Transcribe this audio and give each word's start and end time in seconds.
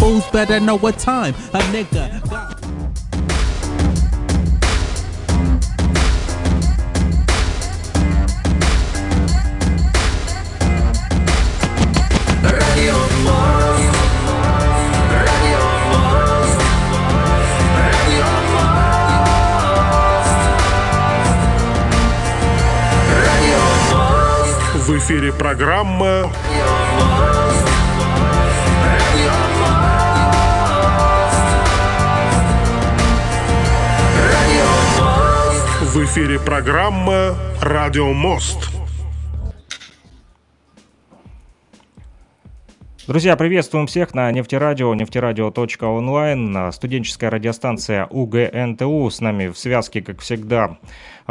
fools 0.00 0.27
better 0.31 0.59
know 0.59 0.77
what 0.77 0.97
time 0.97 1.33
a 1.53 1.59
nigga 1.71 2.21
got. 2.29 2.61
В 24.91 24.97
эфире 24.97 25.31
программа 25.31 26.29
В 35.91 36.05
эфире 36.05 36.39
программа 36.39 37.35
«Радио 37.61 38.13
Мост». 38.13 38.69
Друзья, 43.07 43.35
приветствуем 43.35 43.87
всех 43.87 44.13
на 44.13 44.31
нефтерадио, 44.31 44.93
нефтерадио.онлайн, 44.93 46.71
студенческая 46.71 47.29
радиостанция 47.29 48.05
УГНТУ. 48.05 49.09
С 49.09 49.19
нами 49.19 49.49
в 49.49 49.57
связке, 49.57 50.01
как 50.01 50.21
всегда, 50.21 50.77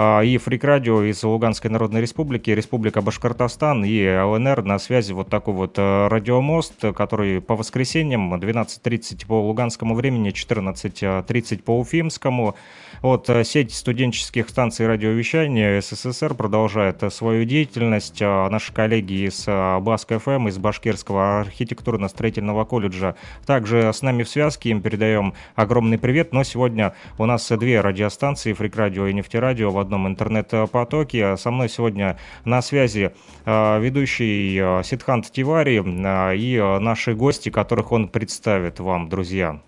и 0.00 0.38
Фрик 0.38 0.64
Радио 0.64 1.02
из 1.02 1.22
Луганской 1.24 1.70
Народной 1.70 2.00
Республики, 2.00 2.50
Республика 2.50 3.02
Башкортостан 3.02 3.84
и 3.84 4.06
ЛНР 4.06 4.62
на 4.62 4.78
связи 4.78 5.12
вот 5.12 5.28
такой 5.28 5.52
вот 5.52 5.78
э, 5.78 6.08
радиомост, 6.08 6.80
который 6.94 7.40
по 7.42 7.56
воскресеньям 7.56 8.32
12.30 8.32 9.26
по 9.26 9.42
луганскому 9.42 9.94
времени, 9.94 10.30
14.30 10.30 11.62
по 11.62 11.78
уфимскому. 11.78 12.54
Вот 13.02 13.28
э, 13.28 13.44
сеть 13.44 13.74
студенческих 13.74 14.48
станций 14.48 14.86
радиовещания 14.86 15.80
СССР 15.80 16.34
продолжает 16.34 17.02
э, 17.02 17.10
свою 17.10 17.44
деятельность. 17.44 18.20
Наши 18.20 18.72
коллеги 18.72 19.26
из 19.26 19.46
Баск 19.46 20.12
ФМ, 20.18 20.48
из 20.48 20.56
Башкирского 20.56 21.40
архитектурно-строительного 21.40 22.64
колледжа 22.64 23.16
также 23.44 23.92
с 23.92 24.00
нами 24.02 24.22
в 24.22 24.28
связке, 24.28 24.70
им 24.70 24.80
передаем 24.80 25.34
огромный 25.56 25.98
привет. 25.98 26.32
Но 26.32 26.44
сегодня 26.44 26.94
у 27.18 27.26
нас 27.26 27.48
две 27.50 27.80
радиостанции, 27.80 28.52
Фрик 28.52 28.76
Радио 28.76 29.06
и 29.06 29.12
Нефтерадио, 29.12 29.70
в 29.70 29.78
одном 29.90 30.06
интернет-потоке. 30.06 31.36
Со 31.36 31.50
мной 31.50 31.68
сегодня 31.68 32.16
на 32.44 32.62
связи 32.62 33.10
а, 33.44 33.78
ведущий 33.80 34.58
а, 34.60 34.82
Сидхант 34.84 35.32
Тивари 35.32 35.82
а, 35.84 36.32
и 36.32 36.58
наши 36.80 37.14
гости, 37.14 37.50
которых 37.50 37.90
он 37.90 38.08
представит 38.08 38.78
вам, 38.78 39.08
друзья. 39.08 39.60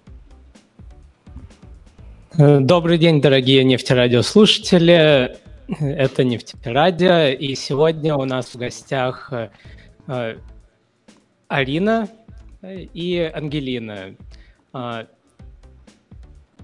Э, 2.38 2.60
добрый 2.60 2.98
день, 2.98 3.20
дорогие 3.20 3.64
нефтерадиослушатели. 3.64 5.36
Это 5.80 6.24
Нефтерадио, 6.24 7.28
и 7.28 7.54
сегодня 7.54 8.14
у 8.14 8.24
нас 8.24 8.54
в 8.54 8.56
гостях 8.56 9.32
э, 10.06 10.36
Арина 11.48 12.08
и 12.62 13.30
Ангелина. 13.34 14.14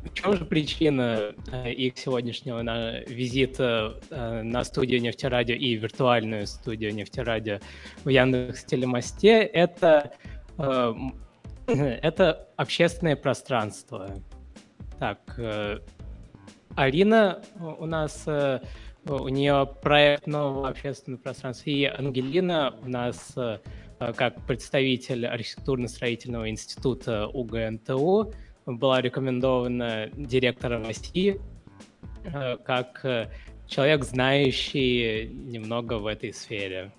В 0.05 0.15
чем 0.15 0.37
же 0.37 0.45
причина 0.45 1.35
э, 1.53 1.73
их 1.73 1.99
сегодняшнего 1.99 2.63
на 2.63 3.01
визита 3.01 4.01
э, 4.11 4.43
на 4.43 4.65
студию 4.65 5.01
Нефтерадио 5.01 5.55
и 5.55 5.75
виртуальную 5.75 6.47
студию 6.47 6.95
Нефтерадио 6.95 7.59
в 8.05 8.09
Яндекс 8.09 8.65
Телемосте? 8.65 9.43
Это, 9.43 10.13
э, 10.59 10.95
это 11.67 12.49
общественное 12.57 13.17
пространство. 13.17 14.11
Так, 14.99 15.39
Арина 16.75 17.41
у 17.79 17.87
нас, 17.87 18.27
у 18.27 19.29
нее 19.29 19.69
проект 19.81 20.27
нового 20.27 20.69
общественного 20.69 21.21
пространства, 21.21 21.71
и 21.71 21.85
Ангелина 21.85 22.75
у 22.83 22.89
нас 22.89 23.37
как 24.17 24.45
представитель 24.45 25.27
архитектурно-строительного 25.27 26.51
института 26.51 27.29
УГНТУ– 27.29 28.33
была 28.77 29.01
рекомендована 29.01 30.11
директором 30.15 30.85
России 30.85 31.41
э, 32.25 32.57
как 32.59 33.05
э, 33.05 33.31
человек, 33.67 34.05
знающий 34.05 35.29
немного 35.29 35.95
в 35.95 36.07
этой 36.07 36.33
сфере. 36.33 36.93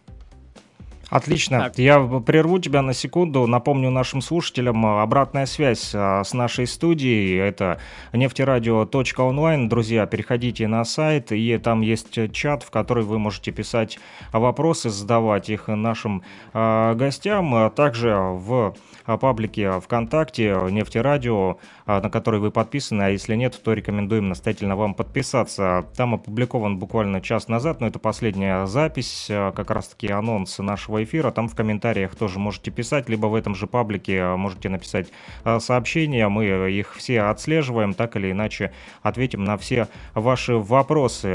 Отлично. 1.10 1.60
Так. 1.60 1.80
Я 1.80 2.00
прерву 2.00 2.60
тебя 2.60 2.82
на 2.82 2.94
секунду. 2.94 3.48
Напомню 3.48 3.90
нашим 3.90 4.22
слушателям 4.22 4.86
э, 4.86 5.02
обратная 5.02 5.48
связь 5.48 5.92
э, 5.94 6.24
с 6.24 6.34
нашей 6.34 6.68
студией. 6.68 7.40
Это 7.40 7.80
нефтерадио.онлайн. 8.14 9.70
Друзья, 9.70 10.06
переходите 10.06 10.68
на 10.68 10.86
сайт, 10.86 11.32
и 11.32 11.58
там 11.58 11.82
есть 11.82 12.32
чат, 12.32 12.62
в 12.62 12.70
который 12.70 13.04
вы 13.04 13.18
можете 13.18 13.52
писать 13.52 14.00
вопросы, 14.32 14.90
задавать 14.90 15.50
их 15.50 15.68
нашим 15.68 16.22
э, 16.54 16.94
гостям. 16.94 17.72
Также 17.72 18.16
в 18.16 18.76
паблике 19.06 19.80
ВКонтакте 19.80 20.56
Нефтерадио, 20.70 21.58
на 21.88 22.10
который 22.12 22.40
вы 22.40 22.52
подписаны, 22.52 23.04
а 23.04 23.10
если 23.10 23.36
нет, 23.36 23.60
то 23.64 23.74
рекомендуем 23.74 24.30
настоятельно 24.30 24.76
вам 24.76 24.94
подписаться. 24.94 25.86
Там 25.96 26.14
опубликован 26.14 26.78
буквально 26.78 27.20
час 27.20 27.48
назад, 27.48 27.82
но 27.82 27.88
это 27.88 27.98
последняя 27.98 28.68
запись, 28.68 29.26
как 29.28 29.72
раз-таки 29.72 30.10
анонс 30.12 30.60
нашего 30.60 30.99
эфира. 31.04 31.32
Там 31.32 31.48
в 31.48 31.56
комментариях 31.56 32.16
тоже 32.16 32.40
можете 32.40 32.72
писать, 32.72 33.10
либо 33.10 33.28
в 33.28 33.36
этом 33.36 33.56
же 33.56 33.68
паблике 33.68 34.22
а, 34.22 34.38
можете 34.38 34.70
написать 34.70 35.08
а, 35.44 35.60
сообщения. 35.60 36.28
Мы 36.28 36.72
их 36.72 36.96
все 36.96 37.22
отслеживаем, 37.22 37.94
так 37.94 38.16
или 38.16 38.32
иначе 38.32 38.72
ответим 39.02 39.44
на 39.44 39.58
все 39.58 39.88
ваши 40.14 40.56
вопросы. 40.56 41.28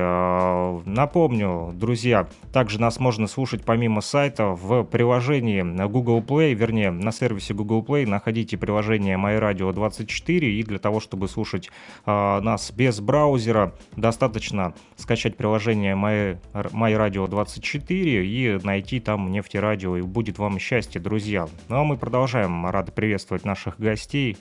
Напомню, 0.84 1.72
друзья, 1.75 2.28
также 2.52 2.80
нас 2.80 3.00
можно 3.00 3.26
слушать 3.26 3.64
помимо 3.64 4.00
сайта 4.00 4.48
в 4.48 4.84
приложении 4.84 5.62
Google 5.86 6.20
Play, 6.20 6.54
вернее, 6.54 6.91
на 6.91 7.12
сервисе 7.12 7.54
Google 7.54 7.82
Play 7.82 8.06
находите 8.06 8.56
приложение 8.56 9.16
MyRadio 9.16 9.72
24 9.72 10.52
и 10.52 10.62
для 10.62 10.78
того, 10.78 11.00
чтобы 11.00 11.28
слушать 11.28 11.70
нас 12.06 12.70
без 12.70 13.00
браузера, 13.00 13.75
достаточно 13.96 14.75
скачать 14.96 15.36
приложение 15.36 15.94
My, 15.94 16.38
MyRadio 16.52 17.28
24 17.28 18.26
и 18.26 18.58
найти 18.64 19.00
там 19.00 19.31
нефть 19.31 19.53
слушайте 19.54 19.60
радио, 19.60 19.97
и 19.97 20.03
будет 20.03 20.38
вам 20.38 20.59
счастье, 20.59 21.00
друзья. 21.00 21.47
Ну 21.69 21.76
а 21.76 21.84
мы 21.84 21.97
продолжаем. 21.97 22.66
Рады 22.66 22.91
приветствовать 22.91 23.44
наших 23.44 23.78
гостей. 23.78 24.37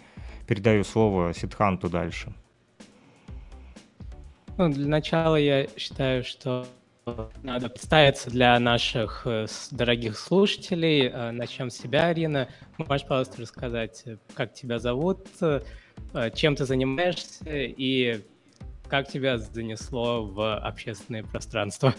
Передаю 0.47 0.83
слово 0.83 1.33
Сидханту 1.35 1.87
дальше. 1.87 2.33
Ну, 4.57 4.69
для 4.69 4.87
начала 4.87 5.35
я 5.35 5.67
считаю, 5.77 6.23
что 6.23 6.65
надо 7.43 7.69
представиться 7.69 8.31
для 8.31 8.59
наших 8.59 9.27
э, 9.27 9.45
дорогих 9.69 10.17
слушателей. 10.17 11.09
Э, 11.09 11.31
начнем 11.31 11.69
с 11.69 11.77
себя, 11.77 12.07
Арина. 12.07 12.47
Можешь, 12.79 13.05
пожалуйста, 13.05 13.41
рассказать, 13.41 14.05
как 14.33 14.53
тебя 14.55 14.79
зовут, 14.79 15.27
э, 15.41 15.61
чем 16.33 16.55
ты 16.55 16.65
занимаешься 16.65 17.45
и 17.51 18.19
как 18.89 19.07
тебя 19.07 19.37
занесло 19.37 20.25
в 20.25 20.57
общественное 20.57 21.23
пространство? 21.23 21.93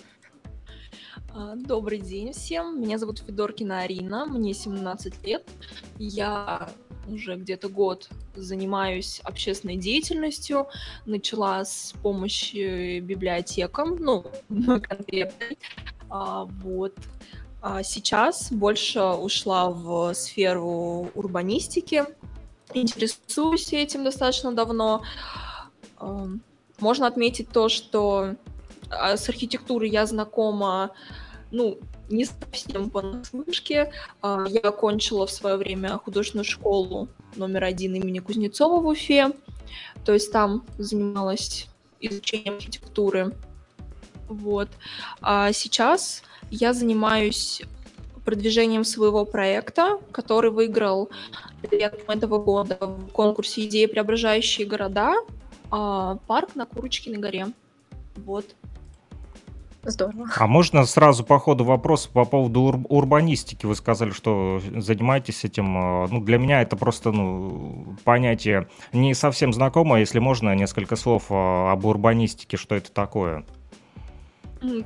А, 1.31 1.55
добрый 1.57 1.99
день 1.99 2.33
всем. 2.33 2.81
Меня 2.81 2.99
зовут 2.99 3.21
Федоркина 3.21 3.81
Арина, 3.81 4.27
мне 4.27 4.55
17 4.55 5.27
лет. 5.27 5.49
Я 5.99 6.69
уже 7.09 7.37
где-то 7.37 7.69
год 7.69 8.09
занимаюсь 8.35 9.21
общественной 9.25 9.77
деятельностью. 9.77 10.69
Начала 11.07 11.65
с 11.65 11.95
помощи 12.03 13.01
библиотекам, 13.01 13.97
ну, 13.97 14.25
конкретной. 14.49 15.59
А, 16.09 16.45
вот. 16.45 16.95
А 17.63 17.83
сейчас 17.83 18.53
больше 18.53 19.01
ушла 19.03 19.71
в 19.71 20.13
сферу 20.15 21.11
урбанистики. 21.15 22.05
Интересуюсь 22.75 23.73
этим 23.73 24.05
достаточно 24.05 24.53
давно. 24.53 25.03
Можно 26.79 27.07
отметить 27.07 27.49
то, 27.49 27.69
что 27.69 28.35
с 28.91 29.29
архитектурой 29.29 29.91
я 29.91 30.07
знакома 30.07 30.93
ну, 31.51 31.79
не 32.11 32.25
совсем 32.25 32.91
понаслышке. 32.91 33.93
А, 34.21 34.45
я 34.49 34.61
окончила 34.61 35.27
в 35.27 35.31
свое 35.31 35.57
время 35.57 35.99
художественную 35.99 36.45
школу 36.45 37.09
номер 37.37 37.65
один 37.65 37.95
имени 37.95 38.19
Кузнецова 38.19 38.81
в 38.81 38.87
Уфе. 38.87 39.33
То 40.05 40.13
есть 40.13 40.33
там 40.33 40.65
занималась 40.79 41.69
изучением 42.01 42.55
архитектуры. 42.55 43.33
Вот. 44.29 44.69
А 45.21 45.53
сейчас 45.53 46.23
я 46.51 46.73
занимаюсь 46.73 47.63
продвижением 48.25 48.85
своего 48.85 49.25
проекта, 49.25 50.01
который 50.11 50.51
выиграл 50.51 51.11
летом 51.71 52.09
этого 52.09 52.39
года 52.39 52.79
в 52.81 53.09
конкурсе 53.09 53.67
«Идеи, 53.67 53.87
преображающие 53.87 54.67
города» 54.67 55.15
а, 55.71 56.19
парк 56.27 56.55
на 56.55 56.67
Курочкиной 56.67 57.19
горе. 57.19 57.49
Вот. 58.17 58.55
Здорово. 59.91 60.29
А 60.37 60.47
можно 60.47 60.85
сразу 60.87 61.25
по 61.25 61.39
ходу 61.39 61.65
вопрос 61.65 62.07
по 62.07 62.25
поводу 62.25 62.61
ур- 62.63 62.81
урбанистики? 62.89 63.67
Вы 63.67 63.75
сказали, 63.75 64.11
что 64.11 64.61
занимаетесь 64.77 65.45
этим. 65.45 66.05
э, 66.05 66.09
Ну, 66.11 66.21
для 66.21 66.39
меня 66.39 66.63
это 66.63 66.77
просто 66.77 67.13
ну, 67.13 67.97
понятие 68.05 68.69
не 68.93 69.15
совсем 69.15 69.53
знакомое. 69.53 70.01
Если 70.01 70.19
можно, 70.19 70.55
несколько 70.55 70.97
слов 70.97 71.27
э, 71.31 71.35
об 71.71 71.85
урбанистике, 71.85 72.57
что 72.57 72.75
это 72.75 72.91
такое? 72.93 73.45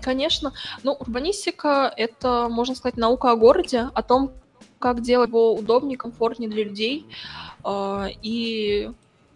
Конечно. 0.03 0.53
Ну, 0.83 0.93
урбанистика— 0.93 1.93
это, 1.97 2.49
можно 2.51 2.75
сказать, 2.75 2.97
наука 2.97 3.31
о 3.31 3.37
городе, 3.37 3.89
о 3.95 4.03
том, 4.03 4.33
как 4.81 5.03
делать 5.03 5.29
его 5.29 5.55
удобнее, 5.55 5.97
комфортнее 5.97 6.51
для 6.51 6.65
людей. 6.65 7.07
А, 7.65 8.09
И 8.23 8.91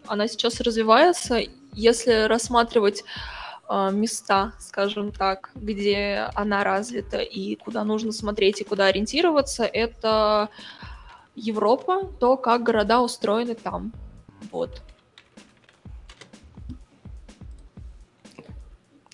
она 0.07 0.27
сейчас 0.27 0.59
развивается. 0.59 1.39
Если 1.73 2.27
рассматривать 2.27 3.03
места, 3.91 4.53
скажем 4.59 5.11
так, 5.11 5.51
где 5.55 6.29
она 6.35 6.63
развита 6.63 7.19
и 7.19 7.55
куда 7.55 7.83
нужно 7.83 8.11
смотреть 8.11 8.61
и 8.61 8.63
куда 8.63 8.87
ориентироваться, 8.87 9.63
это 9.63 10.49
Европа, 11.35 12.11
то, 12.19 12.37
как 12.37 12.63
города 12.63 13.01
устроены 13.01 13.55
там. 13.55 13.91
Вот. 14.51 14.81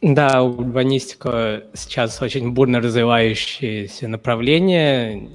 Да, 0.02 0.44
урбанистика 0.44 1.64
сейчас 1.74 2.22
очень 2.22 2.52
бурно 2.52 2.80
развивающееся 2.80 4.08
направление. 4.08 5.30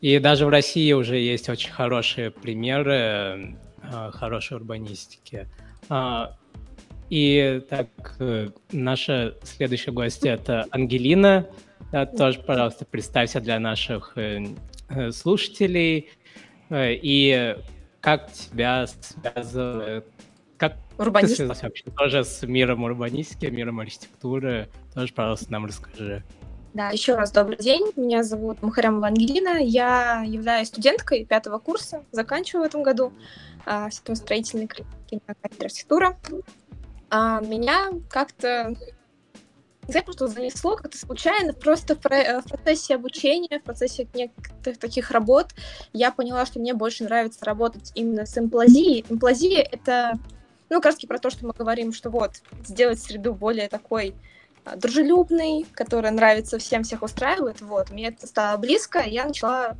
И 0.00 0.18
даже 0.18 0.46
в 0.46 0.48
России 0.48 0.92
уже 0.92 1.18
есть 1.18 1.48
очень 1.48 1.70
хорошие 1.70 2.30
примеры 2.30 3.56
э, 3.82 4.10
хорошей 4.12 4.56
урбанистики. 4.56 5.46
И 7.10 7.60
так, 7.68 7.88
э, 8.20 8.50
наша 8.70 9.34
следующая 9.42 9.90
гостья 9.90 10.30
это 10.30 10.66
Ангелина. 10.70 11.46
Да, 11.90 12.06
тоже, 12.06 12.38
пожалуйста, 12.40 12.84
представься 12.84 13.40
для 13.40 13.58
наших 13.58 14.12
э, 14.16 14.44
э, 14.88 15.10
слушателей. 15.10 16.08
И 16.72 17.56
как 18.00 18.32
тебя 18.32 18.86
связывает, 18.86 20.06
как 20.56 20.74
ты 20.74 21.02
Урбанист. 21.02 21.34
связалась 21.34 21.62
вообще 21.62 21.84
тоже 21.90 22.22
с 22.22 22.46
миром 22.46 22.84
урбанистики, 22.84 23.46
миром 23.46 23.80
архитектуры? 23.80 24.68
Тоже, 24.94 25.12
пожалуйста, 25.12 25.50
нам 25.50 25.66
расскажи. 25.66 26.22
Да, 26.74 26.90
еще 26.90 27.16
раз 27.16 27.32
добрый 27.32 27.56
день. 27.56 27.90
Меня 27.96 28.22
зовут 28.22 28.62
Мухарямова 28.62 29.08
Ангелина. 29.08 29.58
Я 29.60 30.22
являюсь 30.24 30.68
студенткой 30.68 31.24
пятого 31.24 31.58
курса, 31.58 32.04
заканчиваю 32.12 32.62
в 32.62 32.66
этом 32.68 32.84
году 32.84 33.12
а, 33.66 33.90
строительной 33.90 34.68
кафедры 34.68 35.66
архитектура. 35.66 36.16
А, 37.10 37.40
меня 37.40 37.90
как-то 38.08 38.74
не 39.90 39.92
знаю, 39.92 40.04
просто 40.04 40.28
занесло 40.28 40.76
как-то 40.76 40.96
случайно, 40.96 41.52
просто 41.52 41.96
в, 41.96 41.98
про- 41.98 42.40
в 42.40 42.48
процессе 42.48 42.94
обучения, 42.94 43.58
в 43.58 43.64
процессе 43.64 44.06
некоторых 44.14 44.78
таких 44.78 45.10
работ 45.10 45.48
я 45.92 46.12
поняла, 46.12 46.46
что 46.46 46.60
мне 46.60 46.74
больше 46.74 47.02
нравится 47.02 47.44
работать 47.44 47.90
именно 47.96 48.24
с 48.24 48.38
имплазией. 48.38 49.04
Имплазия— 49.08 49.62
это, 49.72 50.12
ну, 50.68 50.76
как 50.76 50.86
раз 50.86 50.96
про 51.00 51.18
то, 51.18 51.28
что 51.30 51.44
мы 51.44 51.52
говорим, 51.52 51.92
что 51.92 52.08
вот, 52.08 52.40
сделать 52.64 53.02
среду 53.02 53.34
более 53.34 53.68
такой 53.68 54.14
а, 54.64 54.76
дружелюбный, 54.76 55.66
который 55.72 56.12
нравится 56.12 56.58
всем, 56.58 56.84
всех 56.84 57.02
устраивает. 57.02 57.60
Вот, 57.60 57.90
мне 57.90 58.08
это 58.08 58.28
стало 58.28 58.58
близко, 58.58 59.00
я 59.00 59.24
начала 59.24 59.76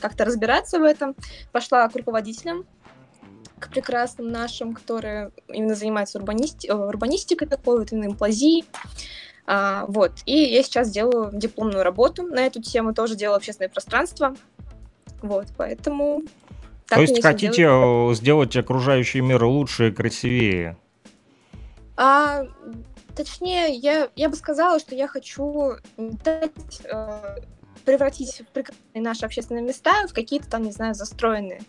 как-то 0.00 0.24
разбираться 0.24 0.80
в 0.80 0.82
этом, 0.82 1.14
пошла 1.52 1.88
к 1.88 1.94
руководителям, 1.94 2.66
к 3.58 3.70
прекрасным 3.70 4.28
нашим, 4.28 4.74
которые 4.74 5.30
именно 5.48 5.74
занимаются 5.74 6.18
урбанисти- 6.18 6.68
э, 6.68 6.74
урбанистикой 6.74 7.48
такой, 7.48 7.78
вот 7.78 7.92
именно 7.92 8.06
имплазией. 8.06 8.64
А, 9.46 9.84
вот, 9.86 10.12
и 10.26 10.36
я 10.36 10.62
сейчас 10.62 10.90
делаю 10.90 11.30
дипломную 11.32 11.84
работу 11.84 12.24
на 12.24 12.46
эту 12.46 12.60
тему, 12.60 12.92
тоже 12.94 13.14
делаю 13.14 13.36
общественное 13.36 13.68
пространство. 13.68 14.34
Вот, 15.22 15.46
поэтому... 15.56 16.22
То 16.88 17.00
есть 17.00 17.20
хотите 17.22 17.52
делается. 17.52 18.12
э, 18.12 18.14
сделать 18.14 18.56
окружающий 18.56 19.20
мир 19.20 19.44
лучше 19.44 19.88
и 19.88 19.92
красивее? 19.92 20.76
А, 21.96 22.44
точнее, 23.16 23.74
я, 23.74 24.08
я 24.14 24.28
бы 24.28 24.36
сказала, 24.36 24.78
что 24.78 24.94
я 24.94 25.08
хочу 25.08 25.76
дать, 25.96 26.52
э, 26.84 27.36
превратить 27.84 28.42
прекрасные 28.52 29.02
наши 29.02 29.24
общественные 29.24 29.64
места 29.64 30.06
в 30.08 30.12
какие-то 30.12 30.48
там, 30.48 30.62
не 30.62 30.72
знаю, 30.72 30.94
застроенные. 30.94 31.62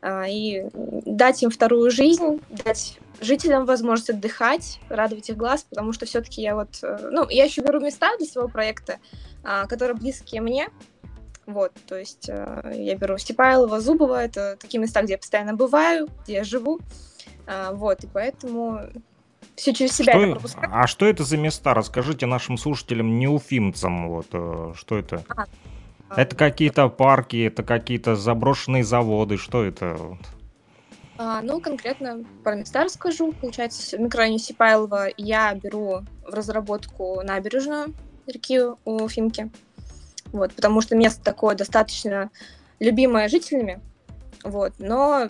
А, 0.00 0.26
и 0.28 0.64
дать 0.72 1.42
им 1.42 1.50
вторую 1.50 1.90
жизнь, 1.90 2.40
дать 2.64 2.98
жителям 3.20 3.64
возможность 3.64 4.10
отдыхать, 4.10 4.80
радовать 4.88 5.28
их 5.28 5.36
глаз, 5.36 5.66
потому 5.68 5.92
что 5.92 6.06
все-таки 6.06 6.40
я 6.40 6.54
вот, 6.54 6.78
э, 6.82 7.08
ну, 7.10 7.28
я 7.28 7.44
еще 7.44 7.62
беру 7.62 7.80
места 7.80 8.16
для 8.18 8.26
своего 8.26 8.48
проекта, 8.48 8.98
а, 9.42 9.66
которые 9.66 9.96
близкие 9.96 10.40
мне, 10.40 10.68
вот, 11.46 11.72
то 11.88 11.98
есть 11.98 12.28
э, 12.28 12.72
я 12.76 12.94
беру 12.94 13.18
Степайлова, 13.18 13.80
Зубова, 13.80 14.22
это 14.22 14.56
такие 14.60 14.78
места, 14.80 15.02
где 15.02 15.14
я 15.14 15.18
постоянно 15.18 15.54
бываю, 15.54 16.08
где 16.22 16.34
я 16.34 16.44
живу, 16.44 16.78
А, 17.46 17.72
вот, 17.72 18.04
и 18.04 18.06
поэтому 18.06 18.82
все 19.56 19.72
через 19.72 19.96
себя 19.96 20.12
Что 20.12 20.32
пропускаю. 20.32 20.70
а 20.72 20.86
что 20.86 21.06
это 21.06 21.24
за 21.24 21.36
места? 21.38 21.74
Расскажите 21.74 22.26
нашим 22.26 22.56
слушателям, 22.58 23.18
неуфимцам, 23.18 24.10
вот, 24.10 24.26
э, 24.32 24.74
что 24.76 24.98
это? 24.98 25.24
Это 26.16 26.36
какие-то 26.36 26.88
парки, 26.88 27.46
это 27.46 27.62
какие-то 27.62 28.16
заброшенные 28.16 28.84
заводы, 28.84 29.36
что 29.36 29.64
это? 29.64 30.18
А, 31.18 31.42
ну, 31.42 31.60
конкретно 31.60 32.24
про 32.44 32.54
места 32.54 32.84
расскажу. 32.84 33.32
Получается, 33.32 33.96
в 33.96 34.00
микрорайоне 34.00 34.38
Сипайлова 34.38 35.08
я 35.16 35.52
беру 35.54 36.02
в 36.26 36.32
разработку 36.32 37.20
набережную 37.22 37.94
реки 38.26 38.60
Уфимки. 38.84 39.50
Вот, 40.26 40.52
потому 40.54 40.80
что 40.80 40.94
место 40.94 41.22
такое 41.24 41.56
достаточно 41.56 42.30
любимое 42.78 43.28
жителями. 43.28 43.80
Вот, 44.44 44.74
но 44.78 45.28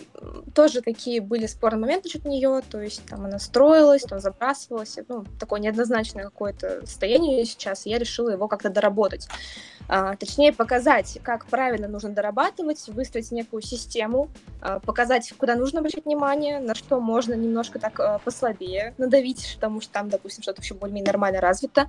тоже 0.54 0.82
такие 0.82 1.20
были 1.20 1.46
спорные 1.46 1.80
моменты 1.80 2.08
насчет 2.08 2.24
нее, 2.24 2.60
то 2.70 2.80
есть 2.80 3.04
там 3.06 3.24
она 3.24 3.38
строилась, 3.38 4.02
там 4.02 4.20
забрасывалась, 4.20 4.98
ну, 5.08 5.24
такое 5.40 5.60
неоднозначное 5.60 6.24
какое-то 6.24 6.86
состояние 6.86 7.44
сейчас, 7.46 7.86
я 7.86 7.98
решила 7.98 8.30
его 8.30 8.48
как-то 8.48 8.68
доработать. 8.68 9.28
А, 9.88 10.14
точнее, 10.16 10.52
показать, 10.52 11.18
как 11.22 11.46
правильно 11.46 11.88
нужно 11.88 12.10
дорабатывать, 12.10 12.86
выстроить 12.88 13.30
некую 13.32 13.62
систему, 13.62 14.28
а, 14.60 14.80
показать, 14.80 15.32
куда 15.38 15.56
нужно 15.56 15.80
обращать 15.80 16.04
внимание, 16.04 16.60
на 16.60 16.74
что 16.74 17.00
можно 17.00 17.32
немножко 17.32 17.78
так 17.78 17.98
а, 17.98 18.18
послабее 18.18 18.94
надавить, 18.98 19.54
потому 19.54 19.80
что 19.80 19.92
там, 19.92 20.10
допустим, 20.10 20.42
что-то 20.42 20.60
еще 20.60 20.74
более-менее 20.74 21.06
нормально 21.06 21.40
развито. 21.40 21.88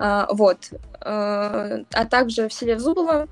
А, 0.00 0.26
Вот. 0.32 0.70
А 1.00 1.78
а 1.92 2.04
также 2.06 2.48
в 2.48 2.52
селе 2.52 2.78
Зубово 2.78 3.28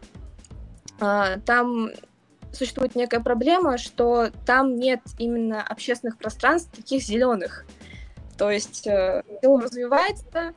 а, 1.01 1.39
там 1.41 1.91
существует 2.57 2.95
некая 2.95 3.21
проблема, 3.21 3.79
что 3.79 4.31
там 4.45 4.77
нет 4.77 5.01
именно 5.19 5.63
общественных 5.63 6.19
пространств 6.19 6.75
таких 6.75 7.03
зеленых. 7.03 7.67
То 8.37 8.51
есть 8.51 8.87
э, 8.87 9.23
село 9.41 9.61
развивается, 9.61 10.53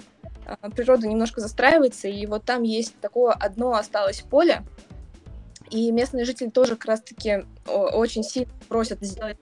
а, 0.46 0.70
природа 0.70 1.08
немножко 1.08 1.42
застраивается, 1.42 2.08
и 2.08 2.26
вот 2.26 2.44
там 2.44 2.64
есть 2.64 2.96
такое 3.00 3.34
одно 3.34 3.76
осталось 3.76 4.22
поле, 4.22 4.64
и 5.70 5.92
местные 5.92 6.26
жители 6.26 6.50
тоже 6.50 6.76
как 6.76 6.86
раз-таки 6.86 7.46
очень 7.68 8.24
сильно 8.24 8.52
просят 8.68 9.00
сделать 9.02 9.38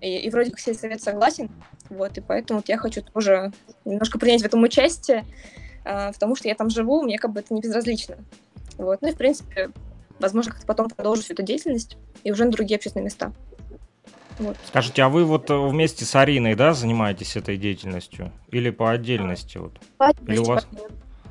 и, 0.00 0.18
и 0.18 0.30
вроде 0.30 0.50
как 0.50 0.60
сельсовет 0.60 1.02
согласен, 1.02 1.50
вот, 1.88 2.16
и 2.18 2.20
поэтому 2.20 2.60
вот 2.60 2.68
я 2.68 2.78
хочу 2.78 3.02
тоже 3.02 3.52
немножко 3.84 4.18
принять 4.18 4.42
в 4.42 4.46
этом 4.46 4.62
участие, 4.62 5.24
а, 5.84 6.12
потому 6.12 6.36
что 6.36 6.48
я 6.48 6.54
там 6.54 6.70
живу, 6.70 7.02
мне 7.02 7.18
как 7.18 7.32
бы 7.32 7.40
это 7.40 7.52
не 7.54 7.60
безразлично. 7.60 8.16
Вот, 8.78 9.00
ну 9.02 9.08
и 9.08 9.12
в 9.12 9.16
принципе, 9.16 9.70
возможно, 10.18 10.52
как-то 10.52 10.66
потом 10.66 10.88
продолжу 10.88 11.22
всю 11.22 11.34
эту 11.34 11.42
деятельность 11.42 11.96
и 12.24 12.32
уже 12.32 12.44
на 12.44 12.50
другие 12.52 12.76
общественные 12.76 13.04
места. 13.06 13.32
Вот. 14.38 14.56
Скажите, 14.66 15.02
а 15.02 15.08
вы 15.08 15.24
вот 15.24 15.50
э, 15.50 15.56
вместе 15.56 16.04
с 16.04 16.14
Ариной, 16.14 16.54
да, 16.54 16.74
занимаетесь 16.74 17.36
этой 17.36 17.56
деятельностью? 17.56 18.32
Или 18.50 18.68
по 18.70 18.90
отдельности? 18.90 19.56
Вот? 19.56 19.78
Или 20.26 20.38
у 20.38 20.44
вас- 20.44 20.66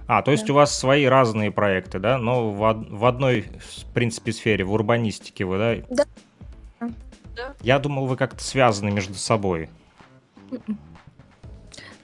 А, 0.08 0.22
то 0.24 0.32
есть 0.32 0.46
Да. 0.48 0.54
у 0.54 0.56
вас 0.56 0.78
свои 0.78 1.06
разные 1.06 1.52
проекты, 1.52 2.00
да, 2.00 2.18
но 2.18 2.50
в, 2.52 2.58
в 2.90 3.06
одной, 3.06 3.42
в 3.42 3.86
принципе, 3.94 4.32
сфере, 4.32 4.64
в 4.64 4.74
урбанистике 4.74 5.46
вы, 5.46 5.58
да? 5.58 5.76
Да. 5.90 6.90
Да. 7.36 7.54
Я 7.62 7.80
думал, 7.80 8.06
вы 8.08 8.16
как-то 8.16 8.44
связаны 8.44 8.92
между 8.92 9.16
собой. 9.16 9.70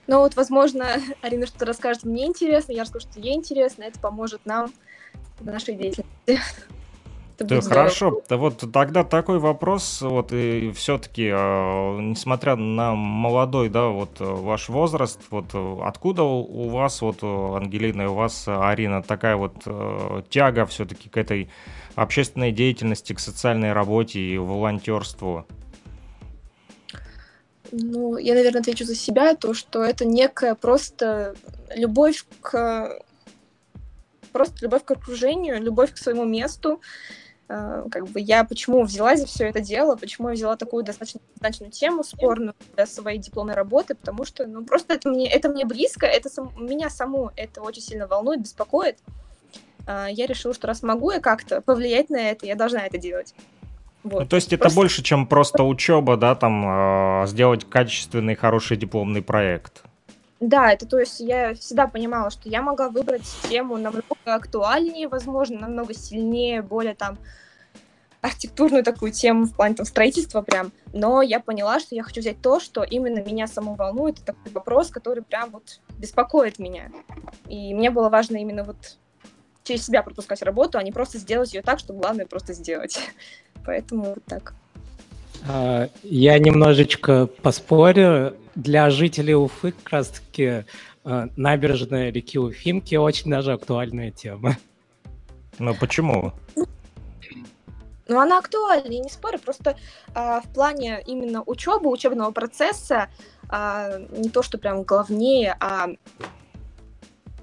Ну 0.08 0.20
вот, 0.20 0.36
возможно, 0.36 0.86
Арина 1.22 1.46
что-то 1.48 1.66
расскажет 1.66 2.04
мне 2.04 2.26
интересно, 2.28 2.74
я 2.74 2.82
расскажу, 2.84 3.08
что 3.10 3.20
ей 3.20 3.36
интересно, 3.36 3.84
это 3.84 4.00
поможет 4.00 4.46
нам 4.46 4.72
нашей 5.46 5.76
деятельности. 5.76 6.06
Да, 7.44 7.62
хорошо. 7.62 8.22
Да 8.30 8.38
вот 8.38 8.64
тогда 8.72 9.04
такой 9.04 9.40
вопрос, 9.40 10.02
вот 10.02 10.32
и 10.32 10.72
все-таки, 10.76 11.24
несмотря 11.24 12.56
на 12.56 12.94
молодой, 12.94 13.70
да, 13.70 13.88
вот 13.88 14.20
э, 14.20 14.24
ваш 14.24 14.70
возраст, 14.70 15.20
вот 15.32 15.46
э, 15.54 15.78
откуда 15.84 16.24
у 16.24 16.70
вас, 16.70 17.02
вот 17.02 17.24
э, 17.24 17.26
Ангелина 17.26 18.04
и 18.04 18.06
у 18.06 18.14
вас, 18.14 18.48
э, 18.48 18.56
Арина, 18.56 19.02
такая 19.02 19.38
вот 19.38 19.54
э, 19.66 20.22
тяга 20.30 20.68
все-таки 20.68 21.10
к 21.10 21.18
этой 21.18 21.50
общественной 21.96 22.52
деятельности, 22.52 23.14
к 23.14 23.20
социальной 23.20 23.74
работе 23.74 24.20
и 24.20 24.38
волонтерству? 24.38 25.46
Ну, 27.72 28.18
я, 28.18 28.34
наверное, 28.36 28.62
отвечу 28.62 28.84
за 28.84 28.96
себя, 28.96 29.36
то, 29.36 29.54
что 29.54 29.84
это 29.84 30.06
некая 30.06 30.56
просто 30.56 31.36
любовь 31.76 32.26
к... 32.42 33.00
Просто 34.32 34.58
любовь 34.62 34.84
к 34.84 34.92
окружению, 34.92 35.62
любовь 35.62 35.94
к 35.94 35.98
своему 35.98 36.26
месту. 36.26 36.82
Э, 37.54 37.86
как 37.92 38.08
бы 38.08 38.22
я 38.22 38.46
почему 38.46 38.84
взялась 38.84 39.20
за 39.20 39.26
все 39.26 39.46
это 39.46 39.60
дело, 39.60 39.98
почему 39.98 40.30
я 40.30 40.36
взяла 40.36 40.56
такую 40.56 40.86
достаточно 40.86 41.20
значную 41.38 41.70
тему, 41.72 42.04
спорную 42.04 42.56
для 42.76 42.86
своей 42.86 43.20
дипломной 43.20 43.56
работы, 43.56 43.94
потому 43.94 44.24
что, 44.24 44.48
ну, 44.48 44.64
просто 44.64 44.94
это 44.94 45.10
мне, 45.10 45.30
это 45.30 45.50
мне 45.50 45.66
близко, 45.66 46.06
это 46.06 46.30
сам, 46.30 46.54
меня 46.58 46.90
саму 46.90 47.32
это 47.36 47.62
очень 47.62 47.82
сильно 47.82 48.08
волнует, 48.08 48.42
беспокоит. 48.42 49.00
Э, 49.86 50.08
я 50.10 50.28
решила, 50.28 50.54
что 50.54 50.68
раз 50.68 50.82
могу 50.82 51.12
я 51.12 51.20
как-то 51.20 51.60
повлиять 51.60 52.10
на 52.10 52.30
это, 52.30 52.46
я 52.46 52.56
должна 52.56 52.86
это 52.86 52.98
делать. 52.98 53.36
Вот. 54.04 54.22
Ну, 54.22 54.28
то 54.28 54.38
есть 54.38 54.48
это 54.48 54.60
просто... 54.60 54.76
больше, 54.76 55.04
чем 55.04 55.28
просто 55.28 55.64
учеба, 55.64 56.16
да, 56.16 56.36
там 56.36 57.24
э, 57.24 57.28
сделать 57.28 57.70
качественный, 57.70 58.36
хороший 58.36 58.78
дипломный 58.78 59.22
проект. 59.22 59.84
Да, 60.42 60.74
это 60.74 60.88
то 60.88 61.00
есть 61.00 61.20
я 61.20 61.54
всегда 61.54 61.86
понимала, 61.86 62.32
что 62.32 62.50
я 62.50 62.64
могла 62.64 62.90
выбрать 62.90 63.22
тему 63.48 63.78
намного 63.78 64.04
актуальнее, 64.26 65.08
возможно, 65.08 65.60
намного 65.60 65.94
сильнее, 65.94 66.64
более 66.64 66.96
там 66.96 67.20
архитектурную 68.22 68.84
такую 68.84 69.12
тему 69.12 69.46
в 69.46 69.56
плане 69.56 69.76
там 69.76 69.86
строительства 69.86 70.42
прям, 70.42 70.72
но 70.94 71.22
я 71.22 71.40
поняла, 71.40 71.80
что 71.80 71.94
я 71.94 72.02
хочу 72.02 72.22
взять 72.22 72.42
то, 72.42 72.60
что 72.60 72.84
именно 72.84 73.20
меня 73.20 73.46
саму 73.46 73.76
волнует, 73.76 74.18
это 74.18 74.34
такой 74.34 74.52
вопрос, 74.52 74.90
который 74.90 75.24
прям 75.24 75.52
вот 75.52 75.80
беспокоит 76.00 76.58
меня. 76.58 76.92
И 77.48 77.76
мне 77.76 77.92
было 77.92 78.10
важно 78.10 78.38
именно 78.38 78.64
вот 78.64 78.98
через 79.64 79.86
себя 79.86 80.02
пропускать 80.02 80.42
работу, 80.42 80.80
а 80.80 80.84
не 80.84 80.92
просто 80.92 81.20
сделать 81.20 81.54
ее 81.54 81.62
так, 81.62 81.78
что 81.78 81.94
главное 81.94 82.26
просто 82.26 82.54
сделать. 82.54 83.00
Поэтому 83.66 84.16
вот 84.16 84.26
так. 84.26 84.56
А, 85.48 85.90
я 86.04 86.40
немножечко 86.40 87.28
поспорю. 87.42 88.36
Для 88.56 88.90
жителей 88.90 89.34
Уфы 89.34 89.72
как 89.72 89.90
раз-таки 89.90 90.66
а, 91.04 91.30
набережная 91.36 92.12
реки 92.12 92.38
Уфимки 92.38 92.96
очень 92.96 93.32
даже 93.32 93.54
актуальная 93.54 94.12
тема. 94.12 94.58
Ну 95.60 95.76
почему? 95.76 96.34
Ну, 98.08 98.20
она 98.20 98.40
актуальна, 98.40 98.92
я 98.92 99.00
не 99.00 99.10
спорю, 99.10 99.40
просто 99.40 99.78
э, 100.14 100.42
в 100.42 100.54
плане 100.54 101.02
именно 101.08 101.44
учебы, 101.44 101.90
учебного 101.90 102.32
процесса, 102.32 103.08
э, 103.50 104.06
не 104.12 104.28
то, 104.28 104.44
что 104.44 104.58
прям 104.58 104.84
главнее, 104.84 105.56
а 105.62 105.88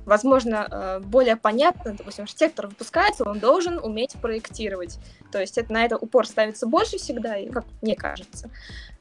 возможно, 0.09 0.67
э, 0.71 1.01
более 1.01 1.37
понятно, 1.37 1.95
допустим, 1.95 2.25
архитектор 2.25 2.67
выпускается, 2.67 3.29
он 3.29 3.39
должен 3.39 3.79
уметь 3.79 4.15
проектировать. 4.21 4.99
То 5.31 5.41
есть 5.41 5.59
это, 5.59 5.73
на 5.73 5.85
это 5.85 5.97
упор 5.97 6.27
ставится 6.27 6.67
больше 6.67 6.97
всегда, 6.97 7.37
как 7.53 7.65
мне 7.83 7.95
кажется. 7.95 8.51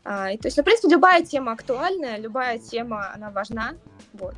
А, 0.03 0.31
и, 0.31 0.37
то 0.37 0.47
есть, 0.47 0.57
ну, 0.57 0.63
в 0.63 0.65
принципе, 0.65 0.89
любая 0.89 1.23
тема 1.23 1.53
актуальная, 1.53 2.17
любая 2.17 2.59
тема, 2.59 3.13
она 3.13 3.31
важна. 3.31 3.73
Вот. 4.13 4.35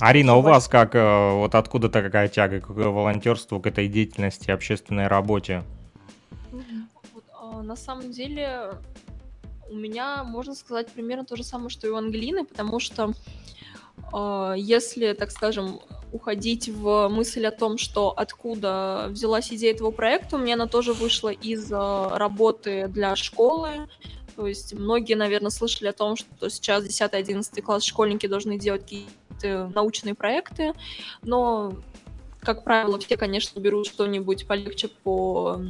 Арина, 0.00 0.36
у 0.36 0.40
вас 0.40 0.68
как, 0.68 0.94
э, 0.94 1.32
вот 1.34 1.54
откуда-то 1.54 2.00
какая 2.00 2.28
тяга 2.28 2.60
к 2.60 2.70
волонтерству, 2.70 3.60
к 3.60 3.66
этой 3.66 3.88
деятельности, 3.88 4.50
общественной 4.50 5.08
работе? 5.08 5.62
Вот, 7.12 7.24
а, 7.34 7.62
на 7.62 7.76
самом 7.76 8.12
деле 8.12 8.70
у 9.68 9.74
меня, 9.74 10.24
можно 10.24 10.54
сказать, 10.54 10.90
примерно 10.90 11.24
то 11.24 11.36
же 11.36 11.44
самое, 11.44 11.70
что 11.70 11.86
и 11.86 11.90
у 11.90 11.96
Ангелины, 11.96 12.44
потому 12.44 12.80
что 12.80 13.12
если, 14.56 15.12
так 15.12 15.30
скажем, 15.30 15.80
уходить 16.12 16.68
в 16.68 17.08
мысль 17.08 17.46
о 17.46 17.50
том, 17.50 17.78
что 17.78 18.10
откуда 18.10 19.06
взялась 19.10 19.52
идея 19.52 19.72
этого 19.72 19.90
проекта, 19.90 20.36
у 20.36 20.38
меня 20.38 20.54
она 20.54 20.66
тоже 20.66 20.92
вышла 20.92 21.28
из 21.28 21.70
а, 21.72 22.18
работы 22.18 22.88
для 22.88 23.16
школы. 23.16 23.88
То 24.36 24.46
есть 24.46 24.74
многие, 24.74 25.14
наверное, 25.14 25.50
слышали 25.50 25.88
о 25.88 25.92
том, 25.92 26.16
что 26.16 26.48
сейчас 26.48 26.84
10-11 26.84 27.62
класс 27.62 27.84
школьники 27.84 28.26
должны 28.26 28.58
делать 28.58 28.82
какие-то 28.82 29.70
научные 29.74 30.14
проекты, 30.14 30.72
но, 31.22 31.74
как 32.40 32.64
правило, 32.64 32.98
все, 32.98 33.16
конечно, 33.16 33.60
берут 33.60 33.86
что-нибудь 33.86 34.46
полегче 34.46 34.88
по 34.88 35.60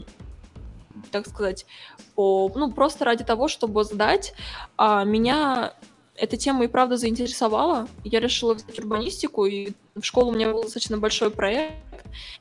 так 1.12 1.26
сказать, 1.26 1.66
по, 2.14 2.50
ну, 2.54 2.70
просто 2.70 3.04
ради 3.04 3.24
того, 3.24 3.48
чтобы 3.48 3.84
сдать. 3.84 4.34
А 4.76 5.04
меня 5.04 5.74
эта 6.20 6.36
тема 6.36 6.64
и 6.64 6.68
правда 6.68 6.96
заинтересовала. 6.96 7.88
Я 8.04 8.20
решила 8.20 8.54
взять 8.54 8.78
урбанистику, 8.78 9.46
и 9.46 9.72
в 9.94 10.02
школу 10.02 10.30
у 10.30 10.34
меня 10.34 10.52
был 10.52 10.62
достаточно 10.62 10.98
большой 10.98 11.30
проект. 11.30 11.74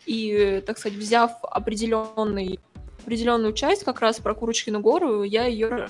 И, 0.06 0.62
так 0.66 0.78
сказать, 0.78 0.98
взяв 0.98 1.32
определенный, 1.44 2.60
определенную 3.02 3.54
часть 3.54 3.86
как 3.86 4.02
раз 4.02 4.20
про 4.20 4.36
Курочкину 4.36 4.82
гору, 4.82 5.24
я 5.24 5.46
ее 5.46 5.90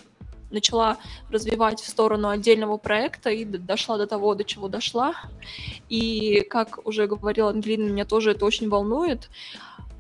начала 0.52 0.98
развивать 1.32 1.80
в 1.82 1.88
сторону 1.88 2.30
отдельного 2.30 2.78
проекта 2.78 3.32
и 3.32 3.44
дошла 3.44 3.98
до 3.98 4.06
того, 4.06 4.36
до 4.36 4.44
чего 4.44 4.68
дошла. 4.68 5.16
И, 5.90 6.42
как 6.42 6.86
уже 6.86 7.08
говорила 7.08 7.50
Ангелина, 7.50 7.90
меня 7.90 8.06
тоже 8.06 8.32
это 8.32 8.46
очень 8.46 8.70
волнует. 8.70 9.30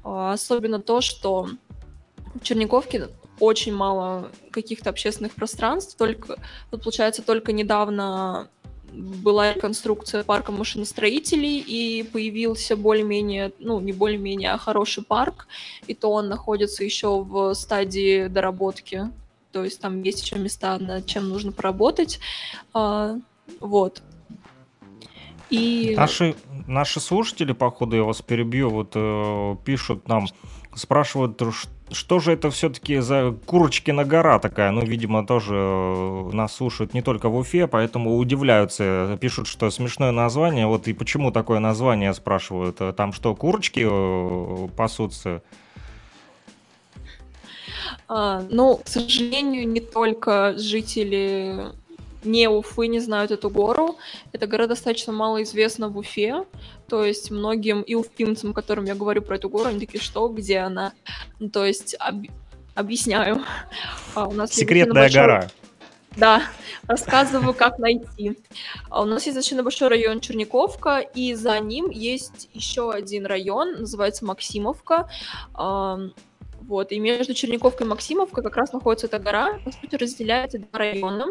А, 0.03 0.33
особенно 0.33 0.79
то, 0.79 1.01
что 1.01 1.49
в 2.35 2.43
Черниковке 2.43 3.09
очень 3.39 3.73
мало 3.73 4.31
каких-то 4.51 4.89
общественных 4.89 5.33
пространств. 5.33 5.97
Только, 5.97 6.37
вот 6.71 6.83
получается, 6.83 7.21
только 7.21 7.51
недавно 7.51 8.49
была 8.91 9.53
реконструкция 9.53 10.23
парка 10.23 10.51
машиностроителей, 10.51 11.59
и 11.59 12.03
появился 12.03 12.75
более-менее, 12.75 13.51
ну, 13.59 13.79
не 13.79 13.93
более-менее, 13.93 14.51
а 14.51 14.57
хороший 14.57 15.03
парк, 15.03 15.47
и 15.87 15.93
то 15.93 16.11
он 16.11 16.27
находится 16.27 16.83
еще 16.83 17.21
в 17.21 17.53
стадии 17.53 18.27
доработки, 18.27 19.11
то 19.51 19.63
есть 19.63 19.79
там 19.79 20.01
есть 20.01 20.23
еще 20.23 20.37
места, 20.37 20.77
над 20.79 21.05
чем 21.05 21.29
нужно 21.29 21.51
поработать, 21.51 22.19
а, 22.73 23.17
вот. 23.59 24.01
И... 25.49 25.95
Наши, 25.97 26.35
наши 26.67 26.99
слушатели, 26.99 27.53
походу, 27.53 27.95
я 27.95 28.03
вас 28.03 28.21
перебью, 28.21 28.69
вот 28.69 28.91
э, 28.93 29.55
пишут 29.65 30.07
нам, 30.07 30.27
спрашивают, 30.79 31.41
что 31.91 32.19
же 32.19 32.31
это 32.31 32.49
все-таки 32.49 32.99
за 32.99 33.35
Курочкина 33.45 34.05
гора 34.05 34.39
такая? 34.39 34.71
Ну, 34.71 34.81
видимо, 34.81 35.25
тоже 35.25 35.55
э, 35.55 36.29
нас 36.33 36.55
слушают 36.55 36.93
не 36.93 37.01
только 37.01 37.29
в 37.29 37.35
Уфе, 37.35 37.67
поэтому 37.67 38.17
удивляются, 38.17 39.17
пишут, 39.21 39.47
что 39.47 39.69
смешное 39.69 40.11
название. 40.11 40.67
Вот 40.67 40.87
и 40.87 40.93
почему 40.93 41.31
такое 41.31 41.59
название 41.59 42.13
спрашивают? 42.13 42.79
Там 42.95 43.13
что, 43.13 43.35
курочки 43.35 43.85
э, 43.89 44.67
пасутся? 44.75 45.41
А, 48.07 48.43
ну, 48.49 48.77
к 48.77 48.87
сожалению, 48.87 49.67
не 49.67 49.81
только 49.81 50.57
жители 50.57 51.73
не 52.23 52.49
Уфы 52.49 52.87
не 52.87 52.99
знают 52.99 53.31
эту 53.31 53.49
гору. 53.49 53.97
Эта 54.31 54.47
гора 54.47 54.67
достаточно 54.67 55.13
мало 55.13 55.43
известна 55.43 55.89
в 55.89 55.97
Уфе. 55.97 56.45
То 56.87 57.05
есть 57.05 57.31
многим 57.31 57.81
и 57.81 57.95
уфимцам, 57.95 58.53
которым 58.53 58.85
я 58.85 58.95
говорю 58.95 59.21
про 59.21 59.35
эту 59.35 59.49
гору, 59.49 59.69
они 59.69 59.79
такие, 59.79 60.01
что, 60.01 60.27
где 60.27 60.59
она? 60.59 60.93
Ну, 61.39 61.49
то 61.49 61.65
есть 61.65 61.95
об... 61.99 62.25
объясняю. 62.75 63.43
А 64.15 64.27
у 64.27 64.33
нас 64.33 64.51
Секретная 64.51 65.03
большой... 65.03 65.21
гора. 65.21 65.47
Да, 66.17 66.41
рассказываю, 66.87 67.53
как 67.53 67.77
найти. 67.77 68.37
А 68.89 69.01
у 69.01 69.05
нас 69.05 69.25
есть 69.25 69.35
достаточно 69.35 69.63
большой 69.63 69.89
район 69.89 70.19
Черниковка, 70.19 70.97
и 70.99 71.33
за 71.35 71.59
ним 71.59 71.89
есть 71.89 72.49
еще 72.53 72.91
один 72.91 73.25
район, 73.25 73.81
называется 73.81 74.25
Максимовка. 74.25 75.07
Вот, 75.53 76.91
и 76.91 76.99
между 76.99 77.33
Черниковкой 77.33 77.87
и 77.87 77.89
Максимовкой 77.89 78.43
как 78.43 78.57
раз 78.57 78.73
находится 78.73 79.07
эта 79.07 79.19
гора. 79.19 79.59
По 79.63 79.71
сути, 79.71 79.95
разделяется 79.95 80.59
два 80.59 80.79
района. 80.79 81.27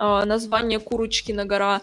А, 0.00 0.24
название 0.24 0.78
Курочкина 0.78 1.44
гора. 1.44 1.82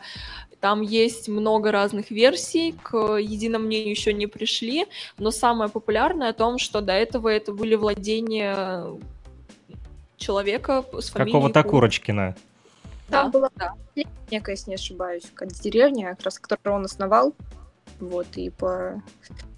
Там 0.59 0.81
есть 0.81 1.29
много 1.29 1.71
разных 1.71 2.09
версий, 2.09 2.71
к 2.71 2.97
единому 3.17 3.65
мнению 3.65 3.91
еще 3.91 4.11
не 4.11 4.25
пришли, 4.25 4.87
но 5.19 5.29
самое 5.29 5.69
популярное 5.69 6.31
о 6.31 6.33
том, 6.33 6.57
что 6.57 6.81
до 6.81 6.93
этого 6.93 7.29
это 7.29 7.51
были 7.51 7.75
владения 7.75 8.87
человека 10.17 10.83
с 10.99 11.09
фамилией 11.09 11.33
Какого-то 11.33 11.63
Курочкина. 11.63 12.35
Там 13.07 13.29
да, 13.29 13.39
была 13.39 13.49
да. 13.55 13.73
некая, 14.31 14.55
если 14.55 14.71
не 14.71 14.75
ошибаюсь, 14.75 15.25
как 15.35 15.49
деревня, 15.49 16.15
как 16.15 16.23
раз 16.23 16.39
которую 16.39 16.79
он 16.79 16.85
основал. 16.85 17.35
Вот, 17.99 18.25
и 18.35 18.49
по... 18.49 18.99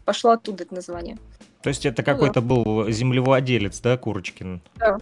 пошло 0.04 0.32
оттуда 0.32 0.64
это 0.64 0.76
название. 0.76 1.18
То 1.64 1.70
есть 1.70 1.86
это 1.86 2.02
ну, 2.02 2.06
какой-то 2.06 2.42
да. 2.42 2.48
был 2.48 2.90
землевладелец, 2.90 3.80
да, 3.80 3.98
Курочкин? 3.98 4.62
Да. 4.76 4.98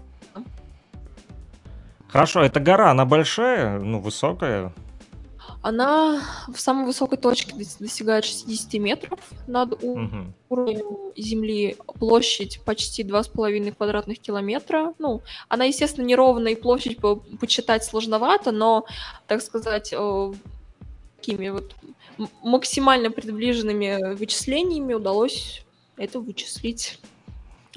Хорошо, 2.10 2.42
эта 2.42 2.60
гора, 2.60 2.92
она 2.92 3.06
большая, 3.06 3.80
ну, 3.80 4.00
высокая? 4.00 4.74
Она 5.62 6.22
в 6.48 6.60
самой 6.60 6.86
высокой 6.86 7.18
точке 7.18 7.54
достигает 7.80 8.24
60 8.26 8.74
метров 8.76 9.20
над 9.48 9.74
угу. 9.84 10.34
уровнем 10.50 11.14
земли. 11.18 11.76
Площадь 12.00 12.62
почти 12.64 13.04
2,5 13.04 13.76
квадратных 13.76 14.20
километра. 14.20 14.94
Ну, 15.00 15.22
она, 15.50 15.66
естественно, 15.66 16.06
неровная, 16.06 16.54
и 16.54 16.56
площадь 16.56 16.98
по 17.00 17.18
почитать 17.40 17.84
сложновато, 17.84 18.52
но, 18.52 18.86
так 19.28 19.42
сказать, 19.42 19.94
э, 19.98 20.34
такими 21.18 21.50
вот 21.50 21.76
максимально 22.44 23.12
приближенными 23.12 24.14
вычислениями 24.16 24.94
удалось 24.94 25.64
это 25.98 26.20
вычислить. 26.20 27.00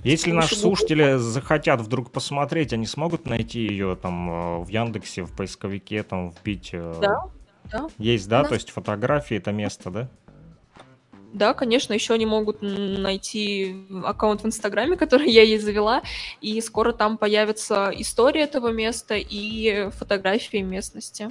Если 0.02 0.32
наши 0.32 0.56
слушатели 0.56 1.16
захотят 1.16 1.80
вдруг 1.80 2.10
посмотреть, 2.10 2.72
они 2.72 2.86
смогут 2.86 3.26
найти 3.26 3.60
ее 3.60 3.96
там 3.96 4.30
э, 4.30 4.64
в 4.64 4.68
Яндексе, 4.68 5.24
в 5.24 5.32
поисковике, 5.32 6.02
там 6.02 6.30
вбить. 6.30 6.70
Э, 6.72 6.94
да, 7.00 7.24
да. 7.70 7.88
Есть, 7.98 8.28
да, 8.28 8.44
то 8.44 8.54
есть 8.54 8.70
фотографии 8.70 9.36
это 9.36 9.52
место, 9.52 9.90
да? 9.90 10.08
Да, 11.32 11.54
конечно, 11.54 11.92
еще 11.92 12.14
они 12.14 12.26
могут 12.26 12.58
найти 12.60 13.86
аккаунт 14.04 14.42
в 14.42 14.46
Инстаграме, 14.46 14.96
который 14.98 15.30
я 15.30 15.42
ей 15.42 15.58
завела, 15.58 16.02
и 16.40 16.60
скоро 16.60 16.92
там 16.92 17.18
появится 17.18 17.92
история 17.94 18.42
этого 18.42 18.72
места 18.72 19.16
и 19.16 19.90
фотографии 19.90 20.58
местности. 20.58 21.30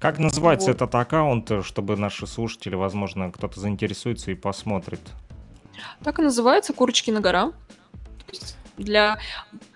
Как 0.00 0.18
называется 0.18 0.68
вот. 0.68 0.76
этот 0.76 0.94
аккаунт, 0.94 1.50
чтобы 1.64 1.96
наши 1.96 2.26
слушатели, 2.26 2.74
возможно, 2.74 3.32
кто-то 3.32 3.58
заинтересуется 3.58 4.30
и 4.30 4.34
посмотрит? 4.34 5.00
Так 6.02 6.18
и 6.18 6.22
называется 6.22 6.72
«Курочкина 6.72 7.20
гора». 7.20 7.52
Для 8.76 9.18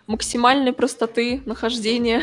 максимальной 0.06 0.73
простоты 0.73 1.42
нахождения 1.47 2.23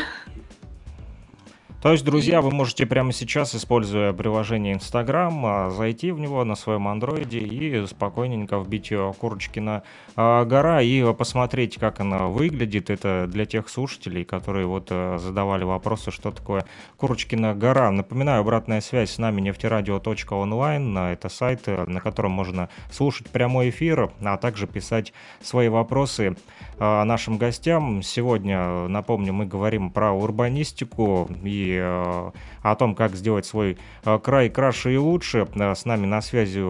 то 1.82 1.92
есть, 1.92 2.04
друзья, 2.04 2.42
вы 2.42 2.50
можете 2.50 2.84
прямо 2.84 3.10
сейчас, 3.10 3.54
используя 3.54 4.12
приложение 4.12 4.74
Instagram, 4.74 5.46
а, 5.46 5.70
зайти 5.70 6.10
в 6.10 6.20
него 6.20 6.44
на 6.44 6.54
своем 6.54 6.86
андроиде 6.88 7.38
и 7.38 7.86
спокойненько 7.86 8.58
вбить 8.58 8.92
Курочкина 9.18 9.82
а, 10.14 10.44
гора 10.44 10.82
и 10.82 11.14
посмотреть, 11.14 11.78
как 11.78 12.00
она 12.00 12.26
выглядит. 12.26 12.90
Это 12.90 13.26
для 13.26 13.46
тех 13.46 13.70
слушателей, 13.70 14.24
которые 14.24 14.66
вот 14.66 14.88
э, 14.90 15.16
задавали 15.18 15.64
вопросы, 15.64 16.10
что 16.10 16.30
такое 16.30 16.66
Курочкина 16.98 17.54
гора. 17.54 17.90
Напоминаю, 17.90 18.40
обратная 18.40 18.82
связь 18.82 19.12
с 19.12 19.18
нами 19.18 19.40
нефтерадио.онлайн. 19.40 20.98
Это 20.98 21.30
сайт, 21.30 21.62
э, 21.66 21.86
на 21.86 22.00
котором 22.02 22.32
можно 22.32 22.68
слушать 22.90 23.30
прямой 23.30 23.70
эфир, 23.70 24.10
а 24.20 24.36
также 24.36 24.66
писать 24.66 25.14
свои 25.40 25.68
вопросы 25.68 26.36
а, 26.78 27.04
нашим 27.04 27.38
гостям. 27.38 28.02
Сегодня, 28.02 28.88
напомню, 28.88 29.32
мы 29.32 29.46
говорим 29.46 29.90
про 29.90 30.12
урбанистику 30.12 31.28
и 31.42 31.69
Э, 31.78 32.30
о 32.62 32.76
том, 32.76 32.94
как 32.94 33.14
сделать 33.14 33.46
свой 33.46 33.78
э, 34.04 34.18
край 34.18 34.48
краше 34.50 34.94
и 34.94 34.96
лучше. 34.96 35.46
Э, 35.54 35.74
с 35.74 35.84
нами 35.84 36.06
на 36.06 36.20
связи 36.20 36.62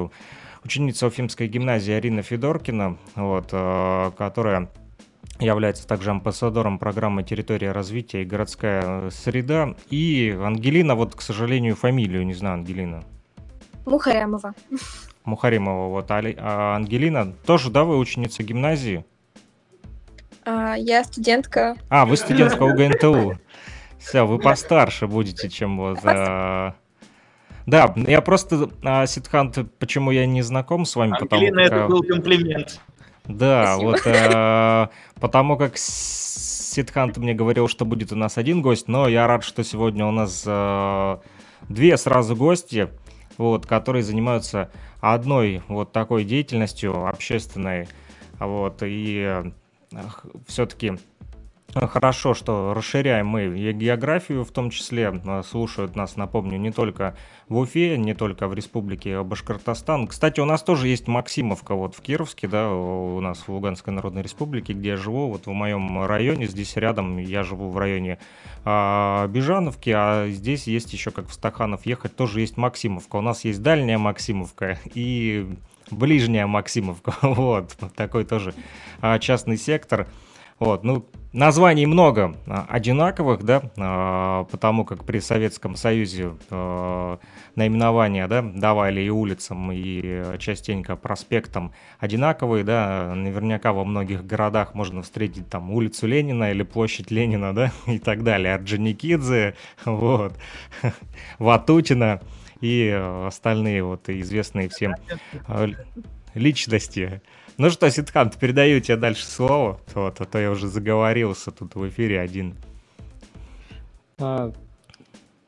ученица 0.64 1.06
Уфимской 1.06 1.48
гимназии 1.48 1.92
Арина 1.92 2.22
Федоркина, 2.22 2.98
вот, 3.16 3.46
которая 4.16 4.68
является 5.38 5.88
также 5.88 6.10
амбассадором 6.10 6.78
программы 6.78 7.22
«Территория 7.22 7.72
развития 7.72 8.22
и 8.22 8.26
городская 8.26 9.08
среда». 9.08 9.74
И 9.88 10.36
Ангелина, 10.38 10.94
вот, 10.94 11.14
к 11.14 11.22
сожалению, 11.22 11.76
фамилию 11.76 12.26
не 12.26 12.34
знаю, 12.34 12.56
Ангелина. 12.56 13.02
Мухаремова. 13.86 14.54
Мухаремова, 15.24 15.88
вот. 15.88 16.06
А 16.10 16.76
Ангелина 16.76 17.32
тоже, 17.46 17.70
да, 17.70 17.84
вы 17.84 17.96
ученица 17.98 18.42
гимназии? 18.42 19.04
А, 20.44 20.74
я 20.74 21.04
студентка. 21.04 21.76
А, 21.88 22.06
вы 22.06 22.16
студентка 22.16 22.62
УГНТУ. 22.62 23.38
Все, 24.00 24.26
вы 24.26 24.38
постарше 24.38 25.06
будете, 25.06 25.48
чем 25.48 25.76
вот... 25.76 25.98
А... 26.04 26.74
Да, 27.66 27.94
я 27.96 28.20
просто, 28.22 28.70
а, 28.82 29.06
Сидхант, 29.06 29.58
почему 29.78 30.10
я 30.10 30.26
не 30.26 30.42
знаком 30.42 30.84
с 30.84 30.96
вами, 30.96 31.12
Ангелина, 31.12 31.28
потому 31.28 31.52
как... 31.52 31.66
это 31.66 31.86
был 31.86 32.02
комплимент. 32.02 32.80
Да, 33.26 33.76
Спасибо. 33.76 33.90
вот 33.90 34.00
а, 34.06 34.90
потому 35.20 35.56
как 35.56 35.76
Сидхант 35.76 37.18
мне 37.18 37.34
говорил, 37.34 37.68
что 37.68 37.84
будет 37.84 38.12
у 38.12 38.16
нас 38.16 38.38
один 38.38 38.62
гость, 38.62 38.88
но 38.88 39.06
я 39.06 39.26
рад, 39.26 39.44
что 39.44 39.62
сегодня 39.62 40.06
у 40.06 40.10
нас 40.10 40.42
а, 40.46 41.20
две 41.68 41.96
сразу 41.96 42.34
гости, 42.34 42.88
вот, 43.36 43.66
которые 43.66 44.02
занимаются 44.02 44.70
одной 45.00 45.62
вот 45.68 45.92
такой 45.92 46.24
деятельностью 46.24 47.06
общественной, 47.06 47.86
вот, 48.38 48.78
и 48.82 49.52
все-таки 50.46 50.94
Хорошо, 51.74 52.34
что 52.34 52.74
расширяем 52.74 53.28
мы 53.28 53.72
географию, 53.72 54.44
в 54.44 54.50
том 54.50 54.70
числе 54.70 55.20
э, 55.24 55.42
слушают 55.48 55.94
нас, 55.94 56.16
напомню, 56.16 56.58
не 56.58 56.72
только 56.72 57.16
в 57.48 57.58
Уфе, 57.58 57.96
не 57.96 58.12
только 58.12 58.48
в 58.48 58.54
республике 58.54 59.22
Башкортостан. 59.22 60.08
Кстати, 60.08 60.40
у 60.40 60.44
нас 60.44 60.64
тоже 60.64 60.88
есть 60.88 61.06
Максимовка 61.06 61.74
вот 61.74 61.94
в 61.94 62.00
Кировске, 62.00 62.48
да, 62.48 62.72
у 62.72 63.20
нас 63.20 63.38
в 63.46 63.48
Луганской 63.50 63.92
Народной 63.92 64.22
Республике, 64.22 64.72
где 64.72 64.90
я 64.90 64.96
живу, 64.96 65.28
вот 65.28 65.46
в 65.46 65.52
моем 65.52 66.04
районе, 66.04 66.46
здесь 66.46 66.74
рядом, 66.76 67.18
я 67.18 67.44
живу 67.44 67.70
в 67.70 67.78
районе 67.78 68.18
а, 68.64 69.28
Бежановки, 69.28 69.90
а 69.90 70.28
здесь 70.28 70.66
есть 70.66 70.92
еще, 70.92 71.12
как 71.12 71.28
в 71.28 71.32
Стаханов 71.32 71.86
ехать, 71.86 72.16
тоже 72.16 72.40
есть 72.40 72.56
Максимовка. 72.56 73.16
У 73.16 73.20
нас 73.20 73.44
есть 73.44 73.62
дальняя 73.62 73.98
Максимовка 73.98 74.78
и 74.94 75.48
ближняя 75.92 76.48
Максимовка, 76.48 77.14
вот, 77.22 77.76
такой 77.94 78.24
тоже 78.24 78.54
а, 79.00 79.20
частный 79.20 79.56
сектор. 79.56 80.08
Вот, 80.60 80.84
ну, 80.84 81.06
названий 81.32 81.86
много 81.86 82.36
а, 82.46 82.66
одинаковых, 82.68 83.42
да, 83.44 83.62
а, 83.78 84.44
потому 84.44 84.84
как 84.84 85.04
при 85.04 85.18
Советском 85.18 85.74
Союзе 85.74 86.32
а, 86.50 87.18
наименования, 87.56 88.28
да, 88.28 88.42
давали 88.42 89.00
и 89.00 89.08
улицам, 89.08 89.72
и 89.72 90.36
частенько 90.38 90.96
проспектам 90.96 91.72
одинаковые, 91.98 92.62
да, 92.62 93.14
наверняка 93.14 93.72
во 93.72 93.86
многих 93.86 94.26
городах 94.26 94.74
можно 94.74 95.00
встретить 95.00 95.48
там 95.48 95.70
улицу 95.70 96.06
Ленина 96.06 96.50
или 96.50 96.62
площадь 96.62 97.10
Ленина, 97.10 97.54
да, 97.54 97.72
и 97.86 97.98
так 97.98 98.22
далее, 98.22 98.54
Орджоникидзе, 98.54 99.54
вот, 99.86 100.34
Ватутина 101.38 102.20
и 102.60 102.90
остальные 103.26 103.82
вот 103.82 104.10
известные 104.10 104.68
всем 104.68 104.94
личности. 106.34 107.22
Ну 107.60 107.68
что, 107.68 107.90
Ситхан, 107.90 108.30
передаю 108.30 108.80
тебе 108.80 108.96
дальше 108.96 109.26
слово, 109.26 109.78
вот, 109.92 110.18
а 110.18 110.24
то 110.24 110.38
я 110.38 110.50
уже 110.50 110.66
заговорился 110.66 111.50
тут 111.50 111.74
в 111.74 111.86
эфире 111.90 112.18
один. 112.18 112.56
А, 114.18 114.50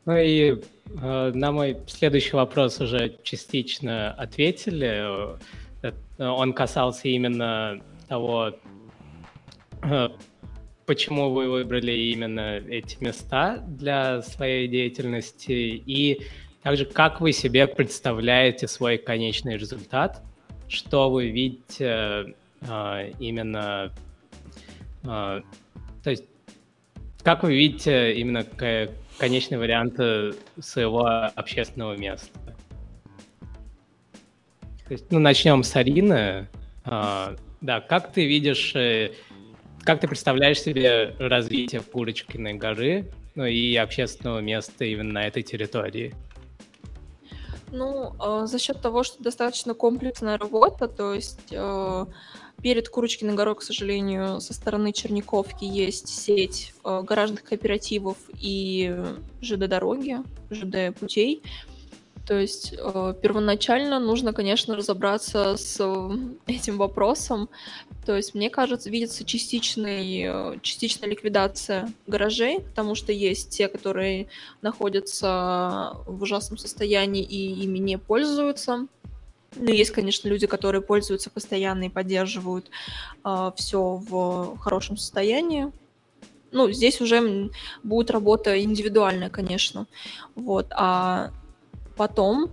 ну 0.05 0.17
и 0.19 0.61
а, 1.01 1.33
на 1.33 1.53
мой 1.53 1.79
следующий 1.87 2.37
вопрос 2.37 2.83
уже 2.83 3.17
частично 3.23 4.11
ответили. 4.11 5.39
Э, 5.83 5.93
он 6.19 6.53
касался 6.53 7.09
именно 7.09 7.81
того, 8.09 8.57
э, 9.83 10.09
почему 10.85 11.31
вы 11.31 11.49
выбрали 11.49 11.93
именно 11.93 12.59
эти 12.59 13.03
места 13.03 13.65
для 13.67 14.21
своей 14.21 14.69
деятельности 14.69 15.53
и 15.53 16.21
также 16.63 16.85
как 16.85 17.23
вы 17.23 17.33
себе 17.33 17.67
представляете 17.67 18.69
свой 18.69 18.99
конечный 18.99 19.57
результат– 19.57 20.21
что 20.73 21.11
вы 21.11 21.29
видите 21.29 22.35
э, 22.61 23.11
именно, 23.19 23.93
э, 25.05 25.41
то 26.03 26.11
есть 26.11 26.25
как 27.23 27.43
вы 27.43 27.55
видите 27.55 28.15
именно 28.15 28.45
конечный 29.19 29.59
вариант 29.59 29.95
своего 30.61 31.07
общественного 31.07 31.97
места? 31.97 32.31
То 34.87 34.93
есть, 34.93 35.11
ну, 35.11 35.21
начнем 35.21 35.63
с 35.63 35.77
Арины. 35.77 36.49
Да, 37.63 37.81
как 37.81 38.13
ты 38.13 38.27
видишь, 38.27 38.75
э, 38.75 39.13
как 39.85 40.01
ты 40.01 40.09
представляешь 40.09 40.61
себе 40.61 41.15
развитие 41.21 41.81
Курочкиной 41.81 42.55
горы, 42.55 43.07
ну 43.37 43.45
и 43.45 43.77
общественного 43.77 44.41
места 44.41 44.85
именно 44.85 45.13
на 45.13 45.27
этой 45.29 45.45
территории? 45.45 46.13
Ну, 47.73 48.13
э, 48.21 48.47
за 48.47 48.59
счет 48.59 48.81
того, 48.81 49.03
что 49.03 49.23
достаточно 49.23 49.73
комплексная 49.73 50.37
работа, 50.37 50.89
то 50.89 51.15
есть 51.15 51.49
э, 51.51 52.07
перед 52.61 52.89
Курочкиной 52.91 53.35
горой, 53.35 53.57
к 53.57 53.63
сожалению, 53.63 54.43
со 54.43 54.53
стороны 54.53 54.93
Черниковки 54.93 55.65
есть 55.65 56.09
сеть 56.09 56.75
э, 56.85 57.03
гаражных 57.03 57.43
кооперативов 57.45 58.19
и 58.39 58.95
ЖД-дороги, 59.41 60.19
ЖД-путей. 60.51 61.43
То 62.27 62.39
есть 62.39 62.71
первоначально 62.71 63.99
нужно, 63.99 64.33
конечно, 64.33 64.77
разобраться 64.77 65.57
с 65.57 65.81
этим 66.47 66.77
вопросом. 66.77 67.49
То 68.05 68.17
есть, 68.17 68.35
мне 68.35 68.51
кажется, 68.51 68.91
видится 68.91 69.25
частичный, 69.25 70.23
э, 70.23 70.59
частичная 70.63 71.09
ликвидация 71.09 71.93
гаражей, 72.07 72.61
потому 72.61 72.95
что 72.95 73.13
есть 73.13 73.51
те, 73.51 73.69
которые 73.69 74.27
находятся 74.61 75.97
в 76.07 76.23
ужасном 76.23 76.59
состоянии 76.59 77.23
и 77.23 77.63
ими 77.63 77.79
не 77.79 77.99
пользуются. 77.99 78.87
Ну, 79.55 79.71
есть, 79.71 79.91
конечно, 79.91 80.29
люди, 80.29 80.47
которые 80.47 80.83
пользуются 80.83 81.31
постоянно 81.31 81.85
и 81.85 81.89
поддерживают 81.89 82.71
э, 83.25 83.53
все 83.57 83.97
в 83.97 84.59
хорошем 84.59 84.97
состоянии. 84.97 85.71
Ну, 86.51 86.71
здесь 86.71 87.01
уже 87.01 87.51
будет 87.83 88.11
работа 88.11 88.63
индивидуальная, 88.63 89.31
конечно. 89.31 89.87
Вот. 90.35 90.67
А 90.71 91.33
Потом 91.97 92.51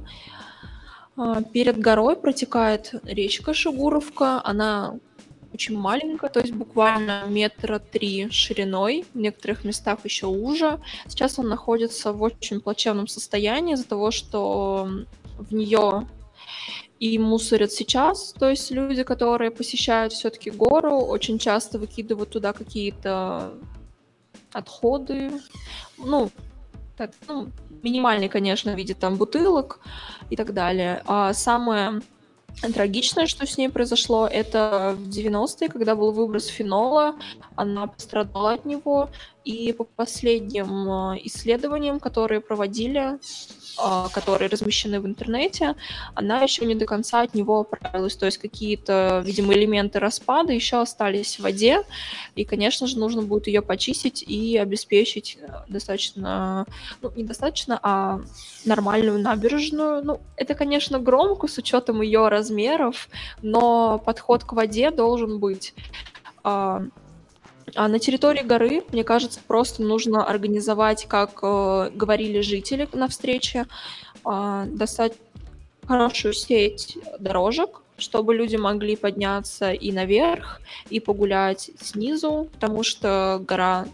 а, 1.18 1.42
перед 1.42 1.80
горой 1.80 2.16
протекает 2.16 2.94
речка 3.04 3.54
Шигуровка. 3.54 4.42
Она 4.44 4.96
очень 5.60 5.78
маленькая, 5.78 6.30
то 6.30 6.40
есть 6.40 6.54
буквально 6.54 7.26
метра 7.28 7.80
три 7.80 8.30
шириной, 8.32 9.06
в 9.14 9.20
некоторых 9.20 9.66
местах 9.66 10.00
еще 10.06 10.28
уже. 10.28 10.80
Сейчас 11.06 11.38
он 11.38 11.50
находится 11.50 12.14
в 12.14 12.22
очень 12.22 12.62
плачевном 12.62 13.08
состоянии 13.08 13.74
из-за 13.74 13.86
того, 13.86 14.12
что 14.12 14.88
в 15.38 15.54
нее 15.54 16.08
и 17.02 17.20
мусорят 17.20 17.74
сейчас. 17.74 18.32
То 18.40 18.50
есть 18.50 18.72
люди, 18.72 19.04
которые 19.04 19.52
посещают 19.52 20.14
все-таки 20.14 20.50
гору, 20.50 20.96
очень 20.96 21.38
часто 21.38 21.78
выкидывают 21.78 22.30
туда 22.30 22.54
какие-то 22.54 23.52
отходы. 24.54 25.30
Ну, 25.98 26.32
так, 26.96 27.12
ну, 27.28 27.50
минимальный, 27.84 28.30
конечно, 28.30 28.74
в 28.74 28.78
виде 28.78 28.94
там 28.94 29.18
бутылок 29.18 29.82
и 30.30 30.38
так 30.38 30.54
далее. 30.54 31.04
А 31.06 31.34
самое 31.34 32.02
Трагичное, 32.74 33.28
что 33.28 33.46
с 33.46 33.58
ней 33.58 33.70
произошло, 33.70 34.28
это 34.28 34.96
в 34.98 35.10
90-е, 35.10 35.70
когда 35.70 35.96
был 35.96 36.12
выброс 36.12 36.48
фенола, 36.48 37.16
она 37.56 37.88
пострадала 37.88 38.54
от 38.54 38.66
него, 38.66 39.10
и 39.50 39.74
по 39.74 39.84
последним 39.84 41.14
э, 41.14 41.22
исследованиям, 41.24 42.00
которые 42.00 42.40
проводили, 42.40 43.18
а, 43.80 44.08
которые 44.10 44.48
размещены 44.48 45.00
в 45.00 45.08
интернете, 45.08 45.76
она 46.14 46.42
еще 46.44 46.66
не 46.66 46.76
до 46.76 46.86
конца 46.86 47.22
от 47.22 47.34
него 47.34 47.62
оправилась. 47.62 48.16
То 48.16 48.28
есть 48.28 48.38
какие-то, 48.38 49.24
видимо, 49.26 49.54
элементы 49.54 49.98
распада 49.98 50.54
еще 50.54 50.82
остались 50.82 51.40
в 51.40 51.44
воде, 51.44 51.82
и, 52.36 52.46
конечно 52.46 52.86
же, 52.86 53.00
нужно 53.00 53.24
будет 53.24 53.48
ее 53.48 53.64
почистить 53.64 54.22
и 54.22 54.56
обеспечить 54.56 55.40
э, 55.42 55.48
достаточно, 55.68 56.68
ну, 57.02 57.12
недостаточно, 57.16 57.80
а 57.82 58.22
нормальную 58.66 59.18
набережную. 59.20 60.06
Ну, 60.06 60.22
это, 60.36 60.54
конечно, 60.54 61.00
громко 61.00 61.48
с 61.48 61.58
учетом 61.58 62.04
ее 62.04 62.28
размеров, 62.28 63.10
но 63.42 63.98
подход 63.98 64.44
к 64.44 64.54
воде 64.54 64.92
должен 64.92 65.40
быть. 65.40 65.74
А, 67.76 67.88
на 67.88 68.00
территории 68.00 68.44
горы, 68.44 68.84
мне 68.92 69.04
кажется, 69.04 69.40
просто 69.46 69.82
нужно 69.82 70.26
организовать, 70.26 71.06
как 71.08 71.40
э, 71.42 71.92
говорили 71.94 72.42
жители 72.42 72.88
на 72.94 73.08
встрече, 73.08 73.66
э, 74.26 74.66
достать 74.68 75.14
хорошую 75.88 76.34
сеть 76.34 76.98
дорожек, 77.20 77.82
чтобы 77.98 78.36
люди 78.36 78.56
могли 78.56 78.96
подняться 78.96 79.72
и 79.72 79.92
наверх, 79.92 80.62
и 80.90 81.00
погулять 81.00 81.72
снизу, 81.80 82.48
потому 82.54 82.84
что 82.84 83.44
гора 83.48 83.86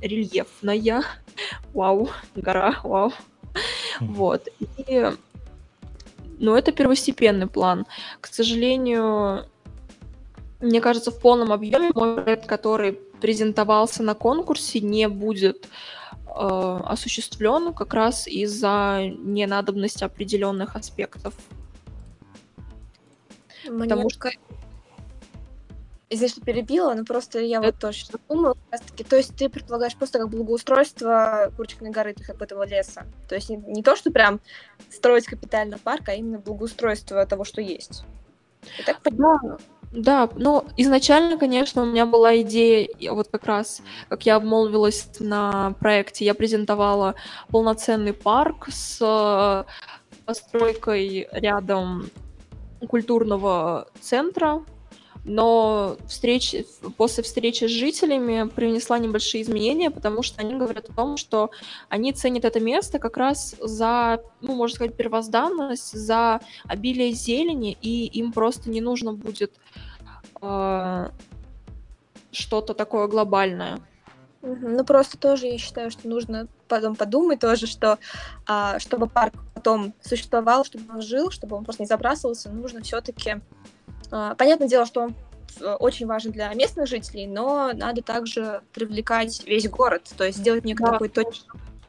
рельефная. 0.00 1.04
Вау, 1.74 2.08
гора, 2.34 2.80
вау. 2.82 3.12
Вот. 4.00 4.48
И, 4.58 5.10
ну, 6.38 6.54
это 6.54 6.72
первостепенный 6.72 7.46
план. 7.46 7.86
К 8.20 8.26
сожалению, 8.26 9.46
мне 10.60 10.80
кажется, 10.80 11.10
в 11.10 11.20
полном 11.20 11.52
объеме 11.52 11.90
мой 11.94 12.22
проект, 12.22 12.46
который 12.46 12.92
презентовался 13.20 14.02
на 14.02 14.14
конкурсе, 14.14 14.80
не 14.80 15.08
будет 15.08 15.68
э, 16.26 16.80
осуществлен 16.84 17.72
как 17.72 17.94
раз 17.94 18.26
из-за 18.26 19.00
ненадобности 19.18 20.04
определенных 20.04 20.76
аспектов. 20.76 21.34
Мне 23.68 23.84
Потому 23.84 24.10
что 24.10 24.30
Извини, 26.08 26.28
что 26.28 26.40
перебила, 26.40 26.94
но 26.94 27.04
просто 27.04 27.40
я 27.40 27.60
вот 27.60 27.80
тоже 27.80 28.06
думала, 28.28 28.54
как 28.54 28.72
раз 28.72 28.80
таки, 28.82 29.02
то 29.02 29.16
есть 29.16 29.34
ты 29.34 29.48
предполагаешь 29.48 29.96
просто 29.96 30.20
как 30.20 30.28
благоустройство 30.28 31.52
Курчиной 31.56 31.90
горы, 31.90 32.14
как 32.14 32.40
этого 32.40 32.64
леса. 32.64 33.06
То 33.28 33.34
есть 33.34 33.50
не, 33.50 33.56
не 33.56 33.82
то, 33.82 33.96
что 33.96 34.12
прям 34.12 34.40
строить 34.88 35.26
капитально 35.26 35.78
парк, 35.78 36.08
а 36.08 36.14
именно 36.14 36.38
благоустройство 36.38 37.26
того, 37.26 37.42
что 37.42 37.60
есть. 37.60 38.04
Я 38.78 38.84
так 38.84 39.02
понимаю. 39.02 39.40
Да, 39.42 39.58
ну, 40.36 40.64
изначально, 40.76 41.38
конечно, 41.38 41.82
у 41.82 41.86
меня 41.86 42.04
была 42.04 42.40
идея, 42.42 42.88
вот 43.10 43.28
как 43.28 43.46
раз, 43.46 43.80
как 44.08 44.26
я 44.26 44.36
обмолвилась 44.36 45.08
на 45.20 45.74
проекте, 45.80 46.26
я 46.26 46.34
презентовала 46.34 47.14
полноценный 47.48 48.12
парк 48.12 48.68
с 48.68 48.98
э, 49.00 49.64
постройкой 50.26 51.28
рядом 51.32 52.10
культурного 52.86 53.88
центра, 54.00 54.64
но 55.24 55.96
встреч, 56.06 56.54
после 56.96 57.24
встречи 57.24 57.64
с 57.64 57.70
жителями 57.70 58.48
принесла 58.48 58.98
небольшие 58.98 59.42
изменения, 59.42 59.90
потому 59.90 60.22
что 60.22 60.40
они 60.40 60.54
говорят 60.54 60.88
о 60.90 60.92
том, 60.92 61.16
что 61.16 61.50
они 61.88 62.12
ценят 62.12 62.44
это 62.44 62.60
место 62.60 62.98
как 62.98 63.16
раз 63.16 63.56
за, 63.60 64.22
ну, 64.40 64.54
можно 64.54 64.76
сказать, 64.76 64.96
первозданность, 64.96 65.92
за 65.92 66.40
обилие 66.64 67.12
зелени, 67.12 67.76
и 67.82 68.06
им 68.06 68.32
просто 68.32 68.70
не 68.70 68.80
нужно 68.80 69.14
будет 69.14 69.52
э, 70.42 71.08
что-то 72.32 72.74
такое 72.74 73.06
глобальное. 73.08 73.80
Ну, 74.42 74.84
просто 74.84 75.18
тоже 75.18 75.46
я 75.46 75.58
считаю, 75.58 75.90
что 75.90 76.08
нужно 76.08 76.46
потом 76.68 76.94
подумать 76.94 77.40
тоже, 77.40 77.66
что 77.66 77.98
а, 78.46 78.78
чтобы 78.78 79.08
парк 79.08 79.34
потом 79.54 79.92
существовал, 80.00 80.64
чтобы 80.64 80.94
он 80.94 81.02
жил, 81.02 81.30
чтобы 81.30 81.56
он 81.56 81.64
просто 81.64 81.82
не 81.82 81.88
забрасывался, 81.88 82.50
нужно 82.50 82.82
все-таки 82.82 83.40
а, 84.12 84.36
понятное 84.36 84.68
дело, 84.68 84.86
что 84.86 85.02
он 85.02 85.14
э, 85.60 85.74
очень 85.80 86.06
важен 86.06 86.30
для 86.30 86.52
местных 86.54 86.86
жителей, 86.86 87.26
но 87.26 87.72
надо 87.72 88.02
также 88.02 88.62
привлекать 88.72 89.44
весь 89.46 89.68
город, 89.68 90.12
то 90.16 90.24
есть 90.24 90.38
сделать 90.38 90.64
некой 90.64 90.86
да. 90.86 90.92
такой 90.92 91.08
точ 91.08 91.42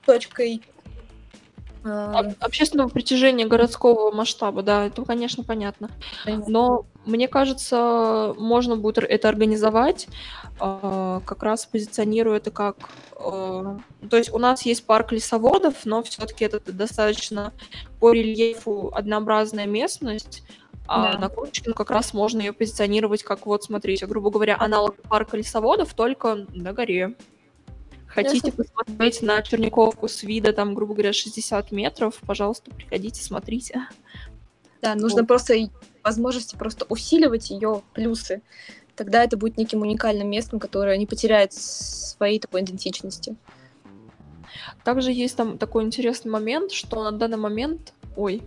точкой 0.05 0.63
а, 1.83 2.23
общественного 2.39 2.89
притяжения 2.89 3.45
городского 3.45 4.11
масштаба, 4.11 4.63
да, 4.63 4.85
это, 4.85 5.03
конечно, 5.03 5.43
понятно. 5.43 5.89
Но 6.25 6.85
мне 7.05 7.27
кажется, 7.27 8.33
можно 8.37 8.75
будет 8.75 8.97
это 8.99 9.29
организовать, 9.29 10.07
а, 10.59 11.21
как 11.25 11.43
раз 11.43 11.65
позиционируя 11.65 12.37
это 12.37 12.51
как... 12.51 12.75
то 13.15 13.79
есть 14.11 14.33
у 14.33 14.37
нас 14.37 14.63
есть 14.63 14.85
парк 14.85 15.11
лесоводов, 15.11 15.85
но 15.85 16.03
все-таки 16.03 16.45
это 16.45 16.59
достаточно 16.71 17.53
по 17.99 18.11
рельефу 18.11 18.91
однообразная 18.93 19.65
местность, 19.65 20.43
а 20.87 21.13
да. 21.13 21.19
на 21.19 21.29
Курочкину 21.29 21.75
как 21.75 21.91
раз 21.91 22.13
можно 22.13 22.39
ее 22.39 22.53
позиционировать 22.53 23.23
как 23.23 23.45
вот, 23.45 23.63
смотрите, 23.63 24.07
грубо 24.07 24.29
говоря, 24.29 24.57
аналог 24.57 24.95
парка 25.03 25.37
лесоводов, 25.37 25.93
только 25.93 26.45
на 26.53 26.73
горе. 26.73 27.15
Хотите 28.23 28.51
посмотреть 28.51 29.21
на 29.21 29.41
Черниковку 29.41 30.07
с 30.07 30.23
вида, 30.23 30.51
там, 30.51 30.73
грубо 30.73 30.93
говоря, 30.93 31.13
60 31.13 31.71
метров, 31.71 32.19
пожалуйста, 32.25 32.71
приходите, 32.71 33.23
смотрите. 33.23 33.87
Да, 34.81 34.95
нужно 34.95 35.21
вот. 35.21 35.27
просто 35.27 35.53
возможности 36.03 36.55
просто 36.55 36.85
усиливать 36.89 37.51
ее 37.51 37.83
плюсы. 37.93 38.41
Тогда 38.95 39.23
это 39.23 39.37
будет 39.37 39.57
неким 39.57 39.81
уникальным 39.81 40.29
местом, 40.29 40.59
которое 40.59 40.97
не 40.97 41.05
потеряет 41.05 41.53
своей 41.53 42.39
такой 42.39 42.61
идентичности. 42.61 43.35
Также 44.83 45.11
есть 45.11 45.35
там 45.37 45.59
такой 45.59 45.83
интересный 45.83 46.31
момент, 46.31 46.71
что 46.71 47.03
на 47.03 47.11
данный 47.11 47.37
момент... 47.37 47.93
Ой. 48.15 48.41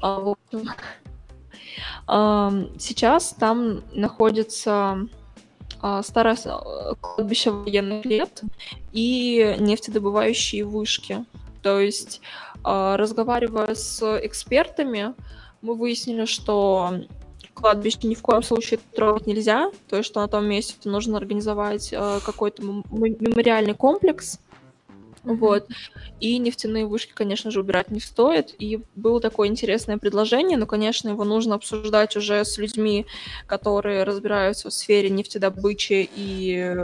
А, 0.00 0.20
в 0.20 0.36
общем, 0.52 0.70
Сейчас 2.78 3.34
там 3.38 3.82
находится 3.92 4.72
а, 4.72 4.98
старое 6.02 6.36
кладбище 7.00 7.50
военных 7.50 8.04
лет 8.04 8.42
и 8.92 9.56
нефтедобывающие 9.58 10.64
вышки. 10.64 11.24
То 11.62 11.80
есть, 11.80 12.20
а, 12.62 12.96
разговаривая 12.96 13.74
с 13.74 14.00
экспертами, 14.24 15.14
мы 15.62 15.74
выяснили, 15.74 16.24
что 16.24 17.00
кладбище 17.54 17.98
ни 18.04 18.14
в 18.14 18.22
коем 18.22 18.42
случае 18.42 18.78
трогать 18.94 19.26
нельзя, 19.26 19.70
то 19.88 19.96
есть 19.96 20.08
что 20.08 20.20
на 20.20 20.28
том 20.28 20.46
месте 20.46 20.76
нужно 20.84 21.16
организовать 21.16 21.92
а, 21.92 22.20
какой-то 22.20 22.62
мемориальный 22.62 23.74
комплекс, 23.74 24.38
вот. 25.26 25.68
И 26.20 26.38
нефтяные 26.38 26.86
вышки, 26.86 27.12
конечно 27.12 27.50
же, 27.50 27.60
убирать 27.60 27.90
не 27.90 28.00
стоит. 28.00 28.54
И 28.58 28.80
было 28.94 29.20
такое 29.20 29.48
интересное 29.48 29.98
предложение, 29.98 30.56
но, 30.56 30.66
конечно, 30.66 31.08
его 31.08 31.24
нужно 31.24 31.56
обсуждать 31.56 32.16
уже 32.16 32.44
с 32.44 32.58
людьми, 32.58 33.06
которые 33.46 34.04
разбираются 34.04 34.70
в 34.70 34.72
сфере 34.72 35.10
нефтедобычи 35.10 36.08
и 36.14 36.74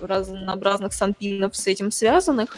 разнообразных 0.00 0.92
санпинов 0.92 1.56
с 1.56 1.66
этим 1.66 1.90
связанных, 1.90 2.56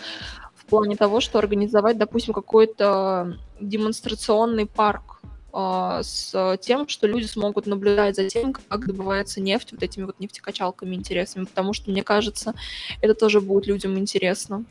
в 0.54 0.66
плане 0.66 0.96
того, 0.96 1.20
что 1.20 1.38
организовать, 1.38 1.96
допустим, 1.96 2.34
какой-то 2.34 3.38
демонстрационный 3.60 4.66
парк 4.66 5.22
а, 5.52 6.02
с 6.02 6.58
тем, 6.60 6.88
что 6.88 7.06
люди 7.06 7.24
смогут 7.24 7.66
наблюдать 7.66 8.16
за 8.16 8.28
тем, 8.28 8.52
как 8.52 8.86
добывается 8.86 9.40
нефть 9.40 9.72
вот 9.72 9.82
этими 9.82 10.04
вот 10.04 10.20
нефтекачалками 10.20 10.94
интересными, 10.94 11.46
потому 11.46 11.72
что, 11.72 11.90
мне 11.90 12.02
кажется, 12.02 12.54
это 13.00 13.14
тоже 13.14 13.40
будет 13.40 13.66
людям 13.66 13.98
интересно. 13.98 14.64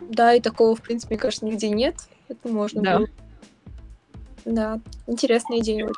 Да, 0.00 0.34
и 0.34 0.40
такого, 0.40 0.76
в 0.76 0.82
принципе, 0.82 1.14
мне 1.14 1.20
кажется, 1.20 1.46
нигде 1.46 1.68
нет. 1.68 1.96
Это 2.28 2.48
можно 2.48 2.82
да. 2.82 2.98
Было. 2.98 3.08
Да, 4.44 4.80
интересная 5.06 5.58
идея. 5.58 5.88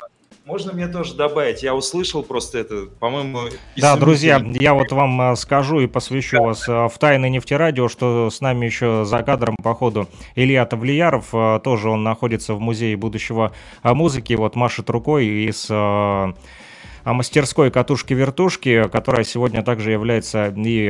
Можно 0.50 0.72
мне 0.72 0.88
тоже 0.88 1.14
добавить? 1.14 1.62
Я 1.62 1.76
услышал 1.76 2.24
просто 2.24 2.58
это, 2.58 2.86
по-моему... 2.98 3.50
Да, 3.76 3.96
друзья, 3.96 4.42
я 4.58 4.74
вот 4.74 4.90
вам 4.90 5.32
э, 5.32 5.36
скажу 5.36 5.78
и 5.80 5.86
посвящу 5.86 6.42
вас 6.42 6.68
э, 6.68 6.88
в 6.88 6.98
тайны 6.98 7.28
нефтерадио, 7.28 7.88
что 7.88 8.30
с 8.30 8.40
нами 8.40 8.66
еще 8.66 9.04
за 9.04 9.22
кадром, 9.22 9.54
по 9.62 9.74
ходу, 9.74 10.08
Илья 10.34 10.64
Тавлияров, 10.66 11.28
э, 11.32 11.60
тоже 11.62 11.90
он 11.90 12.02
находится 12.02 12.54
в 12.54 12.60
Музее 12.60 12.96
будущего 12.96 13.52
музыки, 13.84 14.32
вот 14.32 14.56
машет 14.56 14.90
рукой 14.90 15.26
из 15.26 15.70
мастерской 17.04 17.70
катушки-вертушки, 17.70 18.88
которая 18.90 19.24
сегодня 19.24 19.62
также 19.62 19.92
является 19.92 20.48
и 20.48 20.86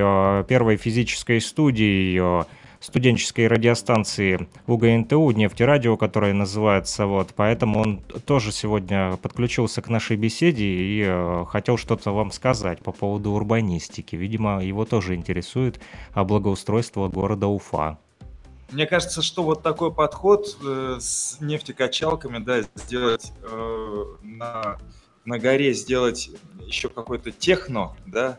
первой 0.48 0.76
физической 0.76 1.40
студией 1.40 2.44
студенческой 2.80 3.46
радиостанции 3.46 4.48
УГНТУ, 4.66 5.30
нефтерадио, 5.32 5.96
которая 5.96 6.32
называется, 6.32 7.06
вот, 7.06 7.28
поэтому 7.36 7.80
он 7.80 7.98
тоже 8.24 8.52
сегодня 8.52 9.16
подключился 9.18 9.82
к 9.82 9.88
нашей 9.88 10.16
беседе 10.16 10.64
и 10.64 11.04
э, 11.06 11.44
хотел 11.48 11.76
что-то 11.76 12.12
вам 12.12 12.32
сказать 12.32 12.80
по 12.80 12.92
поводу 12.92 13.32
урбанистики. 13.32 14.16
Видимо, 14.16 14.64
его 14.64 14.84
тоже 14.84 15.14
интересует 15.14 15.80
благоустройство 16.14 17.08
города 17.08 17.46
Уфа. 17.46 17.98
Мне 18.72 18.86
кажется, 18.86 19.20
что 19.20 19.42
вот 19.42 19.62
такой 19.62 19.92
подход 19.92 20.56
э, 20.64 20.98
с 21.00 21.38
нефтекачалками, 21.40 22.38
да, 22.38 22.62
сделать 22.76 23.32
э, 23.42 24.04
на, 24.22 24.78
на 25.24 25.38
горе, 25.38 25.74
сделать 25.74 26.30
еще 26.60 26.88
какое-то 26.88 27.32
техно, 27.32 27.96
да, 28.06 28.38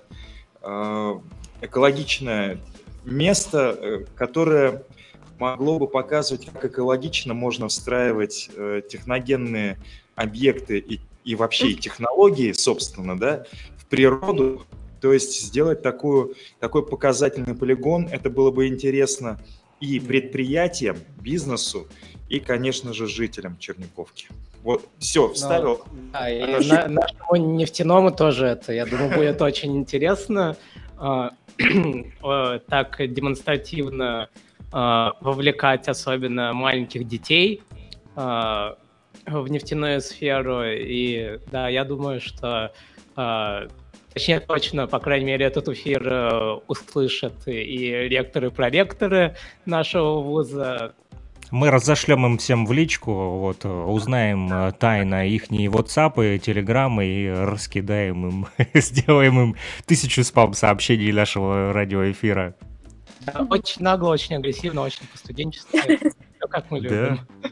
э, 0.62 1.20
экологичное 1.62 2.60
место, 3.04 3.78
э, 3.80 4.06
которое 4.16 4.84
могло 5.40 5.80
бы 5.80 5.88
показывать, 5.88 6.46
как 6.46 6.64
экологично 6.66 7.34
можно 7.34 7.68
встраивать 7.68 8.50
э, 8.56 8.82
техногенные 8.88 9.78
объекты 10.16 10.78
и, 10.78 11.00
и 11.24 11.36
вообще 11.36 11.70
и 11.70 11.76
технологии, 11.76 12.52
собственно, 12.52 13.18
да, 13.18 13.46
в 13.78 13.86
природу. 13.88 14.66
То 15.02 15.14
есть 15.14 15.42
сделать 15.42 15.82
такую, 15.82 16.36
такой 16.60 16.86
показательный 16.86 17.56
полигон, 17.56 18.08
это 18.12 18.30
было 18.30 18.52
бы 18.52 18.68
интересно 18.68 19.40
и 19.80 20.00
предприятиям, 20.00 20.98
бизнесу, 21.20 21.88
и, 22.30 22.40
конечно 22.40 22.94
же, 22.94 23.08
жителям 23.08 23.58
Черниковки. 23.58 24.28
Вот, 24.64 24.88
все, 25.00 25.34
вставил. 25.34 25.82
Ну, 25.92 25.98
да, 26.14 26.30
и 26.30 26.68
на, 26.68 26.88
нашему 26.88 27.36
нефтяному 27.36 28.12
тоже 28.12 28.46
это, 28.46 28.74
я 28.74 28.86
думаю, 28.86 29.12
будет 29.16 29.42
очень 29.42 29.76
интересно 29.76 30.56
так 32.68 32.96
демонстративно 33.00 34.30
а, 34.72 35.14
вовлекать 35.22 35.88
особенно 35.88 36.54
маленьких 36.54 37.08
детей 37.08 37.62
а, 38.16 38.78
в 39.26 39.48
нефтяную 39.50 40.02
сферу. 40.02 40.64
И 40.64 41.40
да, 41.52 41.68
я 41.68 41.84
думаю, 41.84 42.22
что 42.22 42.72
Точнее, 44.14 44.42
точно, 44.42 44.88
по 44.88 45.00
крайней 45.00 45.26
мере, 45.26 45.46
этот 45.46 45.70
эфир 45.70 46.06
э, 46.06 46.60
услышат 46.68 47.48
и 47.48 48.10
ректоры, 48.10 48.48
и 48.48 48.50
проректоры 48.50 49.38
нашего 49.66 50.20
вуза. 50.20 50.94
Мы 51.52 51.70
разошлем 51.70 52.26
им 52.26 52.38
всем 52.38 52.66
в 52.66 52.72
личку, 52.72 53.12
вот, 53.12 53.66
узнаем 53.66 54.52
э, 54.52 54.72
тайно 54.72 55.28
их 55.28 55.50
WhatsApp 55.50 56.36
и 56.36 56.40
телеграммы 56.40 57.06
и 57.06 57.30
раскидаем 57.30 58.28
им, 58.28 58.48
сделаем 58.74 59.40
им 59.40 59.56
тысячу 59.86 60.24
спам-сообщений 60.24 61.12
нашего 61.12 61.74
радиоэфира. 61.74 62.56
Да, 63.26 63.46
очень 63.50 63.84
нагло, 63.84 64.10
очень 64.10 64.36
агрессивно, 64.36 64.82
очень 64.82 65.06
по-студенчески. 65.12 66.00
как 66.52 66.70
мы 66.70 66.80
любим. 66.80 67.20
Да, 67.42 67.50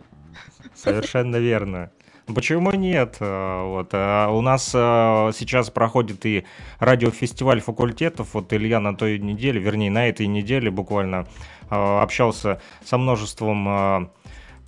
совершенно 0.76 1.38
верно. 1.38 1.92
Почему 2.34 2.72
нет? 2.72 3.18
Э, 3.20 3.64
вот. 3.66 3.90
А 3.94 4.30
у 4.30 4.42
нас 4.42 4.72
э, 4.74 5.32
сейчас 5.34 5.70
проходит 5.70 6.26
и 6.26 6.46
радиофестиваль 6.80 7.62
факультетов. 7.62 8.30
Вот 8.34 8.54
Илья 8.54 8.80
на 8.80 8.96
той 8.96 9.18
неделе, 9.20 9.60
вернее, 9.60 9.90
на 9.90 10.08
этой 10.08 10.28
неделе 10.28 10.70
буквально 10.70 11.26
э, 11.70 11.76
общался 11.76 12.62
со 12.84 12.98
множеством 12.98 14.12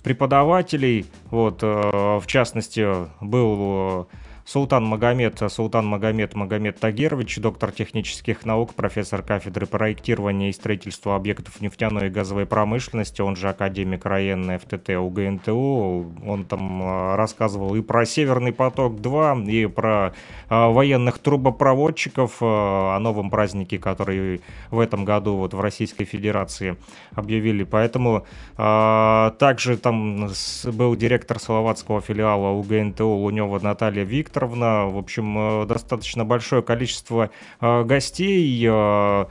преподавателей. 0.02 1.06
Вот, 1.30 1.62
в 1.62 2.24
частности, 2.26 2.88
был 3.20 4.08
Султан 4.44 4.84
Магомед, 4.84 5.40
Султан 5.48 5.86
Магомед 5.86 6.34
Магомед 6.34 6.80
Тагирович, 6.80 7.38
доктор 7.38 7.70
технических 7.70 8.44
наук, 8.44 8.74
профессор 8.74 9.22
кафедры 9.22 9.66
проектирования 9.66 10.50
и 10.50 10.52
строительства 10.52 11.14
объектов 11.14 11.60
нефтяной 11.60 12.08
и 12.08 12.10
газовой 12.10 12.44
промышленности, 12.44 13.22
он 13.22 13.36
же 13.36 13.48
академик 13.48 14.04
РАЕН 14.04 14.58
ФТТ 14.58 14.90
УГНТУ. 14.90 16.12
Он 16.26 16.44
там 16.44 16.82
а, 16.82 17.16
рассказывал 17.16 17.76
и 17.76 17.82
про 17.82 18.04
Северный 18.04 18.52
поток-2, 18.52 19.46
и 19.48 19.66
про 19.66 20.12
а, 20.48 20.70
военных 20.70 21.18
трубопроводчиков, 21.20 22.38
а, 22.40 22.96
о 22.96 22.98
новом 22.98 23.30
празднике, 23.30 23.78
который 23.78 24.40
в 24.70 24.80
этом 24.80 25.04
году 25.04 25.36
вот 25.36 25.54
в 25.54 25.60
Российской 25.60 26.04
Федерации 26.04 26.76
объявили. 27.14 27.62
Поэтому 27.62 28.26
также 28.56 29.76
там 29.76 30.28
был 30.64 30.96
директор 30.96 31.38
словацкого 31.38 32.00
филиала 32.00 32.48
УГНТУ 32.50 33.06
Лунева 33.06 33.60
Наталья 33.60 34.02
Викторовна, 34.02 34.31
Викторовна. 34.32 34.86
В 34.86 34.96
общем, 34.96 35.62
э, 35.62 35.66
достаточно 35.66 36.24
большое 36.24 36.62
количество 36.62 37.30
э, 37.60 37.84
гостей 37.84 38.66
э, 38.66 39.26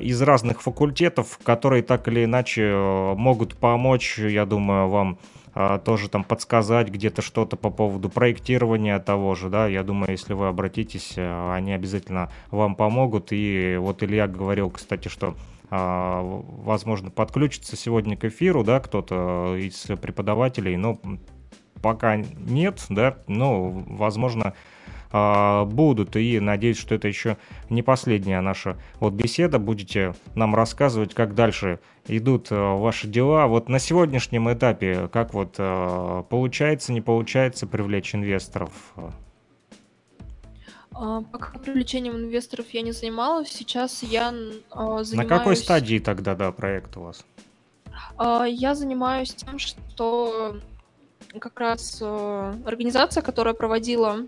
из 0.00 0.22
разных 0.22 0.62
факультетов, 0.62 1.38
которые 1.42 1.82
так 1.82 2.08
или 2.08 2.24
иначе 2.24 2.74
могут 3.16 3.56
помочь, 3.56 4.18
я 4.18 4.46
думаю, 4.46 4.88
вам 4.88 5.18
тоже 5.84 6.08
там 6.08 6.24
подсказать 6.24 6.88
где-то 6.88 7.20
что-то 7.20 7.56
по 7.56 7.70
поводу 7.70 8.08
проектирования 8.08 8.98
того 9.00 9.34
же, 9.34 9.48
да, 9.48 9.66
я 9.66 9.82
думаю, 9.82 10.12
если 10.12 10.32
вы 10.34 10.48
обратитесь, 10.48 11.14
они 11.16 11.72
обязательно 11.72 12.30
вам 12.50 12.76
помогут, 12.76 13.28
и 13.30 13.76
вот 13.80 14.02
Илья 14.02 14.28
говорил, 14.28 14.70
кстати, 14.70 15.08
что 15.08 15.34
возможно, 15.70 17.10
подключится 17.10 17.76
сегодня 17.76 18.16
к 18.16 18.24
эфиру, 18.24 18.62
да, 18.62 18.78
кто-то 18.78 19.56
из 19.56 19.86
преподавателей, 20.00 20.76
но 20.76 21.00
пока 21.82 22.16
нет, 22.16 22.84
да, 22.88 23.18
но, 23.26 23.70
возможно, 23.70 24.54
а, 25.10 25.64
будут. 25.64 26.16
И 26.16 26.38
надеюсь, 26.40 26.78
что 26.78 26.94
это 26.94 27.08
еще 27.08 27.38
не 27.70 27.82
последняя 27.82 28.40
наша 28.40 28.76
вот 29.00 29.14
беседа. 29.14 29.58
Будете 29.58 30.14
нам 30.34 30.54
рассказывать, 30.54 31.14
как 31.14 31.34
дальше 31.34 31.80
идут 32.06 32.48
а, 32.50 32.76
ваши 32.76 33.08
дела. 33.08 33.46
Вот 33.46 33.68
на 33.68 33.78
сегодняшнем 33.78 34.52
этапе, 34.52 35.08
как 35.08 35.32
вот 35.34 35.54
а, 35.58 36.24
получается, 36.24 36.92
не 36.92 37.00
получается 37.00 37.66
привлечь 37.66 38.14
инвесторов? 38.14 38.72
Пока 40.90 41.56
привлечением 41.60 42.16
инвесторов 42.16 42.66
я 42.70 42.82
не 42.82 42.90
занималась. 42.90 43.50
Сейчас 43.50 44.02
я 44.02 44.32
занимаюсь... 44.72 45.12
На 45.12 45.24
какой 45.26 45.54
стадии 45.54 46.00
тогда, 46.00 46.34
да, 46.34 46.50
проект 46.50 46.96
у 46.96 47.02
вас? 47.02 47.24
Я 48.18 48.74
занимаюсь 48.74 49.32
тем, 49.32 49.60
что 49.60 50.56
как 51.40 51.60
раз 51.60 51.98
э, 52.00 52.54
организация, 52.64 53.22
которая 53.22 53.54
проводила 53.54 54.26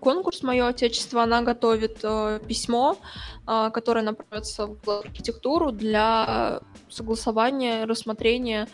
конкурс 0.00 0.42
«Мое 0.42 0.66
Отечество», 0.66 1.22
она 1.22 1.42
готовит 1.42 2.00
э, 2.02 2.40
письмо, 2.46 2.98
э, 3.46 3.70
которое 3.72 4.02
направится 4.02 4.66
в 4.66 4.88
архитектуру 4.88 5.72
для 5.72 6.60
согласования, 6.88 7.84
рассмотрения, 7.86 8.68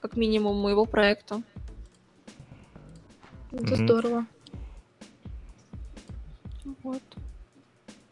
как 0.00 0.16
минимум, 0.16 0.60
моего 0.60 0.84
проекта. 0.84 1.42
Это 3.50 3.64
mm-hmm. 3.64 3.84
здорово. 3.84 4.26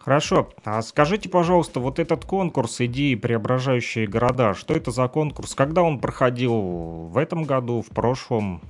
Хорошо. 0.00 0.48
А 0.64 0.80
скажите, 0.80 1.28
пожалуйста, 1.28 1.78
вот 1.78 1.98
этот 1.98 2.24
конкурс 2.24 2.80
«Идеи, 2.80 3.14
преображающие 3.16 4.06
города», 4.06 4.54
что 4.54 4.72
это 4.74 4.90
за 4.90 5.06
конкурс? 5.08 5.54
Когда 5.54 5.82
он 5.82 6.00
проходил? 6.00 6.54
В 6.54 7.18
этом 7.18 7.44
году, 7.44 7.82
в 7.82 7.88
прошлом? 7.88 8.62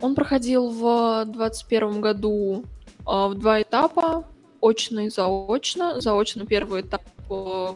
Он 0.00 0.16
проходил 0.16 0.70
в 0.70 1.24
2021 1.26 2.00
году 2.00 2.64
а, 3.06 3.28
в 3.28 3.34
два 3.34 3.62
этапа, 3.62 4.24
очно 4.60 5.06
и 5.06 5.08
заочно. 5.08 6.00
Заочно 6.00 6.46
первый 6.46 6.80
этап 6.80 7.02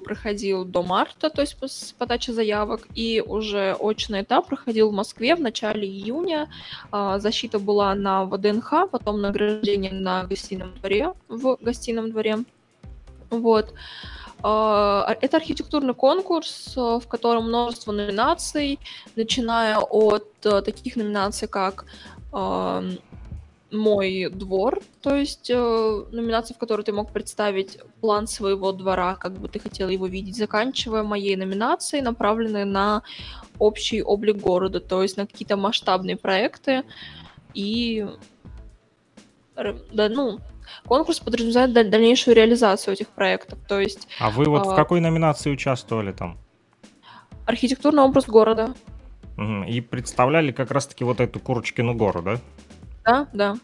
проходил 0.05 0.65
до 0.65 0.83
марта, 0.83 1.31
то 1.31 1.41
есть 1.43 1.57
с 1.63 1.93
подачи 1.93 2.31
заявок, 2.31 2.87
и 2.95 3.23
уже 3.25 3.75
очный 3.79 4.23
этап 4.23 4.49
проходил 4.49 4.91
в 4.91 4.95
Москве 4.95 5.35
в 5.35 5.41
начале 5.41 5.87
июня. 5.87 6.49
А, 6.91 7.19
защита 7.19 7.59
была 7.59 7.95
на 7.95 8.25
ВДНХ, 8.25 8.91
потом 8.91 9.21
награждение 9.21 9.93
на 9.93 10.25
гостином 10.25 10.75
дворе, 10.75 11.13
в 11.29 11.57
гостином 11.61 12.11
дворе. 12.11 12.39
Вот. 13.31 13.73
А, 14.43 15.17
это 15.21 15.37
архитектурный 15.37 15.95
конкурс, 15.95 16.75
э, 16.77 16.81
в 16.81 17.07
котором 17.09 17.49
множество 17.49 17.93
номинаций, 17.93 18.79
начиная 19.17 19.79
от 19.79 20.29
э, 20.45 20.61
таких 20.63 20.97
номинаций, 20.97 21.49
как 21.49 21.87
мой 23.75 24.31
двор, 24.31 24.81
то 25.03 25.15
есть 25.15 25.51
э, 25.51 26.05
номинация, 26.11 26.55
в 26.55 26.59
которой 26.59 26.83
ты 26.83 26.93
мог 26.93 27.13
представить 27.13 27.79
план 28.01 28.27
своего 28.27 28.73
двора, 28.73 29.17
как 29.17 29.33
бы 29.33 29.49
ты 29.49 29.59
хотел 29.59 29.89
его 29.89 30.07
видеть, 30.07 30.37
заканчивая 30.37 31.03
моей 31.03 31.37
номинацией, 31.37 32.03
направленной 32.03 32.65
на 32.65 33.03
общий 33.59 34.03
облик 34.03 34.37
города, 34.37 34.81
то 34.81 35.03
есть 35.03 35.17
на 35.17 35.27
какие-то 35.27 35.57
масштабные 35.57 36.17
проекты. 36.17 36.83
И 37.53 38.07
да, 39.55 40.09
ну, 40.09 40.41
конкурс 40.87 41.21
подразумевает 41.21 41.73
дальнейшую 41.73 42.35
реализацию 42.35 42.95
этих 42.95 43.09
проектов. 43.09 43.59
То 43.69 43.81
есть, 43.81 44.09
а 44.19 44.31
вы 44.31 44.47
вот 44.47 44.67
а, 44.67 44.73
в 44.73 44.75
какой 44.77 45.01
номинации 45.01 45.51
участвовали 45.51 46.13
там? 46.13 46.39
Архитектурный 47.47 48.03
образ 48.03 48.27
города. 48.27 48.75
И 49.69 49.81
представляли 49.81 50.53
как 50.53 50.71
раз-таки 50.71 51.05
вот 51.05 51.21
эту 51.21 51.41
Курочкину 51.41 51.95
гору, 51.95 52.23
да? 52.23 52.41
Да, 53.05 53.29
да. 53.33 53.57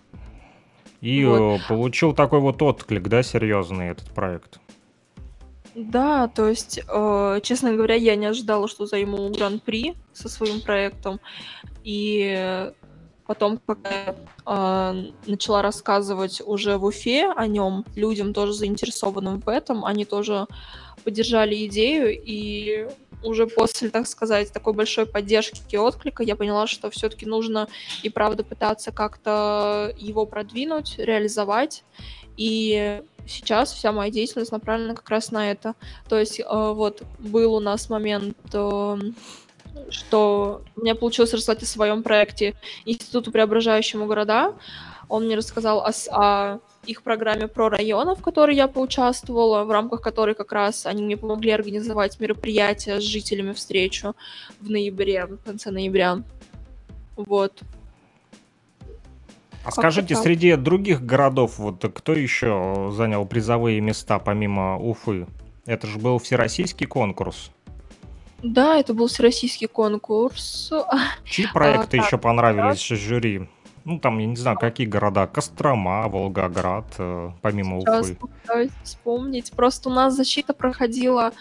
И 1.01 1.25
вот. 1.25 1.61
Э, 1.61 1.69
получил 1.69 2.13
такой 2.13 2.41
вот 2.41 2.61
отклик, 2.63 3.09
да, 3.09 3.23
серьезный 3.23 3.89
этот 3.89 4.11
проект? 4.11 4.61
Да, 5.75 6.29
то 6.29 6.49
есть, 6.49 6.81
э, 6.87 7.41
честно 7.43 7.73
говоря, 7.73 7.95
я 7.95 8.17
не 8.17 8.27
ожидала, 8.27 8.69
что 8.69 8.87
займу 8.87 9.31
гран-при 9.31 9.95
со 10.13 10.29
своим 10.29 10.61
проектом. 10.61 11.21
И 11.85 12.71
потом, 13.27 13.61
когда 13.65 13.91
я 13.91 14.15
э, 14.47 15.11
начала 15.27 15.63
рассказывать 15.63 16.43
уже 16.45 16.77
в 16.77 16.85
Уфе 16.85 17.31
о 17.31 17.47
нем 17.47 17.85
людям, 17.95 18.35
тоже 18.35 18.53
заинтересованным 18.53 19.41
в 19.41 19.49
этом, 19.49 19.85
они 19.85 20.05
тоже 20.05 20.47
поддержали 21.05 21.67
идею, 21.67 22.11
и 22.13 22.89
уже 23.23 23.47
после, 23.47 23.91
так 23.91 24.07
сказать, 24.07 24.53
такой 24.53 24.73
большой 24.73 25.07
поддержки 25.07 25.61
и 25.71 25.77
отклика 25.77 26.23
я 26.23 26.37
поняла, 26.37 26.67
что 26.67 26.91
все-таки 26.91 27.27
нужно 27.27 27.69
и 28.03 28.09
правда 28.09 28.45
пытаться 28.45 28.93
как-то 28.93 29.93
его 29.99 30.27
продвинуть, 30.27 30.97
реализовать. 30.99 31.85
И 32.37 33.03
сейчас 33.27 33.73
вся 33.73 33.93
моя 33.93 34.11
деятельность 34.11 34.53
направлена 34.53 34.95
как 34.95 35.09
раз 35.11 35.31
на 35.31 35.51
это. 35.51 35.75
То 36.09 36.19
есть 36.19 36.41
э, 36.41 36.45
вот 36.49 37.03
был 37.19 37.55
у 37.55 37.61
нас 37.61 37.91
момент, 37.91 38.37
э, 38.53 38.99
что 39.91 40.63
у 40.77 40.81
меня 40.81 40.95
получилось 40.95 41.33
рассказать 41.35 41.63
о 41.63 41.67
своем 41.67 42.03
проекте 42.03 42.55
Институту 42.85 43.31
преображающему 43.31 44.07
города. 44.07 44.55
Он 45.11 45.25
мне 45.25 45.35
рассказал 45.35 45.85
о, 45.85 45.91
о 46.13 46.61
их 46.87 47.03
программе 47.03 47.49
про 47.49 47.69
районы, 47.69 48.15
в 48.15 48.23
которой 48.23 48.55
я 48.55 48.69
поучаствовала, 48.69 49.65
в 49.65 49.71
рамках 49.71 50.01
которой 50.01 50.37
как 50.37 50.53
раз 50.53 50.87
они 50.87 51.03
мне 51.03 51.17
помогли 51.17 51.51
организовать 51.51 52.21
мероприятие 52.21 53.01
с 53.01 53.05
жителями 53.05 53.53
встречу 53.53 54.15
в 54.61 54.71
ноябре, 54.71 55.27
в 55.27 55.39
конце 55.39 55.73
ноября. 55.73 56.23
Вот. 57.17 57.61
А 59.65 59.73
скажите, 59.73 60.15
среди 60.15 60.55
других 60.55 61.05
городов, 61.05 61.59
вот 61.59 61.85
кто 61.93 62.13
еще 62.13 62.91
занял 62.97 63.27
призовые 63.27 63.81
места 63.81 64.21
помимо 64.21 64.79
Уфы? 64.79 65.27
Это 65.67 65.87
же 65.89 65.99
был 65.99 66.19
всероссийский 66.19 66.87
конкурс. 66.87 67.51
Да, 68.43 68.79
это 68.79 68.95
был 68.95 69.09
всероссийский 69.09 69.67
конкурс. 69.67 70.73
Чьи 71.25 71.47
проекты 71.53 71.99
а, 71.99 72.01
еще 72.01 72.13
так, 72.13 72.23
понравились 72.23 72.89
да. 72.89 72.97
жюри? 72.97 73.49
Ну, 73.85 73.99
там, 73.99 74.19
я 74.19 74.27
не 74.27 74.37
знаю, 74.37 74.59
какие 74.59 74.87
города. 74.87 75.27
Кострома, 75.27 76.07
Волгоград, 76.09 76.85
э, 76.99 77.31
помимо 77.41 77.81
Сейчас 77.81 78.11
Уфы. 78.11 78.71
вспомнить. 78.83 79.53
Просто 79.53 79.89
у 79.89 79.93
нас 79.93 80.15
защита 80.15 80.53
проходила 80.53 81.33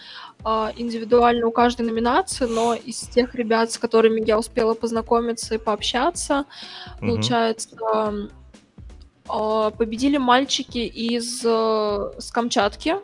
э, 0.44 0.48
индивидуально 0.76 1.46
у 1.46 1.50
каждой 1.50 1.86
номинации, 1.86 2.46
но 2.46 2.74
из 2.74 3.00
тех 3.00 3.34
ребят, 3.34 3.72
с 3.72 3.78
которыми 3.78 4.22
я 4.26 4.38
успела 4.38 4.74
познакомиться 4.74 5.54
и 5.54 5.58
пообщаться, 5.58 6.46
угу. 6.96 7.08
получается, 7.08 8.28
э, 9.28 9.70
победили 9.76 10.16
мальчики 10.16 10.78
из 10.78 11.44
э, 11.44 12.10
с 12.18 12.30
Камчатки. 12.32 12.96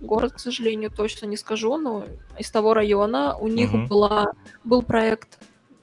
Город, 0.00 0.32
к 0.34 0.40
сожалению, 0.40 0.90
точно 0.90 1.26
не 1.26 1.36
скажу, 1.36 1.76
но 1.76 2.04
из 2.38 2.50
того 2.50 2.74
района 2.74 3.36
у 3.36 3.46
них 3.46 3.72
угу. 3.72 3.86
была, 3.86 4.32
был 4.64 4.82
проект, 4.82 5.38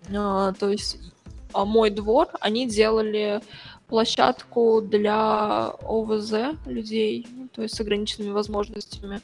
э, 0.10 0.54
то 0.60 0.70
есть 0.70 0.98
а, 0.98 1.21
мой 1.54 1.90
двор, 1.90 2.30
они 2.40 2.68
делали 2.68 3.42
площадку 3.88 4.82
для 4.82 5.74
ОВЗ 5.84 6.56
людей, 6.66 7.28
то 7.54 7.62
есть 7.62 7.76
с 7.76 7.80
ограниченными 7.82 8.32
возможностями. 8.32 9.22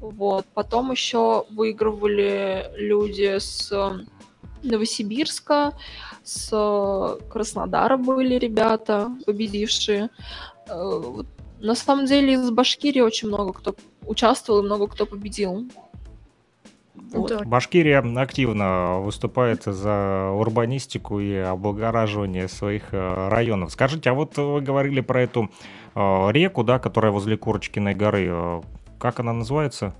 Вот. 0.00 0.46
Потом 0.54 0.90
еще 0.90 1.44
выигрывали 1.50 2.70
люди 2.76 3.38
с 3.38 3.70
Новосибирска, 4.62 5.74
с 6.24 7.18
Краснодара 7.30 7.96
были 7.96 8.36
ребята, 8.36 9.10
победившие. 9.26 10.08
Э, 10.68 11.22
на 11.60 11.74
самом 11.74 12.06
деле 12.06 12.34
из 12.34 12.50
Башкирии 12.50 13.00
очень 13.00 13.28
много 13.28 13.52
кто 13.52 13.74
участвовал 14.06 14.60
и 14.60 14.64
много 14.64 14.86
кто 14.88 15.06
победил. 15.06 15.68
Вот. 17.30 17.46
Башкирия 17.46 18.02
активно 18.20 19.00
выступает 19.00 19.64
за 19.64 20.30
урбанистику 20.30 21.20
и 21.20 21.34
облагораживание 21.34 22.48
своих 22.48 22.92
э, 22.92 23.28
районов. 23.28 23.72
Скажите, 23.72 24.10
а 24.10 24.14
вот 24.14 24.36
вы 24.36 24.60
говорили 24.60 25.00
про 25.00 25.22
эту 25.22 25.50
э, 25.94 26.28
реку, 26.30 26.64
да, 26.64 26.78
которая 26.78 27.12
возле 27.12 27.36
Курочкиной 27.36 27.94
горы. 27.94 28.26
Э, 28.28 28.62
как 28.98 29.20
она 29.20 29.32
называется? 29.32 29.94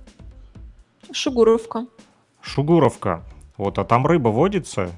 Шугуровка. 1.11 1.85
Шугуровка. 2.41 3.23
Вот, 3.57 3.79
а 3.79 3.85
там 3.85 4.05
рыба 4.05 4.29
водится? 4.29 4.91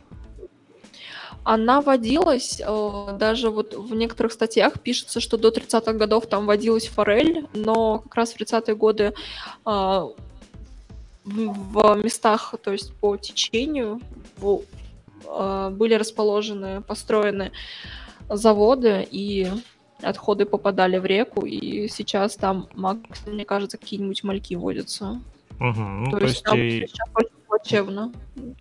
Она 1.43 1.81
водилась, 1.81 2.61
даже 3.13 3.49
вот 3.49 3.73
в 3.73 3.95
некоторых 3.95 4.33
статьях 4.33 4.79
пишется, 4.81 5.19
что 5.19 5.37
до 5.37 5.49
30-х 5.49 5.93
годов 5.93 6.27
там 6.27 6.45
водилась 6.45 6.87
форель, 6.87 7.47
но 7.53 7.99
как 7.99 8.15
раз 8.15 8.33
в 8.33 8.39
30-е 8.39 8.75
годы 8.75 9.13
в 11.25 11.95
местах, 11.95 12.55
то 12.63 12.71
есть 12.71 12.93
по 12.95 13.17
течению, 13.17 14.01
в, 14.37 14.61
э, 15.25 15.69
были 15.71 15.93
расположены, 15.93 16.81
построены 16.81 17.51
заводы, 18.29 19.07
и 19.09 19.47
отходы 20.01 20.45
попадали 20.45 20.97
в 20.97 21.05
реку, 21.05 21.45
и 21.45 21.87
сейчас 21.87 22.35
там, 22.35 22.67
мне 23.25 23.45
кажется, 23.45 23.77
какие-нибудь 23.77 24.23
мальки 24.23 24.55
водятся. 24.55 25.21
Угу. 25.59 26.11
То, 26.11 26.17
то 26.17 26.25
есть, 26.25 26.43
есть 26.45 26.55
и... 26.55 26.87
сейчас 26.87 27.09
очень 27.13 27.29
плачевно. 27.47 28.13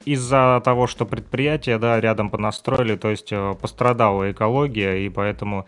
Из-за 0.04 0.60
того, 0.64 0.86
что 0.86 1.06
предприятия, 1.06 1.78
да, 1.78 2.00
рядом 2.00 2.30
понастроили, 2.30 2.96
то 2.96 3.08
есть 3.08 3.32
э, 3.32 3.54
пострадала 3.60 4.30
экология, 4.32 5.06
и 5.06 5.08
поэтому 5.08 5.66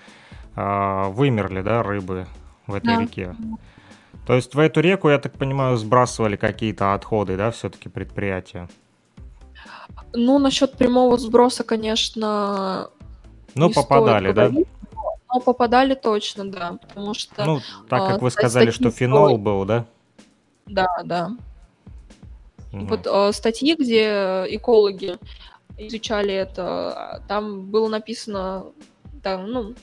э, 0.57 1.05
вымерли, 1.11 1.63
да, 1.63 1.83
рыбы 1.83 2.27
в 2.67 2.75
этой 2.75 2.97
да. 2.97 3.01
реке. 3.01 3.37
То 4.27 4.35
есть 4.35 4.55
в 4.55 4.59
эту 4.59 4.81
реку, 4.81 5.09
я 5.09 5.19
так 5.19 5.33
понимаю, 5.33 5.77
сбрасывали 5.77 6.37
какие-то 6.37 6.95
отходы, 6.95 7.37
да, 7.37 7.51
все-таки 7.51 7.89
предприятия? 7.89 8.69
Ну, 10.13 10.39
насчет 10.39 10.73
прямого 10.73 11.19
сброса, 11.19 11.65
конечно, 11.65 12.91
Ну, 13.55 13.71
попадали, 13.71 14.33
да? 14.33 14.51
Но 15.33 15.41
попадали 15.41 15.95
точно, 15.95 16.51
да, 16.51 16.79
потому 16.81 17.15
что... 17.15 17.45
Ну, 17.45 17.61
так 17.89 18.09
как 18.09 18.17
а, 18.17 18.21
вы 18.21 18.31
сказали, 18.31 18.71
что 18.71 18.91
фенол 18.91 19.39
был, 19.39 19.65
да? 19.65 19.87
Да, 20.67 20.89
да. 21.05 21.31
Угу. 22.73 22.85
Вот 22.87 23.07
а, 23.07 23.33
статьи, 23.33 23.77
где 23.77 24.45
экологи 24.49 25.19
изучали 25.79 26.35
это, 26.35 27.23
там 27.29 27.67
было 27.67 27.89
написано, 27.89 28.67
там, 29.23 29.51
ну, 29.51 29.75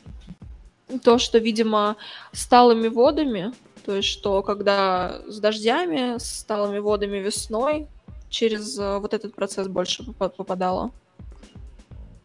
то, 1.03 1.17
что, 1.17 1.37
видимо, 1.37 1.95
сталыми 2.31 2.87
водами 2.87 3.53
то 3.87 3.95
есть, 3.95 4.09
что 4.09 4.43
когда 4.43 5.21
с 5.27 5.39
дождями, 5.39 6.17
с 6.17 6.39
сталыми 6.39 6.79
водами 6.79 7.19
весной, 7.19 7.87
через 8.27 8.77
э, 8.77 8.99
вот 8.99 9.13
этот 9.13 9.33
процесс 9.33 9.69
больше 9.69 10.03
попадало. 10.11 10.91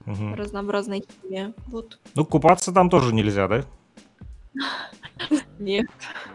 Угу. 0.05 0.35
Разнообразная 0.35 1.03
химия. 1.03 1.53
Вот. 1.69 2.01
Ну, 2.17 2.25
купаться 2.27 2.73
там 2.73 2.91
тоже 2.91 3.15
нельзя, 3.15 3.47
да? 3.47 3.65
Нет. 5.61 5.87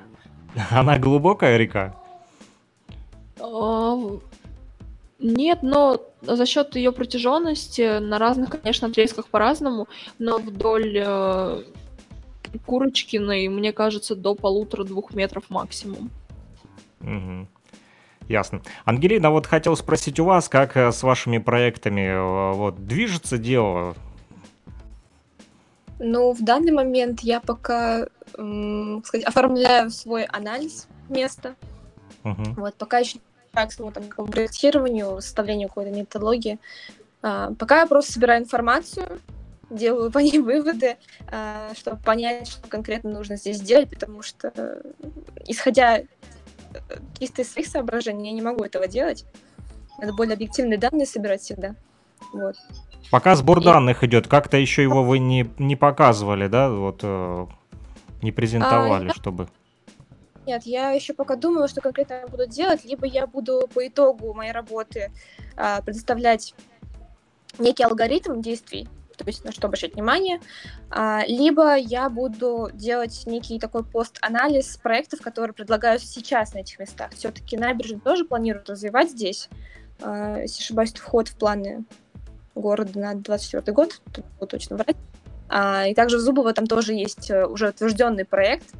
Она 0.72 0.98
глубокая 0.98 1.58
река? 1.58 1.94
А, 3.42 3.98
нет, 5.20 5.60
но 5.62 6.02
за 6.22 6.46
счет 6.46 6.74
ее 6.78 6.94
протяженности 6.94 8.00
на 8.00 8.18
разных, 8.18 8.62
конечно, 8.62 8.88
отрезках 8.88 9.28
по-разному, 9.28 9.90
но 10.20 10.38
вдоль 10.38 10.98
э, 11.06 11.64
Курочкиной, 12.66 13.48
мне 13.48 13.74
кажется, 13.74 14.16
до 14.16 14.36
полутора-двух 14.36 15.14
метров 15.14 15.50
максимум. 15.50 16.10
Угу. 17.02 17.48
Ясно. 18.28 18.62
Ангелина, 18.86 19.32
вот 19.32 19.46
хотел 19.46 19.76
спросить 19.78 20.20
у 20.20 20.26
вас, 20.26 20.50
как 20.50 20.76
э, 20.76 20.92
с 20.92 21.02
вашими 21.04 21.38
проектами 21.38 22.02
э, 22.02 22.54
вот, 22.54 22.86
движется 22.86 23.38
дело? 23.38 23.96
Ну, 26.00 26.34
в 26.34 26.44
данный 26.44 26.74
момент 26.74 27.22
я 27.22 27.40
пока 27.40 28.08
м, 28.38 29.02
сказать, 29.06 29.26
оформляю 29.26 29.90
свой 29.90 30.26
анализ 30.26 30.88
места. 31.10 31.56
Угу. 32.24 32.56
Вот, 32.58 32.76
пока 32.76 33.00
еще 33.00 33.20
к 33.54 33.72
своему 33.72 33.92
там, 33.92 34.04
проектированию, 34.28 35.22
составлению 35.22 35.70
какой-то 35.70 35.92
методологии. 35.92 36.60
А, 37.24 37.54
пока 37.58 37.82
я 37.82 37.88
просто 37.88 38.14
собираю 38.14 38.44
информацию, 38.44 39.20
делаю 39.70 40.12
по 40.12 40.20
ней 40.20 40.40
выводы, 40.40 40.98
а, 41.32 41.72
чтобы 41.76 41.98
понять, 41.98 42.48
что 42.48 42.68
конкретно 42.68 43.12
нужно 43.12 43.38
здесь 43.38 43.60
делать, 43.60 43.90
потому 43.90 44.22
что, 44.22 44.82
исходя 45.46 46.00
э, 46.00 46.06
чисто 47.20 47.42
из 47.42 47.52
своих 47.52 47.68
соображений, 47.68 48.30
я 48.30 48.36
не 48.36 48.42
могу 48.42 48.64
этого 48.64 48.88
делать. 48.88 49.26
Надо 50.00 50.14
более 50.14 50.36
объективные 50.36 50.78
данные 50.78 51.08
собирать 51.08 51.42
всегда. 51.42 51.76
Вот. 52.34 52.56
Пока 53.12 53.36
сбор 53.36 53.60
И... 53.60 53.64
данных 53.64 54.04
идет, 54.04 54.28
как-то 54.28 54.58
еще 54.58 54.84
его 54.84 55.04
вы 55.04 55.20
не, 55.20 55.50
не 55.58 55.76
показывали, 55.76 56.48
да, 56.48 56.70
вот 56.70 57.00
э, 57.04 57.48
не 58.22 58.32
презентовали, 58.32 59.10
а, 59.10 59.14
чтобы... 59.14 59.48
Нет, 60.46 60.64
я 60.66 60.92
еще 60.92 61.14
пока 61.14 61.36
думаю, 61.36 61.68
что 61.68 61.82
конкретно 61.82 62.14
я 62.14 62.28
буду 62.28 62.48
делать, 62.48 62.86
либо 62.86 63.06
я 63.06 63.28
буду 63.28 63.68
по 63.74 63.86
итогу 63.88 64.34
моей 64.34 64.52
работы 64.52 65.12
а, 65.56 65.82
предоставлять 65.82 66.54
некий 67.60 67.84
алгоритм 67.84 68.42
действий, 68.42 68.88
то 69.18 69.26
есть 69.26 69.44
на 69.44 69.52
что 69.52 69.68
обращать 69.68 69.96
внимание, 69.96 70.40
а, 70.90 71.24
либо 71.28 71.76
я 71.76 72.10
буду 72.10 72.70
делать 72.74 73.24
некий 73.26 73.60
такой 73.60 73.84
пост-анализ 73.84 74.78
проектов, 74.78 75.22
которые 75.22 75.54
предлагаются 75.54 76.08
сейчас 76.08 76.54
на 76.54 76.60
этих 76.60 76.80
местах. 76.80 77.12
Все-таки 77.14 77.58
набережную 77.58 78.02
тоже 78.02 78.26
планируют 78.26 78.70
развивать 78.70 79.12
здесь. 79.12 79.50
А, 80.02 80.42
если 80.42 80.62
ошибаюсь, 80.62 80.94
вход 80.94 81.28
в 81.28 81.38
планы 81.38 81.86
города 82.56 83.00
на 83.00 83.16
24 83.16 83.74
год, 83.74 84.02
тут 84.14 84.26
буду 84.40 84.48
точно 84.48 84.78
врать. 84.78 84.98
А, 85.50 85.88
и 85.88 85.94
также 85.94 86.18
в 86.18 86.22
Зубово 86.22 86.54
там 86.54 86.68
тоже 86.68 86.94
есть 86.94 87.30
э, 87.30 87.46
уже 87.46 87.70
утвержденный 87.70 88.26
проект, 88.26 88.74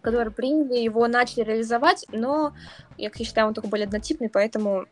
который 0.00 0.32
приняли, 0.32 0.78
его 0.78 1.06
начали 1.06 1.42
реализовать, 1.42 2.06
но, 2.10 2.54
я 2.96 3.10
считаю, 3.12 3.48
он 3.48 3.54
только 3.54 3.68
более 3.68 3.86
однотипный, 3.86 4.28
поэтому 4.28 4.86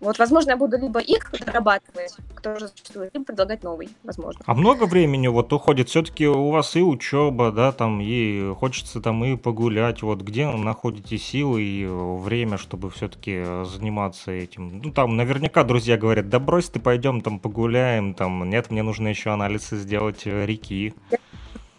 вот, 0.00 0.18
возможно, 0.18 0.50
я 0.50 0.56
буду 0.56 0.78
либо 0.78 1.00
их 1.00 1.32
дорабатывать, 1.44 2.16
кто 2.34 2.52
уже 2.52 2.68
существует, 2.68 3.12
либо 3.12 3.26
предлагать 3.26 3.64
новый, 3.64 3.88
возможно. 4.04 4.40
А 4.46 4.54
много 4.54 4.84
времени 4.84 5.26
вот 5.26 5.52
уходит? 5.52 5.88
Все-таки 5.88 6.26
у 6.26 6.50
вас 6.50 6.76
и 6.76 6.82
учеба, 6.82 7.50
да, 7.50 7.72
там, 7.72 8.00
и 8.00 8.54
хочется 8.54 9.00
там 9.00 9.24
и 9.24 9.36
погулять. 9.36 10.02
Вот 10.02 10.20
где 10.20 10.46
находите 10.48 11.18
силы 11.18 11.62
и 11.62 11.86
время, 11.86 12.58
чтобы 12.58 12.90
все-таки 12.90 13.42
заниматься 13.64 14.30
этим? 14.30 14.80
Ну, 14.84 14.92
там 14.92 15.16
наверняка 15.16 15.64
друзья 15.64 15.96
говорят, 15.96 16.28
да 16.28 16.38
брось 16.38 16.68
ты, 16.68 16.78
пойдем 16.78 17.20
там 17.20 17.40
погуляем, 17.40 18.14
там, 18.14 18.48
нет, 18.48 18.70
мне 18.70 18.82
нужно 18.82 19.08
еще 19.08 19.30
анализы 19.30 19.76
сделать 19.76 20.26
э, 20.26 20.46
реки. 20.46 20.94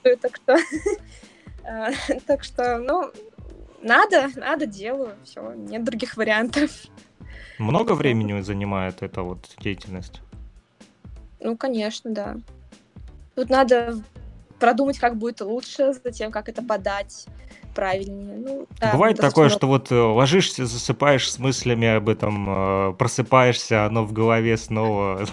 Так 0.04 0.36
что, 0.36 0.58
э, 1.64 2.20
так 2.26 2.44
что, 2.44 2.80
ну, 2.80 3.12
надо, 3.82 4.30
надо, 4.36 4.66
делаю, 4.66 5.16
все, 5.24 5.54
нет 5.54 5.84
других 5.84 6.18
вариантов. 6.18 6.72
Много 7.60 7.94
времени 7.94 8.40
занимает 8.42 9.04
эта 9.04 9.22
вот 9.22 9.50
деятельность? 9.60 10.22
Ну, 11.42 11.58
конечно, 11.58 12.10
да. 12.10 12.38
Тут 13.36 13.50
надо 13.50 14.02
продумать, 14.60 14.98
как 14.98 15.18
будет 15.18 15.42
лучше, 15.42 15.94
затем 16.04 16.32
как 16.32 16.50
это 16.50 16.64
подать 16.64 17.28
правильнее. 17.76 18.38
Ну, 18.38 18.68
да, 18.80 18.94
Бывает 18.94 19.18
такое, 19.18 19.46
много. 19.46 19.58
что 19.58 19.68
вот 19.68 19.92
э, 19.92 19.96
ложишься, 19.96 20.66
засыпаешь 20.66 21.32
с 21.32 21.38
мыслями 21.38 21.88
об 21.88 22.10
этом, 22.10 22.46
э, 22.90 22.94
просыпаешься, 22.94 23.86
оно 23.86 24.04
в 24.04 24.12
голове 24.12 24.58
снова. 24.58 25.26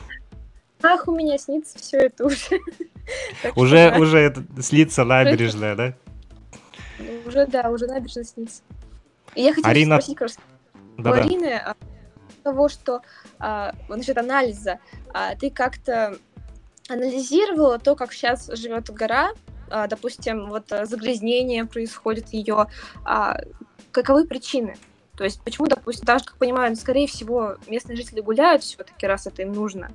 Ах, 0.83 1.09
у 1.09 1.13
меня 1.17 1.39
снится 1.39 1.79
все 1.79 1.99
это 1.99 2.27
уже. 2.27 2.61
Уже, 3.55 3.97
уже 4.01 4.19
это 4.19 4.43
снится 4.61 5.05
набережная, 5.05 5.77
да? 5.77 5.95
Уже, 7.25 7.47
да, 7.47 7.71
уже 7.71 7.87
набережная 7.87 8.25
снится. 8.25 8.63
Я 9.37 9.55
хотела 9.55 10.01
спросить, 10.01 10.39
у 10.99 11.09
Арины, 11.09 11.55
а 11.55 11.77
того, 12.47 12.69
что 12.69 13.03
а, 13.41 13.73
насчет 13.89 14.17
анализа, 14.19 14.79
а, 15.13 15.35
ты 15.35 15.51
как-то 15.51 16.17
анализировала 16.89 17.81
то, 17.81 17.97
как 17.97 18.13
сейчас 18.13 18.49
живет 18.53 18.89
гора, 18.91 19.33
а, 19.69 19.89
допустим, 19.89 20.49
вот 20.49 20.73
а, 20.73 20.87
загрязнение 20.87 21.65
происходит 21.65 22.29
ее, 22.29 22.69
а, 23.05 23.41
каковы 23.91 24.27
причины? 24.27 24.77
То 25.17 25.25
есть 25.25 25.41
почему, 25.43 25.67
допустим, 25.67 26.05
даже, 26.05 26.25
как 26.25 26.37
понимаю, 26.37 26.77
скорее 26.77 27.09
всего, 27.09 27.57
местные 27.67 27.97
жители 27.97 28.21
гуляют 28.21 28.63
все-таки, 28.63 29.09
раз 29.09 29.27
это 29.27 29.43
им 29.43 29.53
нужно. 29.53 29.91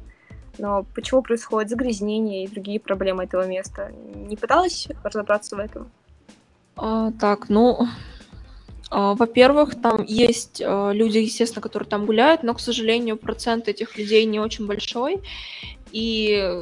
Но 0.58 0.84
почему 0.94 1.22
происходит 1.22 1.70
загрязнение 1.70 2.44
и 2.44 2.50
другие 2.50 2.82
проблемы 2.82 3.24
этого 3.24 3.48
места? 3.48 3.94
Не 4.14 4.36
пыталась 4.36 4.90
разобраться 5.04 5.56
в 5.56 5.60
этом? 5.60 5.90
А, 6.76 7.12
так, 7.14 7.48
ну, 7.48 7.88
во-первых, 8.92 9.82
там 9.82 10.04
есть 10.04 10.62
а, 10.64 10.92
люди, 10.92 11.20
естественно, 11.20 11.62
которые 11.62 11.88
там 11.88 12.06
гуляют, 12.06 12.44
но, 12.44 12.54
к 12.54 12.60
сожалению, 12.60 13.16
процент 13.16 13.70
этих 13.70 13.98
людей 13.98 14.26
не 14.26 14.40
очень 14.40 14.68
большой. 14.68 15.22
И 15.94 16.62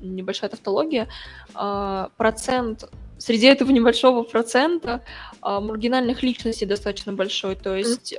небольшая 0.00 0.50
тавтология, 0.50 1.08
а, 1.54 2.10
процент 2.16 2.88
среди 3.18 3.46
этого 3.46 3.70
небольшого 3.72 4.22
процента 4.22 5.02
маргинальных 5.42 6.22
личностей 6.22 6.66
достаточно 6.66 7.12
большой. 7.12 7.56
То 7.56 7.74
есть 7.74 8.14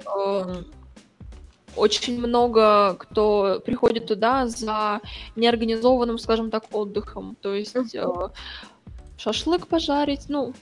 очень 1.75 2.19
много 2.19 2.95
кто 2.95 3.61
приходит 3.63 4.07
туда 4.07 4.47
за 4.47 5.01
неорганизованным, 5.35 6.17
скажем 6.17 6.49
так, 6.49 6.65
отдыхом. 6.71 7.37
То 7.39 7.53
есть 7.53 7.95
шашлык 9.17 9.67
пожарить, 9.67 10.25
ну, 10.29 10.53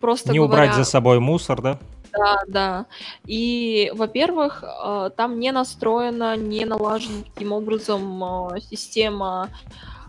просто 0.00 0.32
Не 0.32 0.38
говоря... 0.38 0.62
убрать 0.62 0.76
за 0.76 0.84
собой 0.84 1.20
мусор, 1.20 1.60
да? 1.60 1.78
Да, 2.12 2.38
да. 2.48 2.86
И, 3.26 3.90
во-первых, 3.94 4.64
э, 4.64 5.10
там 5.16 5.38
не 5.38 5.52
настроена, 5.52 6.36
не 6.36 6.64
налажена 6.64 7.22
таким 7.32 7.52
образом 7.52 8.24
э, 8.54 8.60
система 8.60 9.50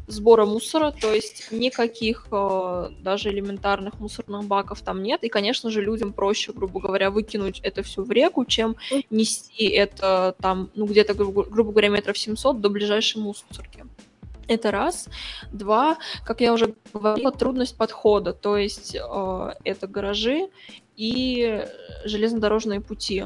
сбора 0.07 0.45
мусора, 0.45 0.91
то 0.91 1.13
есть 1.13 1.51
никаких 1.51 2.27
э, 2.31 2.89
даже 3.01 3.29
элементарных 3.29 3.99
мусорных 3.99 4.43
баков 4.45 4.81
там 4.81 5.01
нет. 5.03 5.23
И, 5.23 5.29
конечно 5.29 5.69
же, 5.69 5.81
людям 5.81 6.13
проще, 6.13 6.53
грубо 6.53 6.79
говоря, 6.79 7.11
выкинуть 7.11 7.59
это 7.61 7.83
все 7.83 8.03
в 8.03 8.11
реку, 8.11 8.45
чем 8.45 8.75
нести 9.09 9.67
это 9.69 10.35
там, 10.41 10.69
ну, 10.75 10.85
где-то, 10.85 11.13
грубо 11.13 11.71
говоря, 11.71 11.89
метров 11.89 12.17
700 12.17 12.61
до 12.61 12.69
ближайшей 12.69 13.21
мусорки. 13.21 13.85
Это 14.47 14.71
раз. 14.71 15.07
Два, 15.53 15.97
как 16.25 16.41
я 16.41 16.51
уже 16.51 16.73
говорила, 16.93 17.31
трудность 17.31 17.77
подхода. 17.77 18.33
То 18.33 18.57
есть 18.57 18.95
э, 18.95 19.53
это 19.63 19.87
гаражи, 19.87 20.49
и 21.01 21.65
железнодорожные 22.05 22.79
пути. 22.79 23.25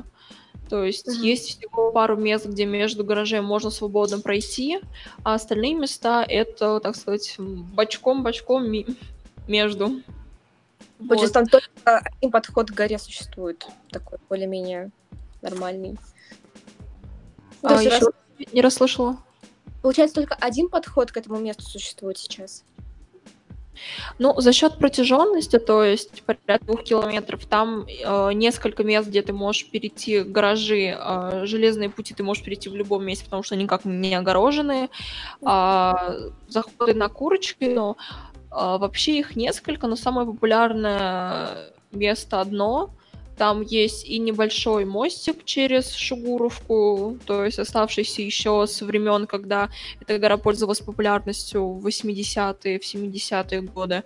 То 0.69 0.84
есть 0.84 1.07
mm-hmm. 1.07 1.26
есть 1.26 1.57
всего 1.57 1.91
пару 1.91 2.15
мест, 2.15 2.45
где 2.45 2.65
между 2.65 3.03
гаражей 3.03 3.41
можно 3.41 3.69
свободно 3.69 4.19
пройти, 4.19 4.80
а 5.23 5.34
остальные 5.34 5.76
места 5.76 6.23
это, 6.28 6.80
так 6.80 6.95
сказать, 6.95 7.36
бочком-бочком 7.38 8.71
ми- 8.71 8.88
между. 9.47 10.01
Получается, 10.97 11.39
вот. 11.41 11.51
там 11.51 11.61
только 11.61 11.99
один 11.99 12.32
подход 12.32 12.71
к 12.71 12.73
горе 12.73 12.97
существует, 12.97 13.67
такой 13.91 14.19
более-менее 14.30 14.91
нормальный. 15.41 15.99
А, 17.61 17.84
еще 17.84 17.89
раз... 17.89 18.09
не 18.53 18.61
расслышала. 18.61 19.17
Получается, 19.82 20.15
только 20.15 20.36
один 20.36 20.69
подход 20.69 21.11
к 21.11 21.17
этому 21.17 21.39
месту 21.39 21.63
существует 21.63 22.17
сейчас. 22.17 22.63
Ну, 24.19 24.39
за 24.39 24.53
счет 24.53 24.78
протяженности, 24.78 25.59
то 25.59 25.84
есть 25.84 26.23
порядка 26.23 26.65
двух 26.65 26.84
километров, 26.84 27.45
там 27.45 27.86
э, 27.88 28.34
несколько 28.34 28.84
мест, 28.84 29.07
где 29.07 29.21
ты 29.21 29.34
можешь 29.34 29.69
перейти 29.69 30.21
гаражи, 30.21 30.95
э, 30.97 31.45
железные 31.45 31.89
пути 31.89 32.13
ты 32.13 32.23
можешь 32.23 32.43
перейти 32.43 32.69
в 32.69 32.76
любом 32.76 33.05
месте, 33.05 33.26
потому 33.26 33.43
что 33.43 33.55
они 33.55 33.63
никак 33.63 33.86
не 33.86 34.15
огорожены. 34.15 34.89
Э, 35.41 35.93
заходы 36.47 36.93
на 36.93 37.09
курочки, 37.09 37.65
но 37.65 37.97
э, 38.51 38.55
вообще 38.55 39.19
их 39.19 39.36
несколько, 39.36 39.88
но 39.88 39.95
самое 39.95 40.28
популярное 40.28 41.71
место 41.91 42.41
одно— 42.41 42.89
там 43.38 43.62
есть 43.62 44.06
и 44.06 44.18
небольшой 44.18 44.86
мостик 44.86 45.44
через 45.44 45.94
Шугуровку, 45.94 47.18
то 47.26 47.44
есть 47.44 47.60
оставшийся 47.60 48.22
еще 48.22 48.66
со 48.68 48.86
времен, 48.86 49.28
когда 49.28 49.70
эта 50.00 50.18
гора 50.20 50.38
пользовалась 50.38 50.80
популярностью 50.80 51.66
в 51.66 51.86
80-е, 51.86 52.80
в 52.80 52.84
70-е 52.84 53.62
годы. 53.62 54.04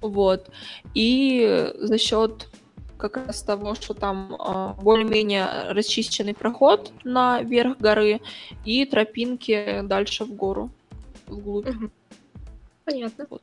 Вот. 0.00 0.50
И 0.94 1.72
за 1.78 1.98
счет 1.98 2.48
как 2.96 3.26
раз 3.26 3.42
того, 3.42 3.74
что 3.74 3.94
там 3.94 4.34
э, 4.34 4.82
более-менее 4.82 5.72
расчищенный 5.72 6.34
проход 6.34 6.92
на 7.04 7.42
верх 7.42 7.78
горы 7.78 8.20
и 8.64 8.84
тропинки 8.86 9.82
дальше 9.82 10.24
в 10.24 10.34
гору, 10.34 10.70
вглубь. 11.26 11.68
Угу. 11.68 11.90
Понятно. 12.84 13.26
Вот. 13.28 13.42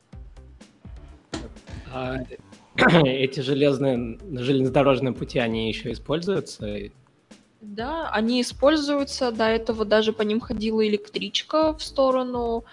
А, 1.92 2.16
эти 3.04 3.40
железные 3.40 4.18
железнодорожные 4.32 5.12
пути, 5.12 5.38
они 5.38 5.68
еще 5.68 5.92
используются? 5.92 6.66
Да, 7.60 8.08
они 8.10 8.40
используются. 8.40 9.30
До 9.30 9.44
этого 9.44 9.84
даже 9.84 10.12
по 10.12 10.22
ним 10.22 10.40
ходила 10.40 10.86
электричка 10.86 11.74
в 11.74 11.82
сторону 11.82 12.64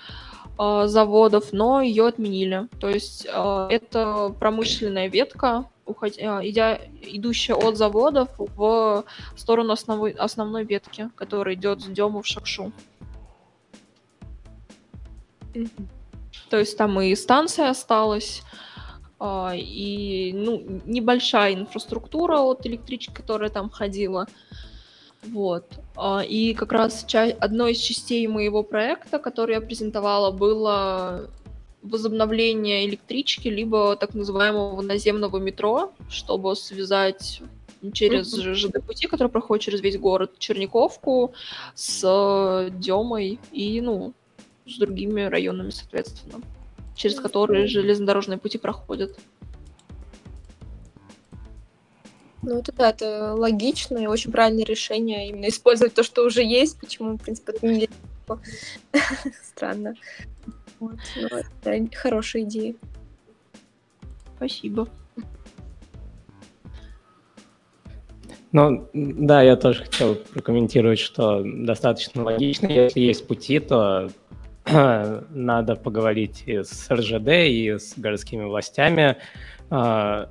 э, 0.57 0.83
заводов, 0.87 1.51
но 1.53 1.81
ее 1.81 2.07
отменили. 2.07 2.67
То 2.79 2.89
есть 2.89 3.27
э, 3.31 3.67
это 3.69 4.33
промышленная 4.39 5.07
ветка, 5.07 5.65
уход... 5.85 6.13
э, 6.17 6.39
идя... 6.43 6.79
идущая 7.03 7.55
от 7.55 7.77
заводов 7.77 8.29
в 8.37 9.03
сторону 9.35 9.73
основной, 9.73 10.11
основной 10.11 10.63
ветки, 10.63 11.09
которая 11.15 11.55
идет 11.55 11.81
с 11.81 11.85
Дему 11.85 12.21
в 12.21 12.27
Шакшу. 12.27 12.71
Mm-hmm. 15.53 15.87
То 16.49 16.57
есть 16.57 16.77
там 16.77 16.99
и 16.99 17.13
станция 17.15 17.69
осталась, 17.69 18.41
а, 18.41 18.68
и 19.21 20.31
ну, 20.33 20.63
небольшая 20.85 21.53
инфраструктура 21.53 22.39
от 22.39 22.65
электрички, 22.65 23.11
которая 23.13 23.49
там 23.49 23.69
ходила. 23.69 24.27
Вот. 25.23 25.65
А, 25.95 26.21
и 26.21 26.53
как 26.53 26.71
раз 26.71 27.05
одной 27.39 27.73
из 27.73 27.79
частей 27.79 28.25
моего 28.27 28.63
проекта, 28.63 29.19
который 29.19 29.55
я 29.55 29.61
презентовала, 29.61 30.31
было 30.31 31.29
возобновление 31.81 32.85
электрички, 32.87 33.47
либо 33.47 33.95
так 33.95 34.13
называемого 34.13 34.81
наземного 34.81 35.37
метро, 35.37 35.93
чтобы 36.09 36.55
связать 36.55 37.41
через 37.93 38.33
ЖД-пути, 38.35 39.07
который 39.07 39.29
проходит 39.29 39.63
через 39.63 39.81
весь 39.81 39.97
город, 39.97 40.37
Черниковку 40.37 41.33
с 41.75 42.69
Демой 42.73 43.39
и, 43.51 43.79
ну, 43.81 44.13
с 44.67 44.77
другими 44.77 45.21
районами, 45.21 45.69
соответственно, 45.69 46.41
через 46.99 47.17
которые 47.17 47.65
железнодорожные 47.67 48.37
пути 48.37 48.57
проходят. 48.57 49.17
Ну, 52.41 52.59
это 52.59 52.73
да, 52.73 52.89
это 52.89 53.35
логично 53.35 53.97
и 53.99 54.05
очень 54.07 54.33
правильное 54.33 54.65
решение 54.65 55.29
именно 55.29 55.47
использовать 55.47 55.93
то, 55.93 56.03
что 56.03 56.25
уже 56.25 56.43
есть. 56.43 56.77
Почему, 56.77 57.17
в 57.17 57.21
принципе, 57.21 57.53
это 57.53 57.67
не 57.67 57.89
странно. 59.43 59.93
Вот, 60.81 60.97
ну, 61.15 61.27
это 61.37 61.97
хорошая 61.97 62.43
идея. 62.43 62.75
Спасибо. 64.35 64.89
Ну, 68.51 68.89
да, 68.93 69.41
я 69.41 69.55
тоже 69.55 69.83
хотел 69.83 70.15
прокомментировать, 70.15 70.99
что 70.99 71.43
достаточно 71.45 72.23
логично. 72.23 72.67
Если 72.67 72.99
есть 72.99 73.25
пути, 73.25 73.59
то 73.59 74.09
надо 75.29 75.75
поговорить 75.75 76.43
и 76.45 76.63
с 76.63 76.89
РЖД, 76.91 77.27
и 77.27 77.77
с 77.77 77.93
городскими 77.97 78.43
властями 78.43 79.17
э, 79.69 79.75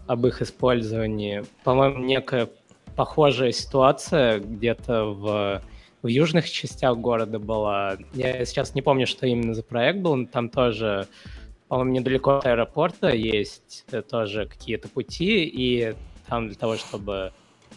об 0.06 0.26
их 0.26 0.42
использовании. 0.42 1.44
По-моему, 1.64 2.04
некая 2.04 2.48
похожая 2.94 3.52
ситуация 3.52 4.38
где-то 4.38 5.04
в, 5.04 5.62
в 6.02 6.06
южных 6.06 6.50
частях 6.50 6.96
города 6.98 7.38
была. 7.38 7.96
Я 8.12 8.44
сейчас 8.44 8.74
не 8.74 8.82
помню, 8.82 9.06
что 9.06 9.26
именно 9.26 9.54
за 9.54 9.62
проект 9.62 10.00
был, 10.00 10.16
но 10.16 10.26
там 10.26 10.50
тоже, 10.50 11.08
по-моему, 11.68 11.92
недалеко 11.92 12.38
от 12.38 12.46
аэропорта 12.46 13.10
есть 13.10 13.86
тоже 14.10 14.46
какие-то 14.46 14.88
пути, 14.88 15.44
и 15.44 15.94
там 16.28 16.48
для 16.48 16.56
того, 16.56 16.76
чтобы 16.76 17.32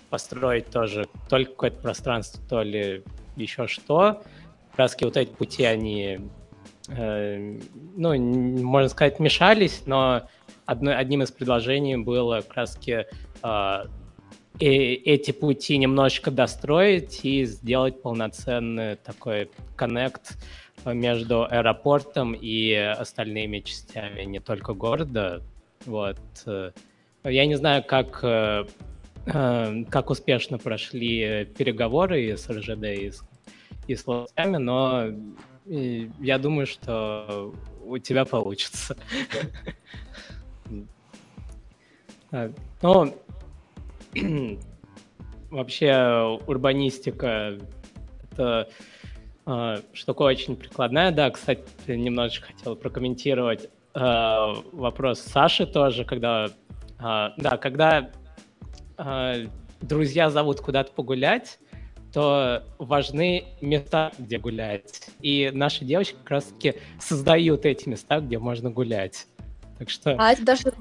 построить 0.09 0.67
тоже 0.67 1.07
то 1.29 1.37
ли 1.37 1.45
какое-то 1.45 1.81
пространство, 1.81 2.41
то 2.47 2.61
ли 2.61 3.03
еще 3.35 3.67
что. 3.67 4.21
Краски 4.75 5.03
вот 5.05 5.17
эти 5.17 5.29
пути, 5.29 5.63
они, 5.63 6.19
э, 6.95 7.59
ну, 7.95 8.15
можно 8.17 8.89
сказать, 8.89 9.19
мешались, 9.19 9.83
но 9.85 10.23
одно, 10.65 10.95
одним 10.95 11.23
из 11.23 11.31
предложений 11.31 11.97
было 11.97 12.41
краски 12.41 13.05
э, 13.43 13.85
э, 14.59 14.65
эти 14.65 15.31
пути 15.31 15.77
немножечко 15.77 16.31
достроить 16.31 17.23
и 17.23 17.45
сделать 17.45 18.01
полноценный 18.01 18.95
такой 18.95 19.49
коннект 19.75 20.37
между 20.85 21.43
аэропортом 21.43 22.33
и 22.33 22.73
остальными 22.73 23.59
частями, 23.59 24.23
не 24.23 24.39
только 24.39 24.73
города. 24.73 25.41
Вот. 25.85 26.17
Я 27.23 27.45
не 27.45 27.55
знаю, 27.55 27.83
как 27.83 28.19
э, 28.23 28.65
как 29.25 30.09
успешно 30.09 30.57
прошли 30.57 31.45
переговоры 31.57 32.35
с 32.35 32.49
РЖД 32.49 32.83
и 32.85 33.11
с, 33.11 33.23
и 33.87 33.95
с 33.95 34.05
властями, 34.05 34.57
но 34.57 35.05
я 35.65 36.37
думаю, 36.37 36.67
что 36.67 37.53
у 37.83 37.97
тебя 37.97 38.25
получится. 38.25 38.95
Ну, 42.31 43.13
вообще 45.51 46.39
урбанистика— 46.47 47.57
это 48.31 48.69
а, 49.45 49.79
штука 49.93 50.21
очень 50.21 50.55
прикладная. 50.55 51.11
Да, 51.11 51.29
кстати, 51.29 51.61
немножечко 51.87 52.47
хотел 52.47 52.75
прокомментировать 52.75 53.69
а, 53.93 54.53
вопрос 54.71 55.19
Саши 55.19 55.65
тоже, 55.65 56.05
когда... 56.05 56.49
А, 56.99 57.33
да, 57.37 57.57
когда 57.57 58.11
друзья 59.81 60.29
зовут 60.29 60.61
куда-то 60.61 60.91
погулять, 60.91 61.57
то 62.13 62.63
важны 62.77 63.45
места, 63.61 64.11
где 64.17 64.37
гулять. 64.37 65.07
И 65.21 65.49
наши 65.53 65.85
девочки 65.85 66.15
как 66.23 66.31
раз-таки 66.31 66.75
создают 66.99 67.65
эти 67.65 67.87
места, 67.87 68.19
где 68.19 68.37
можно 68.37 68.69
гулять. 68.69 69.27
Так 69.79 69.89
что... 69.89 70.15
А 70.19 70.33
это 70.33 70.43
даже 70.43 70.73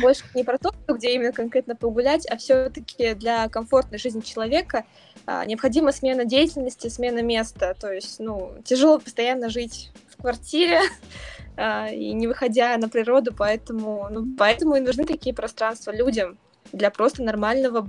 больше 0.00 0.24
не 0.34 0.44
про 0.44 0.58
то, 0.58 0.72
где 0.88 1.14
именно 1.14 1.32
конкретно 1.32 1.74
погулять, 1.74 2.26
а 2.26 2.36
все-таки 2.36 3.14
для 3.14 3.48
комфортной 3.48 3.98
жизни 3.98 4.20
человека 4.20 4.84
а, 5.26 5.44
необходима 5.44 5.92
смена 5.92 6.24
деятельности, 6.24 6.88
смена 6.88 7.22
места. 7.22 7.74
То 7.78 7.92
есть, 7.92 8.20
ну, 8.20 8.52
тяжело 8.64 8.98
постоянно 8.98 9.50
жить 9.50 9.90
в 10.08 10.22
квартире 10.22 10.80
а, 11.56 11.88
и 11.88 12.12
не 12.12 12.26
выходя 12.26 12.76
на 12.76 12.88
природу, 12.88 13.34
поэтому, 13.36 14.08
ну, 14.10 14.26
поэтому 14.38 14.76
и 14.76 14.80
нужны 14.80 15.04
такие 15.04 15.34
пространства 15.34 15.90
людям 15.90 16.38
для 16.72 16.90
просто 16.90 17.22
нормального, 17.22 17.86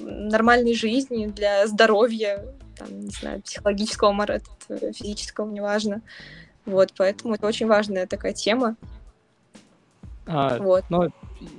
нормальной 0.00 0.74
жизни, 0.74 1.26
для 1.26 1.66
здоровья, 1.66 2.44
там, 2.76 3.00
не 3.00 3.10
знаю, 3.10 3.42
психологического, 3.42 4.14
физического, 4.92 5.50
неважно. 5.50 6.02
Вот, 6.66 6.92
поэтому 6.96 7.34
это 7.34 7.46
очень 7.46 7.66
важная 7.66 8.06
такая 8.06 8.32
тема. 8.32 8.76
А, 10.26 10.58
вот. 10.58 10.84
Ну, 10.90 11.10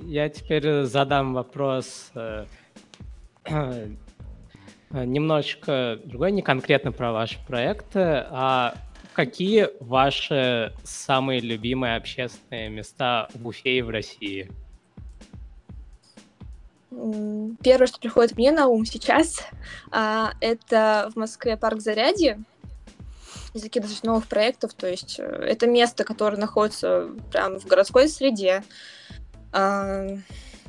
я 0.02 0.28
теперь 0.28 0.84
задам 0.84 1.34
вопрос 1.34 2.10
э, 2.14 2.46
э, 3.44 3.88
немножечко 4.90 5.98
другой, 6.04 6.32
не 6.32 6.42
конкретно 6.42 6.92
про 6.92 7.12
ваши 7.12 7.44
проекты, 7.46 8.24
а 8.30 8.74
какие 9.12 9.68
ваши 9.80 10.72
самые 10.84 11.40
любимые 11.40 11.96
общественные 11.96 12.70
места 12.70 13.28
в 13.34 13.46
Уфе 13.46 13.78
и 13.78 13.82
в 13.82 13.90
России? 13.90 14.50
Первое, 17.62 17.86
что 17.86 18.00
приходит 18.00 18.36
мне 18.36 18.52
на 18.52 18.66
ум 18.66 18.84
сейчас, 18.84 19.42
а, 19.90 20.32
это 20.40 21.10
в 21.14 21.18
Москве 21.18 21.56
парк 21.56 21.80
Зарядье, 21.80 22.42
из 23.54 23.62
таких 23.62 23.82
достаточно 23.82 24.12
новых 24.12 24.28
проектов. 24.28 24.74
То 24.74 24.88
есть 24.88 25.18
э, 25.18 25.22
это 25.22 25.66
место, 25.66 26.04
которое 26.04 26.38
находится 26.38 27.10
прямо 27.30 27.58
в 27.58 27.66
городской 27.66 28.08
среде. 28.08 28.64
А, 29.52 30.06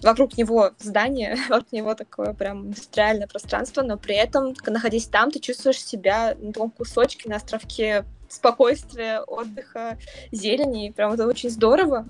вокруг 0.01 0.37
него 0.37 0.71
здание, 0.79 1.37
вокруг 1.49 1.71
него 1.71 1.95
такое 1.95 2.33
прям 2.33 2.67
индустриальное 2.67 3.27
пространство, 3.27 3.81
но 3.81 3.97
при 3.97 4.15
этом, 4.15 4.53
находясь 4.65 5.07
там, 5.07 5.31
ты 5.31 5.39
чувствуешь 5.39 5.83
себя 5.83 6.35
на 6.39 6.51
таком 6.51 6.71
кусочке, 6.71 7.29
на 7.29 7.37
островке 7.37 8.05
спокойствия, 8.29 9.21
отдыха, 9.21 9.97
зелени. 10.31 10.87
И 10.87 10.91
прям 10.91 11.13
это 11.13 11.27
очень 11.27 11.49
здорово. 11.49 12.07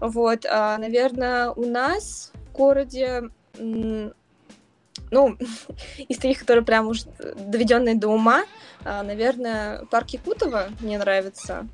Вот, 0.00 0.46
а, 0.46 0.78
наверное, 0.78 1.50
у 1.50 1.64
нас 1.66 2.32
в 2.34 2.52
городе 2.52 3.24
ну, 3.58 5.36
из 6.08 6.16
таких, 6.16 6.40
которые 6.40 6.64
прям 6.64 6.88
уж 6.88 7.02
доведенные 7.36 7.94
до 7.94 8.08
ума, 8.08 8.44
а, 8.84 9.02
наверное, 9.02 9.84
парк 9.86 10.10
Якутова 10.10 10.68
мне 10.80 10.98
нравится. 10.98 11.66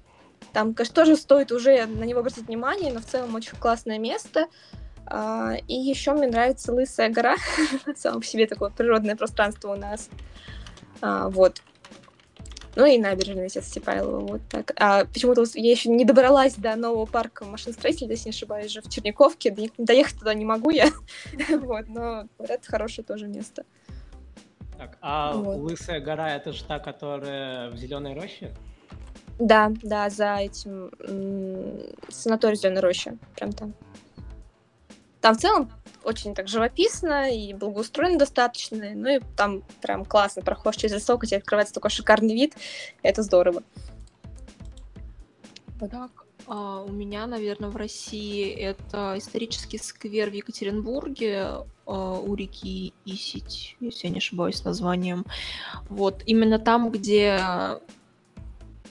Там, 0.53 0.75
конечно, 0.75 0.95
тоже 0.95 1.17
стоит 1.17 1.53
уже 1.53 1.87
на 1.87 2.05
него 2.05 2.21
обратить 2.21 2.47
внимание, 2.47 2.93
но 2.93 3.01
в 3.01 3.05
целом 3.05 3.35
очень 3.35 3.57
классное 3.57 3.99
место. 3.99 4.47
А, 5.07 5.55
и 5.67 5.75
еще 5.75 6.13
мне 6.13 6.29
нравится 6.29 6.73
Лысая 6.73 7.09
гора, 7.09 7.37
само 7.97 8.21
по 8.21 8.27
себе 8.27 8.47
такое 8.47 8.71
природное 8.71 9.17
пространство 9.17 9.73
у 9.73 9.77
нас. 9.77 10.09
А, 11.01 11.29
вот. 11.29 11.63
Ну 12.81 12.87
и 12.87 12.97
набережная 12.97 13.45
Отец 13.45 13.67
Степайлова, 13.67 14.21
вот 14.21 14.41
так. 14.49 14.73
А 14.77 15.05
почему-то 15.05 15.45
я 15.55 15.71
еще 15.71 15.91
не 15.91 16.07
добралась 16.07 16.55
до 16.55 16.77
нового 16.77 17.05
парка 17.05 17.45
машиностроителей, 17.45 18.13
если 18.13 18.31
не 18.31 18.31
ошибаюсь, 18.31 18.73
же 18.73 18.81
в 18.81 18.89
Черниковке. 18.89 19.55
Доехать 19.77 20.19
туда 20.19 20.33
не 20.33 20.47
могу 20.47 20.71
я. 20.71 20.89
вот, 21.51 21.89
но 21.89 22.27
это 22.39 22.67
хорошее 22.67 23.05
тоже 23.05 23.29
место. 23.29 23.67
Так, 24.79 24.97
а 25.03 25.35
вот. 25.35 25.59
Лысая 25.59 26.01
гора 26.01 26.35
это 26.35 26.55
же 26.55 26.65
та, 26.65 26.79
которая 26.79 27.69
в 27.69 27.77
Зеленой 27.77 28.15
роще? 28.15 28.51
Да, 29.39 29.71
да, 29.83 30.09
за 30.09 30.37
этим 30.37 30.91
санаторий 32.09 32.57
Зеленой 32.57 32.81
рощи. 32.81 33.19
Прям 33.37 33.53
там. 33.53 33.75
Там 35.21 35.35
в 35.35 35.39
целом 35.39 35.71
очень 36.03 36.35
так 36.35 36.49
живописно 36.49 37.31
и 37.31 37.53
благоустроено 37.53 38.19
достаточно. 38.19 38.91
Ну 38.95 39.17
и 39.17 39.21
там 39.37 39.63
прям 39.83 40.05
классно 40.05 40.43
проходишь 40.43 40.81
через 40.81 40.95
лесок, 40.95 41.23
у 41.23 41.27
тебя 41.27 41.39
открывается 41.39 41.75
такой 41.75 41.91
шикарный 41.91 42.35
вид. 42.35 42.55
Это 43.03 43.23
здорово. 43.23 43.63
Так, 45.79 46.27
а, 46.47 46.83
у 46.83 46.93
меня, 46.93 47.27
наверное, 47.27 47.71
в 47.71 47.77
России 47.77 48.51
это 48.51 49.15
исторический 49.17 49.79
сквер 49.79 50.31
в 50.31 50.35
Екатеринбурге 50.35 51.65
а, 51.87 52.21
у 52.21 52.35
реки 52.35 52.93
Исить, 53.05 53.77
если 53.81 54.09
я 54.09 54.13
не 54.13 54.19
ошибаюсь 54.19 54.65
названием. 54.65 55.25
Вот, 55.89 56.23
именно 56.27 56.59
там, 56.59 56.91
где 56.91 57.39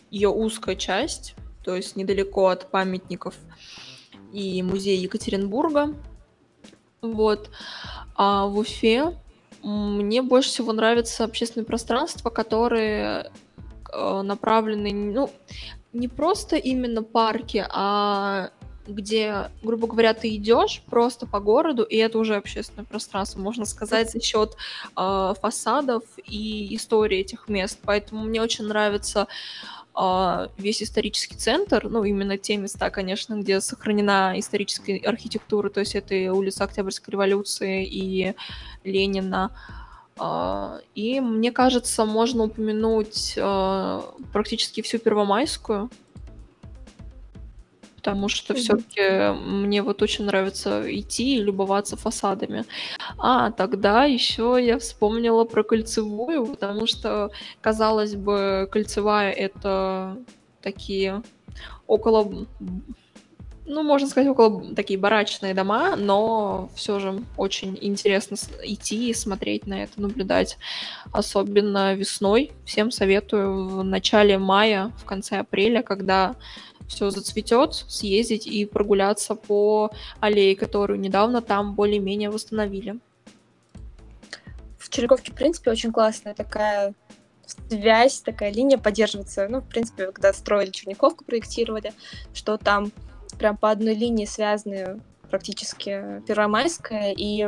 ее 0.09 0.29
узкая 0.29 0.75
часть, 0.75 1.35
то 1.63 1.75
есть 1.75 1.95
недалеко 1.95 2.47
от 2.47 2.71
памятников 2.71 3.35
и 4.31 4.63
музея 4.63 4.99
Екатеринбурга, 4.99 5.95
вот. 7.01 7.49
А 8.15 8.45
в 8.47 8.57
Уфе 8.57 9.17
мне 9.63 10.21
больше 10.21 10.49
всего 10.49 10.73
нравятся 10.73 11.23
общественные 11.23 11.65
пространства, 11.65 12.29
которые 12.29 13.31
э, 13.91 14.21
направлены, 14.21 14.93
ну, 14.93 15.29
не 15.93 16.07
просто 16.07 16.55
именно 16.55 17.03
парки, 17.03 17.65
а 17.69 18.51
где, 18.87 19.51
грубо 19.61 19.87
говоря, 19.87 20.13
ты 20.13 20.35
идешь 20.35 20.81
просто 20.89 21.27
по 21.27 21.39
городу, 21.39 21.83
и 21.83 21.95
это 21.97 22.17
уже 22.17 22.35
общественное 22.35 22.85
пространство, 22.85 23.39
можно 23.39 23.65
сказать, 23.65 24.11
за 24.11 24.19
счет 24.21 24.55
э, 24.95 25.33
фасадов 25.39 26.03
и 26.25 26.75
истории 26.75 27.19
этих 27.19 27.47
мест. 27.47 27.79
Поэтому 27.83 28.23
мне 28.23 28.41
очень 28.41 28.65
нравится 28.65 29.27
весь 30.57 30.81
исторический 30.81 31.35
центр, 31.35 31.89
ну, 31.89 32.03
именно 32.05 32.37
те 32.37 32.55
места, 32.55 32.89
конечно, 32.89 33.35
где 33.35 33.59
сохранена 33.59 34.33
историческая 34.37 34.97
архитектура, 34.97 35.69
то 35.69 35.81
есть 35.81 35.95
это 35.95 36.15
и 36.15 36.29
улица 36.29 36.63
Октябрьской 36.63 37.11
революции 37.11 37.85
и 37.85 38.33
Ленина. 38.85 39.51
А, 40.17 40.79
и 40.95 41.19
мне 41.19 41.51
кажется, 41.51 42.05
можно 42.05 42.43
упомянуть 42.43 43.35
а, 43.37 44.13
практически 44.31 44.81
всю 44.81 44.99
Первомайскую, 44.99 45.89
потому 47.99 48.29
что 48.29 48.53
все-таки 48.53 49.33
мне 49.43 49.81
вот 49.83 50.01
очень 50.01 50.23
нравится 50.23 50.83
идти 50.87 51.35
и 51.35 51.41
любоваться 51.41 51.97
фасадами. 51.97 52.63
А 53.17 53.51
тогда 53.51 54.05
еще 54.05 54.57
я 54.61 54.79
вспомнила 54.79 55.43
про 55.43 55.63
кольцевую, 55.63 56.45
потому 56.45 56.87
что, 56.87 57.29
казалось 57.59 58.15
бы, 58.15 58.69
кольцевая 58.71 59.33
это 59.33 60.17
такие 60.61 61.23
около 61.87 62.47
ну, 63.65 63.83
можно 63.83 64.07
сказать, 64.07 64.27
около 64.27 64.73
такие 64.73 64.99
барачные 64.99 65.53
дома, 65.53 65.95
но 65.95 66.71
все 66.73 66.99
же 66.99 67.21
очень 67.37 67.77
интересно 67.79 68.35
идти 68.63 69.11
и 69.11 69.13
смотреть 69.13 69.67
на 69.67 69.83
это, 69.83 70.01
наблюдать. 70.01 70.57
Особенно 71.11 71.93
весной. 71.93 72.51
Всем 72.65 72.89
советую 72.89 73.67
в 73.67 73.83
начале 73.83 74.39
мая, 74.39 74.91
в 74.97 75.05
конце 75.05 75.37
апреля, 75.37 75.83
когда 75.83 76.35
все 76.89 77.11
зацветет, 77.11 77.75
съездить 77.87 78.47
и 78.47 78.65
прогуляться 78.65 79.35
по 79.35 79.91
аллее, 80.19 80.55
которую 80.55 80.99
недавно 80.99 81.41
там 81.41 81.75
более-менее 81.75 82.29
восстановили. 82.31 82.99
В 84.77 84.89
Черниковке, 84.89 85.31
в 85.31 85.35
принципе, 85.35 85.71
очень 85.71 85.91
классная 85.91 86.33
такая 86.33 86.93
связь, 87.69 88.21
такая 88.21 88.51
линия 88.51 88.77
поддерживается. 88.77 89.47
Ну, 89.47 89.61
в 89.61 89.67
принципе, 89.67 90.07
когда 90.07 90.33
строили 90.33 90.71
Черниковку, 90.71 91.23
проектировали, 91.23 91.93
что 92.33 92.57
там 92.57 92.91
прям 93.37 93.55
по 93.55 93.69
одной 93.69 93.93
линии 93.93 94.25
связаны 94.25 94.99
практически 95.29 96.21
Первомайская 96.27 97.13
и 97.15 97.47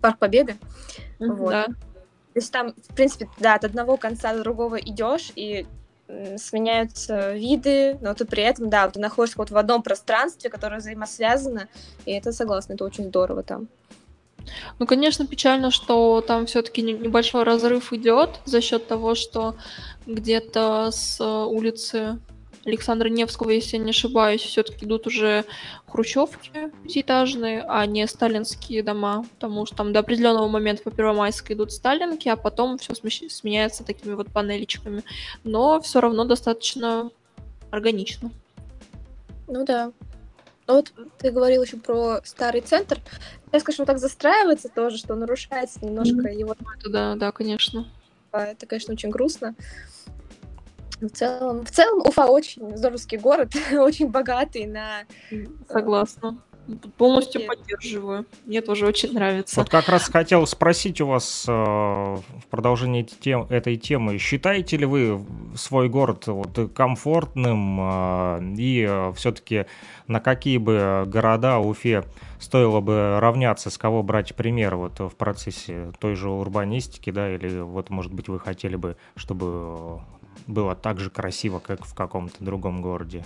Парк 0.00 0.18
Победы. 0.18 0.56
Mm-hmm, 1.18 1.32
вот. 1.34 1.50
Да. 1.50 1.66
То 1.66 1.74
есть 2.34 2.52
там, 2.52 2.72
в 2.72 2.94
принципе, 2.94 3.28
да, 3.38 3.56
от 3.56 3.64
одного 3.64 3.98
конца 3.98 4.32
до 4.32 4.42
другого 4.42 4.76
идешь, 4.76 5.32
и 5.36 5.66
сменяются 6.36 7.32
виды, 7.34 7.98
но 8.00 8.14
ты 8.14 8.24
при 8.24 8.42
этом, 8.42 8.70
да, 8.70 8.88
ты 8.88 8.98
находишься 8.98 9.38
вот 9.38 9.50
в 9.50 9.56
одном 9.56 9.82
пространстве, 9.82 10.50
которое 10.50 10.78
взаимосвязано, 10.78 11.68
и 12.06 12.12
это, 12.12 12.32
согласна, 12.32 12.74
это 12.74 12.84
очень 12.84 13.04
здорово 13.04 13.42
там. 13.42 13.68
Ну, 14.78 14.86
конечно, 14.86 15.26
печально, 15.26 15.70
что 15.70 16.20
там 16.20 16.46
все-таки 16.46 16.80
небольшой 16.80 17.42
разрыв 17.42 17.92
идет 17.92 18.40
за 18.46 18.60
счет 18.60 18.86
того, 18.86 19.14
что 19.14 19.56
где-то 20.06 20.90
с 20.90 21.22
улицы 21.22 22.18
Александра 22.68 23.08
Невского, 23.08 23.50
если 23.50 23.76
я 23.76 23.82
не 23.82 23.90
ошибаюсь, 23.90 24.42
все-таки 24.42 24.84
идут 24.84 25.06
уже 25.06 25.44
хрущевки 25.86 26.50
пятиэтажные, 26.84 27.64
а 27.66 27.84
не 27.86 28.06
сталинские 28.06 28.82
дома, 28.82 29.24
потому 29.34 29.66
что 29.66 29.76
там 29.76 29.92
до 29.92 30.00
определенного 30.00 30.48
момента 30.48 30.82
по 30.82 30.90
Первомайской 30.90 31.56
идут 31.56 31.72
сталинки, 31.72 32.28
а 32.28 32.36
потом 32.36 32.78
все 32.78 32.94
сменяется 32.94 33.84
такими 33.84 34.14
вот 34.14 34.30
панелечками. 34.32 35.02
Но 35.44 35.80
все 35.80 36.00
равно 36.00 36.24
достаточно 36.24 37.10
органично. 37.70 38.30
Ну 39.46 39.64
да. 39.64 39.92
Ну 40.66 40.74
вот 40.74 40.92
ты 41.18 41.30
говорил 41.30 41.62
еще 41.62 41.78
про 41.78 42.20
старый 42.24 42.60
центр. 42.60 43.00
Я 43.52 43.60
скажу, 43.60 43.86
так 43.86 43.98
застраивается 43.98 44.68
тоже, 44.68 44.98
что 44.98 45.14
нарушается 45.14 45.82
немножко 45.82 46.28
mm-hmm. 46.28 46.38
его... 46.38 46.54
Да, 46.86 47.14
да, 47.14 47.32
конечно. 47.32 47.88
Это, 48.32 48.66
конечно, 48.66 48.92
очень 48.92 49.08
грустно. 49.08 49.54
В 51.00 51.08
целом, 51.10 51.64
в 51.64 51.70
целом 51.70 52.06
Уфа 52.06 52.26
очень 52.26 52.76
здоровский 52.76 53.18
город, 53.18 53.52
очень 53.72 54.08
богатый 54.08 54.66
на... 54.66 55.04
Согласна. 55.68 56.38
Полностью 56.98 57.46
поддерживаю. 57.46 58.26
Мне 58.44 58.60
тоже 58.60 58.86
очень 58.86 59.14
нравится. 59.14 59.60
Вот 59.60 59.70
как 59.70 59.88
раз 59.88 60.10
хотел 60.10 60.46
спросить 60.46 61.00
у 61.00 61.06
вас 61.06 61.46
э, 61.48 61.50
в 61.50 62.46
продолжении 62.50 63.04
тем, 63.04 63.46
этой 63.48 63.76
темы. 63.76 64.18
Считаете 64.18 64.76
ли 64.76 64.84
вы 64.84 65.24
свой 65.56 65.88
город 65.88 66.26
вот, 66.26 66.70
комфортным? 66.74 67.78
Э, 67.80 68.54
и 68.58 68.86
э, 68.86 69.12
все-таки 69.16 69.64
на 70.08 70.20
какие 70.20 70.58
бы 70.58 71.04
города 71.06 71.58
Уфе 71.58 72.04
стоило 72.38 72.80
бы 72.80 73.18
равняться, 73.18 73.70
с 73.70 73.78
кого 73.78 74.02
брать 74.02 74.34
пример 74.34 74.76
вот, 74.76 75.00
в 75.00 75.16
процессе 75.16 75.92
той 75.98 76.16
же 76.16 76.28
урбанистики, 76.28 77.10
да, 77.10 77.34
или 77.34 77.60
вот, 77.60 77.88
может 77.88 78.12
быть, 78.12 78.28
вы 78.28 78.38
хотели 78.38 78.76
бы, 78.76 78.96
чтобы 79.16 80.02
было 80.46 80.74
так 80.74 81.00
же 81.00 81.10
красиво, 81.10 81.58
как 81.58 81.84
в 81.84 81.94
каком-то 81.94 82.42
другом 82.42 82.82
городе? 82.82 83.24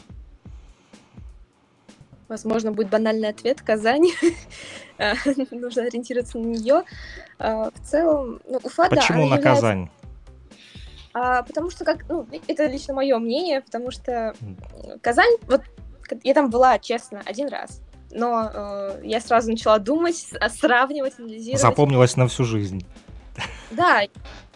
Возможно, 2.29 2.73
будет 2.73 2.89
банальный 2.89 3.29
ответ 3.29 3.61
Казань. 3.61 4.09
А, 4.99 5.15
нужно 5.51 5.83
ориентироваться 5.83 6.39
на 6.39 6.47
нее. 6.47 6.85
А, 7.39 7.71
в 7.71 7.81
целом, 7.85 8.41
ну, 8.49 8.59
Уфа, 8.63 8.89
Почему 8.89 9.29
да, 9.29 9.37
на. 9.37 9.43
Казань? 9.43 9.91
А, 11.13 11.43
потому 11.43 11.71
что, 11.71 11.85
как, 11.85 12.09
ну, 12.09 12.27
это 12.47 12.67
лично 12.67 12.95
мое 12.95 13.19
мнение, 13.19 13.61
потому 13.61 13.91
что 13.91 14.35
Казань, 15.03 15.37
вот 15.47 15.63
я 16.23 16.35
там 16.35 16.51
была, 16.51 16.79
честно, 16.79 17.21
один 17.25 17.49
раз. 17.49 17.83
Но 18.11 18.51
э, 18.53 19.01
я 19.05 19.21
сразу 19.21 19.51
начала 19.51 19.79
думать, 19.79 20.33
сравнивать, 20.51 21.19
анализировать. 21.19 21.61
Запомнилась 21.61 22.17
на 22.17 22.29
всю 22.29 22.45
жизнь. 22.45 22.85
Да, 23.70 24.03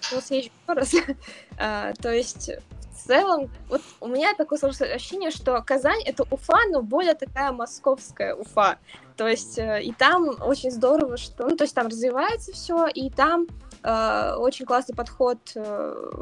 съезжу 0.01 0.51
еще 0.51 0.51
раз. 0.67 0.95
а, 1.59 1.93
то 1.95 2.13
есть, 2.13 2.51
в 2.93 3.07
целом, 3.07 3.51
вот 3.69 3.83
у 4.01 4.09
меня 4.09 4.35
такое 4.35 4.59
сложное 4.59 4.95
ощущение, 4.95 5.31
что 5.31 5.61
Казань— 5.63 6.03
это 6.05 6.25
Уфа, 6.31 6.59
но 6.71 6.83
более 6.83 7.15
такая 7.15 7.53
московская 7.53 8.35
Уфа. 8.35 8.79
То 9.17 9.27
есть, 9.27 9.59
э, 9.59 9.83
и 9.83 9.93
там 9.93 10.29
очень 10.41 10.71
здорово, 10.71 11.17
что... 11.17 11.49
Ну, 11.49 11.57
то 11.57 11.65
есть, 11.65 11.75
там 11.75 11.87
развивается 11.87 12.53
все, 12.53 12.87
и 12.87 13.09
там 13.11 13.47
э, 13.83 14.35
очень 14.39 14.67
классный 14.67 14.95
подход 14.95 15.39
э, 15.55 16.13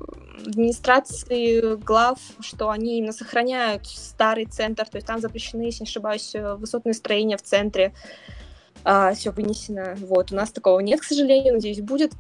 администрации 0.47 1.77
глав, 1.77 2.19
что 2.41 2.71
они 2.71 2.99
именно 2.99 3.13
сохраняют 3.13 3.87
старый 3.87 4.47
центр, 4.47 4.87
то 4.87 4.99
есть 4.99 5.07
там 5.07 5.21
запрещены, 5.21 5.63
если 5.63 5.85
не 5.85 5.89
ошибаюсь, 5.89 6.35
э, 6.35 6.55
высотные 6.55 6.95
строения 6.95 7.37
в 7.37 7.43
центре, 7.43 7.95
э, 8.85 9.13
все 9.15 9.31
вынесено. 9.31 9.97
Вот, 10.01 10.31
у 10.31 10.37
нас 10.37 10.53
такого 10.53 10.79
нет, 10.81 11.01
к 11.01 11.05
сожалению, 11.05 11.55
надеюсь, 11.55 11.81
будет 11.81 12.13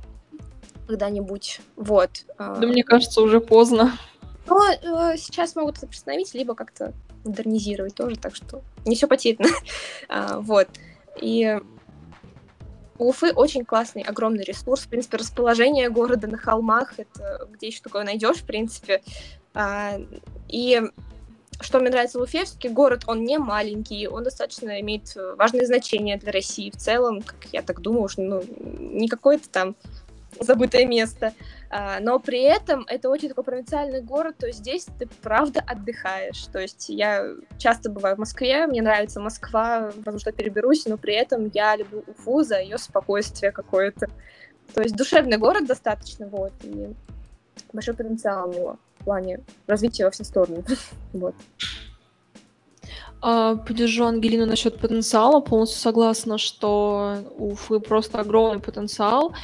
когда-нибудь. 0.87 1.61
Вот. 1.77 2.11
А. 2.39 2.57
Да 2.57 2.67
мне 2.67 2.85
кажется, 2.85 3.21
уже 3.21 3.41
поздно. 3.41 3.93
Но 4.47 4.61
э, 4.71 5.17
сейчас 5.17 5.57
могут 5.57 5.79
это 5.79 5.87
приостановить, 5.87 6.35
либо 6.35 6.55
как-то 6.55 6.93
модернизировать 7.25 7.95
тоже, 7.95 8.17
так 8.17 8.37
что 8.37 8.63
не 8.85 8.95
все 8.95 9.07
потеряно. 9.07 9.49
а, 10.09 10.41
вот. 10.41 10.69
И 11.21 11.59
у 12.99 13.09
Уфы 13.09 13.33
очень 13.33 13.65
классный, 13.65 14.03
огромный 14.03 14.45
ресурс. 14.45 14.83
В 14.83 14.89
принципе, 14.89 15.17
расположение 15.17 15.89
города 15.91 16.27
на 16.27 16.37
холмах, 16.37 16.95
это 16.99 17.49
где 17.53 17.69
еще 17.69 17.81
такое 17.81 18.05
найдешь, 18.05 18.39
в 18.39 18.45
принципе. 18.45 19.03
А, 19.55 19.99
и 20.49 20.83
что 21.61 21.81
мне 21.81 21.91
нравится 21.91 22.19
в 22.19 22.23
Уфе, 22.23 22.45
все-таки 22.45 22.69
город, 22.69 23.05
он 23.07 23.25
не 23.25 23.39
маленький, 23.39 24.09
он 24.09 24.25
достаточно 24.25 24.81
имеет 24.81 25.15
важное 25.37 25.67
значение 25.67 26.17
для 26.19 26.33
России 26.33 26.71
в 26.71 26.77
целом, 26.77 27.23
как 27.23 27.37
я 27.53 27.63
так 27.63 27.81
думаю, 27.81 28.09
что 28.09 28.23
ну, 28.23 28.43
не 28.59 29.09
какой-то 29.09 29.49
там 29.49 29.77
забытое 30.41 30.87
место. 30.87 31.33
А, 31.71 31.99
но 32.01 32.19
при 32.19 32.43
этом 32.43 32.85
это 32.89 33.09
очень 33.09 33.29
такой 33.29 33.45
провинциальный 33.45 34.01
город, 34.01 34.37
то 34.39 34.47
есть 34.47 34.61
здесь 34.61 34.87
ты 34.99 35.09
правда 35.23 35.61
отдыхаешь. 35.67 36.47
То 36.53 36.61
есть 36.61 36.89
я 36.89 37.27
часто 37.59 37.91
бываю 37.91 38.17
в 38.17 38.19
Москве, 38.19 38.67
мне 38.67 38.83
нравится 38.83 39.21
Москва, 39.21 39.91
потому 39.97 40.19
что 40.19 40.33
переберусь, 40.33 40.87
но 40.87 40.97
при 40.97 41.15
этом 41.15 41.51
я 41.53 41.77
люблю 41.77 42.05
Уфу 42.07 42.43
за 42.43 42.61
ее 42.61 42.79
спокойствие 42.79 43.53
какое-то. 43.53 44.09
То 44.73 44.83
есть 44.83 44.97
душевный 44.97 45.37
город 45.37 45.67
достаточно, 45.67 46.27
вот, 46.27 46.53
и 46.63 46.95
большой 47.73 47.95
потенциал 47.95 48.49
у 48.49 48.53
него 48.53 48.79
в 49.01 49.05
плане 49.05 49.41
развития 49.67 50.05
во 50.05 50.11
все 50.11 50.25
стороны. 50.25 50.65
вот. 51.13 51.35
А, 53.27 53.57
поддержу 53.57 54.05
Ангелину 54.05 54.45
насчет 54.45 54.79
потенциала, 54.79 55.41
полностью 55.41 55.81
согласна, 55.81 56.37
что 56.37 57.17
у 57.39 57.53
Уфы 57.53 57.81
просто 57.81 58.21
огромный 58.21 58.61
потенциал. 58.61 59.35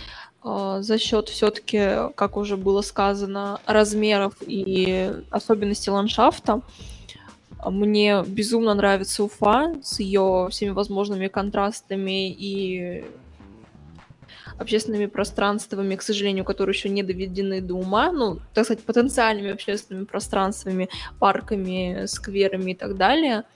А, 0.42 0.80
за 0.82 0.98
счет 0.98 1.28
все-таки, 1.28 2.12
как 2.14 2.36
уже 2.36 2.56
было 2.56 2.82
сказано, 2.82 3.60
размеров 3.66 4.34
и 4.40 5.12
особенностей 5.30 5.90
ландшафта. 5.90 6.62
Мне 7.64 8.24
безумно 8.26 8.72
нравится 8.72 9.22
Уфа 9.22 9.74
с 9.82 10.00
ее 10.00 10.48
всеми 10.50 10.70
возможными 10.70 11.28
контрастами 11.28 12.30
и 12.30 13.04
общественными 14.58 15.06
пространствами, 15.06 15.96
к 15.96 16.02
сожалению, 16.02 16.44
которые 16.44 16.74
еще 16.74 16.88
не 16.88 17.02
доведены 17.02 17.60
до 17.60 17.74
ума, 17.74 18.12
ну, 18.12 18.40
так 18.54 18.64
сказать, 18.64 18.82
потенциальными 18.84 19.52
общественными 19.52 20.04
пространствами, 20.04 20.88
парками, 21.18 22.06
скверами 22.06 22.72
и 22.72 22.74
так 22.74 22.96
далее– 22.96 23.44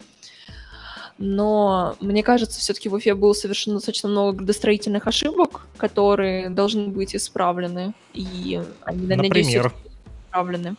но 1.19 1.97
мне 2.01 2.23
кажется, 2.23 2.59
все-таки 2.59 2.89
в 2.89 2.95
Уфе 2.95 3.15
было 3.15 3.33
совершено 3.33 3.77
достаточно 3.77 4.09
много 4.09 4.39
градостроительных 4.39 5.07
ошибок, 5.07 5.67
которые 5.77 6.51
должны 6.51 6.89
быть 6.89 7.15
исправлены. 7.15 7.95
И 8.13 8.61
они, 8.83 9.07
Например? 9.07 9.29
Надеюсь, 9.29 9.73
направлены. 10.27 10.77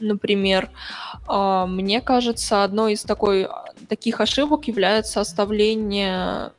Например, 0.00 0.70
а, 1.26 1.66
мне 1.66 2.00
кажется, 2.00 2.62
одной 2.62 2.92
из 2.92 3.02
такой, 3.02 3.48
таких 3.88 4.20
ошибок 4.20 4.68
является 4.68 5.20
оставление 5.20 6.52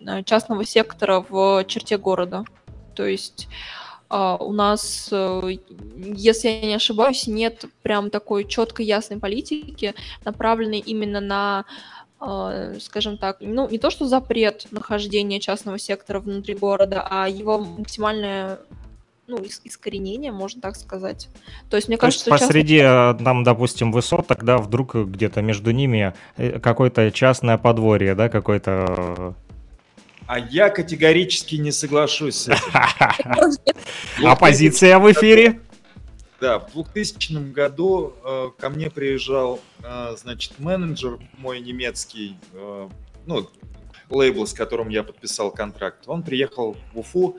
э, 0.00 0.24
частного 0.24 0.64
сектора 0.64 1.24
в 1.28 1.64
черте 1.68 1.96
города. 1.96 2.44
То 2.94 3.04
есть 3.04 3.46
а, 4.08 4.36
у 4.36 4.52
нас, 4.52 5.08
э, 5.12 5.58
если 5.96 6.48
я 6.48 6.60
не 6.62 6.74
ошибаюсь, 6.74 7.26
нет 7.26 7.64
прям 7.82 8.10
такой 8.10 8.44
четкой 8.48 8.86
ясной 8.86 9.18
политики, 9.18 9.94
направленной 10.24 10.78
именно 10.78 11.20
на 11.20 11.58
а, 11.58 11.64
скажем 12.80 13.18
так, 13.18 13.38
ну, 13.40 13.68
не 13.68 13.78
то 13.78 13.90
что 13.90 14.06
запрет 14.06 14.66
нахождения 14.70 15.38
частного 15.38 15.78
сектора 15.78 16.20
внутри 16.20 16.54
города, 16.54 17.06
а 17.08 17.28
его 17.28 17.58
максимальное 17.58 18.58
ну, 19.26 19.44
искоренение, 19.64 20.32
можно 20.32 20.60
так 20.60 20.76
сказать. 20.76 21.28
То 21.68 21.76
есть, 21.76 21.88
мне 21.88 21.96
То 21.96 22.02
кажется, 22.02 22.30
есть 22.30 22.42
посреди, 22.42 22.78
частный... 22.78 23.24
там, 23.24 23.44
допустим, 23.44 23.92
высот, 23.92 24.26
тогда 24.26 24.58
вдруг 24.58 24.94
где-то 24.94 25.42
между 25.42 25.72
ними 25.72 26.14
э, 26.36 26.58
какое-то 26.60 27.10
частное 27.10 27.58
подворье, 27.58 28.14
да, 28.14 28.28
какое-то... 28.28 29.34
А 30.28 30.38
я 30.38 30.70
категорически 30.70 31.56
не 31.56 31.70
соглашусь 31.70 32.36
с 32.36 32.48
этим. 32.48 33.60
Оппозиция 34.26 34.98
в 34.98 35.10
эфире. 35.12 35.60
Да, 36.40 36.58
в 36.58 36.72
2000 36.72 37.52
году 37.52 38.12
э, 38.22 38.48
ко 38.58 38.68
мне 38.68 38.90
приезжал, 38.90 39.60
э, 39.82 40.16
значит, 40.18 40.58
менеджер 40.58 41.18
мой 41.38 41.60
немецкий, 41.60 42.36
э, 42.52 42.88
ну, 43.24 43.48
лейбл, 44.10 44.46
с 44.46 44.52
которым 44.52 44.90
я 44.90 45.02
подписал 45.02 45.50
контракт. 45.50 46.04
Он 46.06 46.22
приехал 46.22 46.76
в 46.92 46.98
Уфу, 46.98 47.38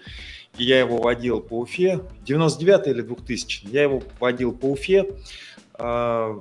и 0.57 0.63
я 0.63 0.79
его 0.79 0.97
водил 0.97 1.41
по 1.41 1.59
Уфе. 1.59 2.01
99 2.25 2.87
или 2.87 3.01
2000 3.01 3.67
я 3.67 3.83
его 3.83 4.01
водил 4.19 4.51
по 4.51 4.71
Уфе, 4.71 5.05
э, 5.77 6.39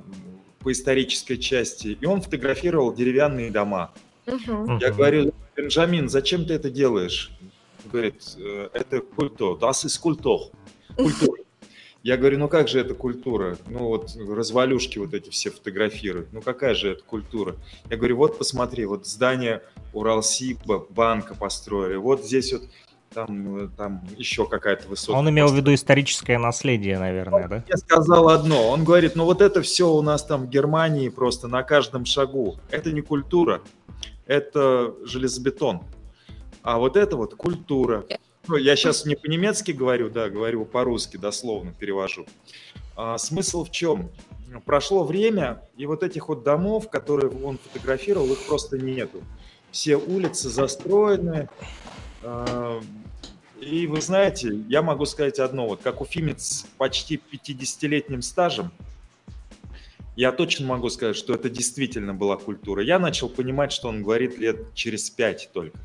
по 0.59 0.71
исторической 0.71 1.37
части, 1.37 1.97
и 1.99 2.05
он 2.05 2.21
фотографировал 2.21 2.93
деревянные 2.93 3.51
дома. 3.51 3.93
Угу. 4.25 4.79
Я 4.81 4.91
говорю, 4.91 5.31
Бенджамин, 5.55 6.09
зачем 6.09 6.45
ты 6.45 6.55
это 6.55 6.69
делаешь? 6.69 7.31
Он 7.85 7.91
говорит, 7.91 8.35
«Э, 8.37 8.69
это 8.73 8.99
культура, 9.01 9.57
das 9.57 9.85
ist 9.85 9.99
культур. 10.01 10.49
Культура. 10.95 11.46
Я 12.03 12.17
говорю, 12.17 12.39
ну 12.39 12.47
как 12.47 12.67
же 12.67 12.79
это 12.79 12.93
культура? 12.93 13.57
Ну 13.67 13.79
вот 13.79 14.15
развалюшки 14.15 14.97
вот 14.99 15.13
эти 15.13 15.29
все 15.29 15.49
фотографируют. 15.49 16.31
Ну 16.31 16.41
какая 16.41 16.73
же 16.73 16.91
это 16.91 17.03
культура? 17.03 17.55
Я 17.89 17.97
говорю, 17.97 18.17
вот 18.17 18.37
посмотри, 18.37 18.85
вот 18.85 19.05
здание 19.05 19.61
Уралсиба, 19.93 20.85
банка 20.89 21.35
построили. 21.35 21.95
Вот 21.95 22.23
здесь 22.23 22.53
вот 22.53 22.63
там, 23.13 23.71
там 23.75 24.01
еще 24.15 24.47
какая-то 24.47 24.87
высота. 24.87 25.17
Он 25.17 25.29
имел 25.29 25.47
в 25.47 25.55
виду 25.55 25.73
историческое 25.73 26.37
наследие, 26.37 26.99
наверное, 26.99 27.47
да? 27.47 27.63
Я 27.67 27.77
сказал 27.77 28.29
одно. 28.29 28.69
Он 28.69 28.83
говорит, 28.83 29.15
ну 29.15 29.25
вот 29.25 29.41
это 29.41 29.61
все 29.61 29.91
у 29.91 30.01
нас 30.01 30.23
там 30.23 30.45
в 30.45 30.49
Германии 30.49 31.09
просто 31.09 31.47
на 31.47 31.63
каждом 31.63 32.05
шагу. 32.05 32.57
Это 32.69 32.91
не 32.91 33.01
культура, 33.01 33.61
это 34.27 34.93
железобетон. 35.03 35.81
А 36.61 36.77
вот 36.77 36.95
это 36.95 37.15
вот 37.15 37.35
культура. 37.35 38.05
Ну, 38.47 38.55
я 38.55 38.77
сейчас 38.77 39.05
не 39.05 39.15
по-немецки 39.15 39.71
говорю, 39.71 40.09
да, 40.09 40.29
говорю 40.29 40.63
по-русски, 40.63 41.17
дословно 41.17 41.73
перевожу. 41.77 42.25
А, 42.95 43.17
смысл 43.17 43.65
в 43.65 43.71
чем? 43.71 44.09
Прошло 44.65 45.03
время, 45.03 45.61
и 45.75 45.85
вот 45.85 46.01
этих 46.01 46.29
вот 46.29 46.43
домов, 46.43 46.89
которые 46.89 47.29
он 47.29 47.57
фотографировал, 47.57 48.31
их 48.31 48.47
просто 48.47 48.77
нету. 48.77 49.21
Все 49.71 49.97
улицы 49.97 50.47
застроены. 50.47 51.49
А, 52.23 52.81
и 53.59 53.85
вы 53.85 53.99
знаете, 53.99 54.57
я 54.69 54.81
могу 54.81 55.05
сказать 55.05 55.39
одно, 55.39 55.67
вот 55.67 55.81
как 55.83 55.99
уфимец 55.99 56.43
с 56.43 56.61
почти 56.77 57.19
50-летним 57.31 58.21
стажем, 58.21 58.71
я 60.15 60.31
точно 60.31 60.67
могу 60.67 60.89
сказать, 60.89 61.17
что 61.17 61.33
это 61.33 61.49
действительно 61.49 62.13
была 62.13 62.37
культура. 62.37 62.81
Я 62.81 62.97
начал 62.97 63.27
понимать, 63.27 63.73
что 63.73 63.89
он 63.89 64.03
говорит 64.03 64.37
лет 64.37 64.73
через 64.73 65.09
пять 65.09 65.49
только 65.51 65.77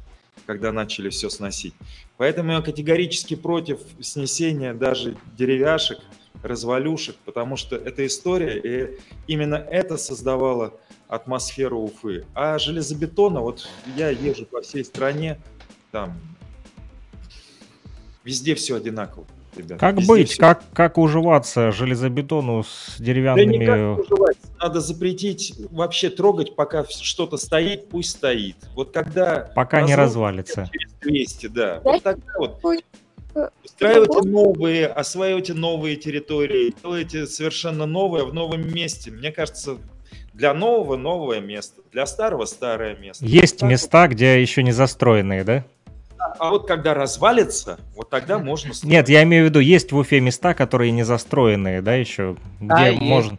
когда 0.47 0.73
начали 0.73 1.09
все 1.09 1.31
сносить. 1.31 1.75
Поэтому 2.17 2.53
я 2.53 2.61
категорически 2.61 3.35
против 3.35 3.81
снесения 4.01 4.75
даже 4.75 5.17
деревяшек, 5.37 5.99
развалюшек, 6.43 7.17
потому 7.25 7.57
что 7.57 7.77
это 7.77 8.07
история, 8.07 8.59
и 8.59 8.99
именно 9.27 9.55
это 9.57 9.97
создавало 9.97 10.75
атмосферу 11.09 11.81
Уфы. 11.81 12.25
А 12.35 12.59
железобетона, 12.59 13.41
вот 13.41 13.69
я 13.97 14.11
езжу 14.11 14.47
по 14.47 14.63
всей 14.63 14.85
стране, 14.85 15.39
там 15.91 16.19
везде 18.25 18.55
все 18.55 18.77
одинаково. 18.77 19.27
Ребят. 19.57 19.79
Как 19.79 19.97
быть? 20.03 20.31
Все... 20.31 20.41
Как, 20.41 20.65
как 20.73 20.97
уживаться 20.97 21.73
железобетону 21.73 22.65
с 22.65 22.97
деревянными... 22.99 23.59
Да 23.67 23.77
никак 23.77 23.99
уживаться. 23.99 24.52
Надо 24.63 24.81
запретить 24.81 25.55
вообще 25.71 26.09
трогать, 26.09 26.55
пока 26.55 26.85
что-то 26.85 27.37
стоит, 27.37 27.89
пусть 27.89 28.11
стоит. 28.11 28.57
Вот 28.75 28.93
когда... 28.93 29.51
Пока 29.55 29.83
не 29.83 29.95
развалится. 29.95 30.71
Через 30.73 30.93
200, 31.01 31.47
да. 31.49 31.81
Вот 31.83 32.03
тогда 32.03 32.33
вот 32.39 32.61
устраивайте 33.65 34.29
новые, 34.29 34.87
осваивайте 34.87 35.55
новые 35.55 35.97
территории, 35.97 36.75
делайте 36.83 37.27
совершенно 37.27 37.87
новое 37.87 38.25
в 38.25 38.33
новом 38.33 38.73
месте. 38.73 39.11
Мне 39.11 39.33
кажется, 39.33 39.79
для 40.33 40.55
нового 40.55 40.97
новое 40.97 41.41
место, 41.41 41.83
для 41.91 42.07
старого 42.07 42.45
старое 42.45 42.97
место. 42.97 43.25
Есть 43.25 43.59
так 43.59 43.71
места, 43.71 44.03
вот. 44.03 44.13
где 44.13 44.41
еще 44.41 44.63
не 44.63 44.73
застроенные, 44.73 45.45
да? 45.45 45.65
а 46.39 46.51
вот 46.51 46.67
когда 46.67 46.95
развалится, 46.95 47.79
вот 47.97 48.11
тогда 48.11 48.39
можно... 48.39 48.75
Строить. 48.75 48.93
Нет, 48.93 49.09
я 49.09 49.23
имею 49.25 49.47
в 49.47 49.49
виду, 49.49 49.61
есть 49.61 49.93
в 49.93 49.97
Уфе 49.97 50.21
места, 50.21 50.55
которые 50.55 50.91
не 50.93 51.03
застроенные, 51.03 51.83
да, 51.83 51.95
еще, 51.95 52.37
где 52.61 52.75
а, 52.75 52.93
можно... 52.93 53.39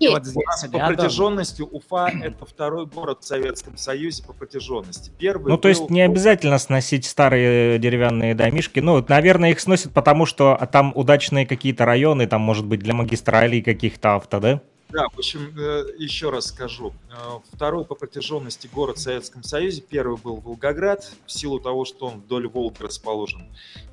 Вот 0.00 0.26
здесь 0.26 0.70
по 0.70 0.78
протяженности 0.78 1.62
Уфа– 1.62 2.10
это 2.22 2.44
второй 2.44 2.86
город 2.86 3.18
в 3.22 3.26
Советском 3.26 3.76
Союзе 3.76 4.22
по 4.22 4.32
протяженности. 4.32 5.10
Первый 5.18 5.50
ну, 5.50 5.58
то 5.58 5.68
есть 5.68 5.90
не 5.90 6.02
обязательно 6.02 6.58
сносить 6.58 7.04
старые 7.04 7.78
деревянные 7.78 8.34
домишки. 8.34 8.80
Ну, 8.80 9.04
наверное, 9.08 9.50
их 9.50 9.60
сносят, 9.60 9.92
потому 9.92 10.26
что 10.26 10.58
там 10.70 10.92
удачные 10.94 11.46
какие-то 11.46 11.84
районы, 11.84 12.26
там, 12.26 12.40
может 12.40 12.66
быть, 12.66 12.80
для 12.80 12.94
магистралей 12.94 13.62
каких-то 13.62 14.16
авто, 14.16 14.40
да? 14.40 14.60
Да, 14.88 15.08
в 15.08 15.18
общем, 15.18 15.52
э, 15.58 15.86
еще 15.98 16.30
раз 16.30 16.46
скажу. 16.46 16.92
Э, 17.10 17.40
второй 17.52 17.84
по 17.84 17.96
протяженности 17.96 18.70
город 18.72 18.98
в 18.98 19.00
Советском 19.00 19.42
Союзе. 19.42 19.82
Первый 19.82 20.16
был 20.16 20.36
Волгоград, 20.36 21.12
в 21.26 21.32
силу 21.32 21.58
того, 21.58 21.84
что 21.84 22.06
он 22.06 22.20
вдоль 22.20 22.46
Волги 22.46 22.82
расположен. 22.82 23.42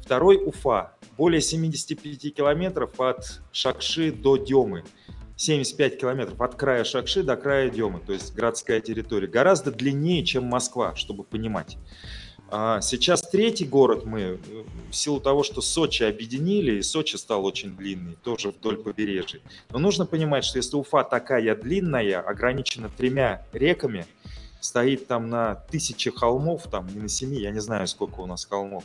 Второй 0.01 0.37
Уфа. 0.37 0.93
Более 1.17 1.41
75 1.41 2.33
километров 2.33 2.99
от 2.99 3.41
Шакши 3.51 4.11
до 4.11 4.37
Демы. 4.37 4.83
75 5.43 5.99
километров 5.99 6.41
от 6.41 6.55
края 6.55 6.83
Шакши 6.83 7.21
до 7.21 7.35
края 7.35 7.69
Демы, 7.69 7.99
то 7.99 8.13
есть 8.13 8.33
городская 8.33 8.79
территория. 8.79 9.27
Гораздо 9.27 9.71
длиннее, 9.71 10.23
чем 10.23 10.45
Москва, 10.45 10.95
чтобы 10.95 11.23
понимать. 11.23 11.77
А 12.49 12.81
сейчас 12.81 13.23
третий 13.23 13.65
город 13.65 14.05
мы, 14.05 14.21
э, 14.21 14.37
в 14.89 14.95
силу 14.95 15.19
того, 15.19 15.43
что 15.43 15.59
Сочи 15.61 16.03
объединили, 16.03 16.73
и 16.73 16.81
Сочи 16.81 17.15
стал 17.15 17.45
очень 17.45 17.75
длинный, 17.75 18.15
тоже 18.23 18.51
вдоль 18.51 18.77
побережья. 18.77 19.39
Но 19.71 19.79
нужно 19.79 20.05
понимать, 20.05 20.45
что 20.45 20.59
если 20.59 20.75
Уфа 20.75 21.03
такая 21.03 21.55
длинная, 21.55 22.21
ограничена 22.21 22.89
тремя 22.95 23.45
реками, 23.53 24.05
стоит 24.61 25.07
там 25.07 25.29
на 25.29 25.55
тысяче 25.55 26.11
холмов, 26.11 26.67
там 26.69 26.87
не 26.87 27.01
на 27.01 27.09
семи, 27.09 27.39
я 27.39 27.51
не 27.51 27.59
знаю, 27.59 27.87
сколько 27.87 28.21
у 28.21 28.27
нас 28.27 28.45
холмов, 28.45 28.83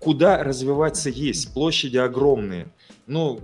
куда 0.00 0.42
развиваться 0.42 1.10
есть, 1.10 1.52
площади 1.52 1.98
огромные. 1.98 2.68
Ну, 3.06 3.40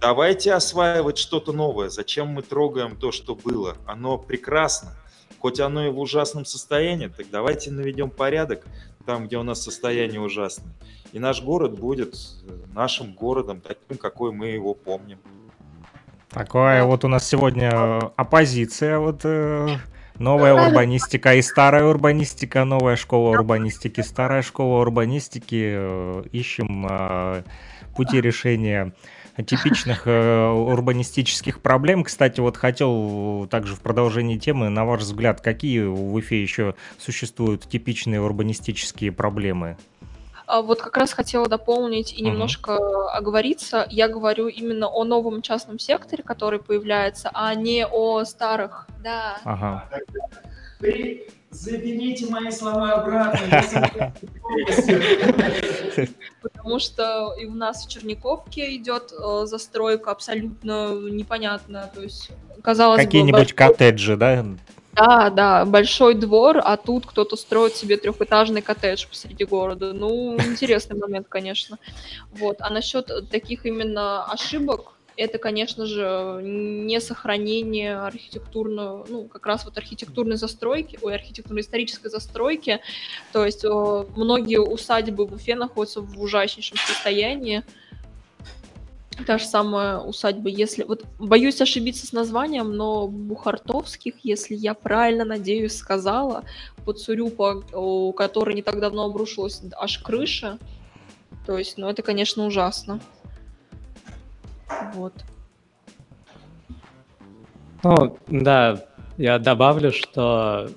давайте 0.00 0.54
осваивать 0.54 1.18
что-то 1.18 1.52
новое. 1.52 1.88
Зачем 1.88 2.28
мы 2.28 2.42
трогаем 2.42 2.96
то, 2.96 3.12
что 3.12 3.34
было? 3.34 3.76
Оно 3.86 4.18
прекрасно 4.18 4.96
хоть 5.40 5.58
оно 5.58 5.86
и 5.86 5.90
в 5.90 5.98
ужасном 5.98 6.44
состоянии, 6.44 7.08
так 7.08 7.26
давайте 7.30 7.70
наведем 7.70 8.10
порядок 8.10 8.64
там, 9.06 9.26
где 9.26 9.38
у 9.38 9.42
нас 9.42 9.62
состояние 9.62 10.20
ужасное. 10.20 10.72
И 11.12 11.18
наш 11.18 11.42
город 11.42 11.78
будет 11.78 12.14
э, 12.46 12.52
нашим 12.74 13.14
городом, 13.14 13.60
таким, 13.60 13.96
какой 13.96 14.32
мы 14.32 14.48
его 14.48 14.74
помним. 14.74 15.18
Такое 16.28 16.84
вот 16.84 17.04
у 17.04 17.08
нас 17.08 17.26
сегодня 17.26 17.98
оппозиция, 18.16 18.98
вот 18.98 19.22
э, 19.24 19.78
новая 20.18 20.54
урбанистика 20.54 21.34
и 21.34 21.42
старая 21.42 21.84
урбанистика, 21.84 22.64
новая 22.64 22.96
школа 22.96 23.30
урбанистики, 23.30 24.02
старая 24.02 24.42
школа 24.42 24.82
урбанистики. 24.82 25.72
Э, 25.74 26.22
ищем 26.30 26.86
э, 26.88 27.42
пути 27.96 28.20
решения 28.20 28.92
типичных 29.36 30.06
э, 30.06 30.48
урбанистических 30.48 31.60
проблем. 31.60 32.04
Кстати, 32.04 32.40
вот 32.40 32.56
хотел 32.56 33.46
также 33.50 33.74
в 33.74 33.80
продолжении 33.80 34.38
темы, 34.38 34.68
на 34.68 34.84
ваш 34.84 35.02
взгляд, 35.02 35.40
какие 35.40 35.82
в 35.84 36.14
Уфе 36.14 36.42
еще 36.42 36.74
существуют 36.98 37.68
типичные 37.68 38.20
урбанистические 38.20 39.12
проблемы? 39.12 39.76
А 40.46 40.62
вот 40.62 40.82
как 40.82 40.96
раз 40.96 41.12
хотела 41.12 41.48
дополнить 41.48 42.12
и 42.12 42.22
немножко 42.22 42.72
uh-huh. 42.72 43.10
оговориться. 43.12 43.86
Я 43.88 44.08
говорю 44.08 44.48
именно 44.48 44.88
о 44.88 45.04
новом 45.04 45.42
частном 45.42 45.78
секторе, 45.78 46.24
который 46.24 46.58
появляется, 46.58 47.30
а 47.32 47.54
не 47.54 47.86
о 47.86 48.24
старых. 48.24 48.88
Да. 49.00 49.38
Ага. 49.44 49.88
Заберите 51.50 52.26
мои 52.30 52.50
слова 52.50 52.92
обратно. 52.92 54.14
Потому 56.42 56.78
что 56.78 57.34
и 57.40 57.46
у 57.46 57.54
нас 57.54 57.84
в 57.84 57.90
Черниковке 57.90 58.76
идет 58.76 59.12
э, 59.12 59.46
застройка 59.46 60.12
абсолютно 60.12 60.92
непонятная. 61.10 61.90
То 61.92 62.02
есть, 62.02 62.30
казалось 62.62 63.02
Какие-нибудь 63.02 63.52
коттеджи, 63.52 64.16
да? 64.16 64.44
Да, 64.92 65.30
да, 65.30 65.64
большой 65.64 66.14
двор, 66.14 66.60
а 66.62 66.76
тут 66.76 67.06
кто-то 67.06 67.36
строит 67.36 67.74
себе 67.74 67.96
трехэтажный 67.96 68.60
коттедж 68.62 69.06
посреди 69.08 69.44
города. 69.44 69.92
Ну, 69.92 70.36
интересный 70.36 70.96
момент, 70.96 71.26
конечно. 71.28 71.78
Вот. 72.32 72.58
А 72.60 72.70
насчет 72.70 73.10
таких 73.30 73.66
именно 73.66 74.24
ошибок, 74.24 74.92
это, 75.20 75.36
конечно 75.36 75.84
же, 75.84 76.40
не 76.42 76.98
сохранение 76.98 77.98
архитектурного, 77.98 79.06
ну, 79.06 79.24
как 79.24 79.44
раз 79.44 79.66
вот 79.66 79.76
архитектурной 79.76 80.36
застройки, 80.36 80.98
ой, 81.02 81.14
архитектурно-исторической 81.14 82.08
застройки. 82.08 82.80
То 83.32 83.44
есть 83.44 83.64
о, 83.66 84.06
многие 84.16 84.60
усадьбы 84.60 85.26
в 85.26 85.34
Уфе 85.34 85.56
находятся 85.56 86.00
в 86.00 86.20
ужаснейшем 86.20 86.78
состоянии. 86.78 87.62
Та 89.26 89.36
же 89.36 89.44
самая 89.44 89.98
усадьба, 89.98 90.48
если... 90.48 90.84
Вот 90.84 91.04
боюсь 91.18 91.60
ошибиться 91.60 92.06
с 92.06 92.12
названием, 92.12 92.74
но 92.74 93.06
Бухартовских, 93.06 94.14
если 94.22 94.54
я 94.54 94.72
правильно, 94.72 95.26
надеюсь, 95.26 95.76
сказала, 95.76 96.44
под 96.86 96.98
Сурюпа, 96.98 97.62
у 97.74 98.14
которой 98.14 98.54
не 98.54 98.62
так 98.62 98.80
давно 98.80 99.04
обрушилась 99.04 99.60
аж 99.76 99.98
крыша. 99.98 100.58
То 101.46 101.58
есть, 101.58 101.76
ну, 101.76 101.90
это, 101.90 102.00
конечно, 102.00 102.46
ужасно. 102.46 103.00
Вот. 104.94 105.14
Ну, 107.82 108.18
да, 108.28 108.84
я 109.16 109.38
добавлю, 109.38 109.90
что 109.92 110.70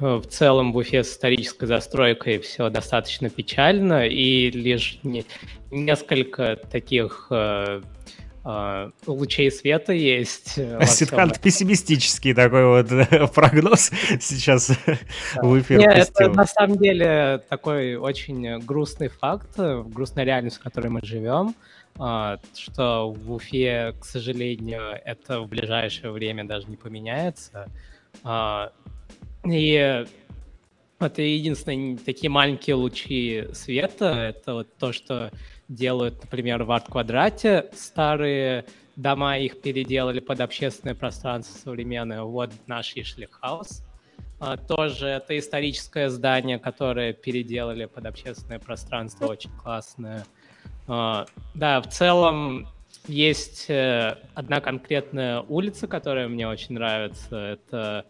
э, 0.00 0.14
в 0.16 0.26
целом 0.26 0.72
в 0.72 0.76
Уфе 0.76 1.04
с 1.04 1.12
исторической 1.12 1.66
застройкой 1.66 2.38
все 2.38 2.68
достаточно 2.68 3.30
печально, 3.30 4.06
и 4.06 4.50
лишь 4.50 4.98
не, 5.02 5.24
несколько 5.70 6.56
таких 6.56 7.28
э, 7.30 7.82
э, 8.44 8.90
лучей 9.06 9.50
света 9.50 9.92
есть. 9.92 10.58
Ситхант 10.86 11.40
пессимистический 11.40 12.34
такой 12.34 12.64
вот 12.64 12.88
прогноз 13.34 13.90
сейчас 14.20 14.68
в 15.36 15.60
эфир 15.60 15.78
Нет, 15.78 16.10
это 16.10 16.28
на 16.30 16.46
самом 16.46 16.78
деле 16.78 17.42
такой 17.48 17.96
очень 17.96 18.58
грустный 18.60 19.08
факт, 19.08 19.58
грустная 19.58 20.24
реальность, 20.24 20.56
в 20.56 20.62
которой 20.62 20.88
мы 20.88 21.00
живем. 21.02 21.54
Что 22.56 23.10
в 23.10 23.32
Уфе, 23.32 23.94
к 24.00 24.04
сожалению, 24.04 25.00
это 25.04 25.40
в 25.40 25.48
ближайшее 25.48 26.12
время 26.12 26.44
даже 26.44 26.68
не 26.68 26.76
поменяется. 26.76 27.68
И 29.44 30.06
это 31.00 31.22
единственные 31.22 31.96
такие 31.98 32.30
маленькие 32.30 32.74
лучи 32.74 33.48
света. 33.52 34.06
Это 34.06 34.54
вот 34.54 34.76
то, 34.78 34.92
что 34.92 35.30
делают, 35.68 36.22
например, 36.22 36.64
в 36.64 36.72
арт-квадрате. 36.72 37.70
Старые 37.72 38.64
дома 38.96 39.38
их 39.38 39.60
переделали 39.60 40.20
под 40.20 40.40
общественное 40.40 40.94
пространство 40.94 41.58
современное. 41.58 42.22
Вот 42.22 42.50
наш 42.66 42.96
Ишлихаус. 42.96 43.82
А, 44.40 44.56
тоже 44.56 45.08
это 45.08 45.38
историческое 45.38 46.10
здание, 46.10 46.58
которое 46.58 47.12
переделали 47.12 47.86
под 47.86 48.06
общественное 48.06 48.58
пространство, 48.58 49.26
очень 49.26 49.50
классное. 49.50 50.24
А, 50.86 51.26
да, 51.54 51.80
в 51.80 51.88
целом 51.88 52.68
есть 53.06 53.68
э, 53.68 54.16
одна 54.34 54.60
конкретная 54.60 55.40
улица, 55.40 55.86
которая 55.86 56.28
мне 56.28 56.46
очень 56.46 56.74
нравится. 56.74 57.36
Это 57.36 58.04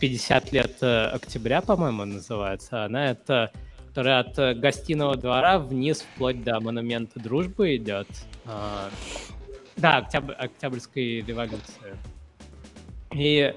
50 0.00 0.52
лет 0.52 0.76
э, 0.80 1.06
октября, 1.06 1.60
по-моему, 1.60 2.04
называется. 2.04 2.84
Она 2.84 3.10
это, 3.10 3.52
которая 3.98 4.20
от 4.20 4.38
э, 4.38 4.54
гостиного 4.54 5.16
двора 5.16 5.58
вниз 5.58 6.02
вплоть 6.02 6.44
до 6.44 6.60
монумента 6.60 7.18
дружбы 7.18 7.74
идет. 7.74 8.06
А, 8.44 8.90
да, 9.76 9.96
октябрь, 9.96 10.34
Октябрьской 10.34 11.22
революции. 11.22 11.96
И 13.12 13.52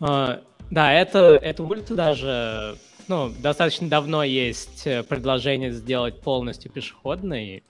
а, 0.00 0.42
да, 0.72 0.92
это, 0.92 1.38
эту 1.40 1.68
улицу 1.68 1.94
даже 1.94 2.76
ну, 3.06 3.32
достаточно 3.38 3.88
давно 3.88 4.24
есть 4.24 4.88
предложение 5.08 5.70
сделать 5.70 6.20
полностью 6.20 6.72
пешеходной. 6.72 7.62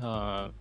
А, 0.00 0.52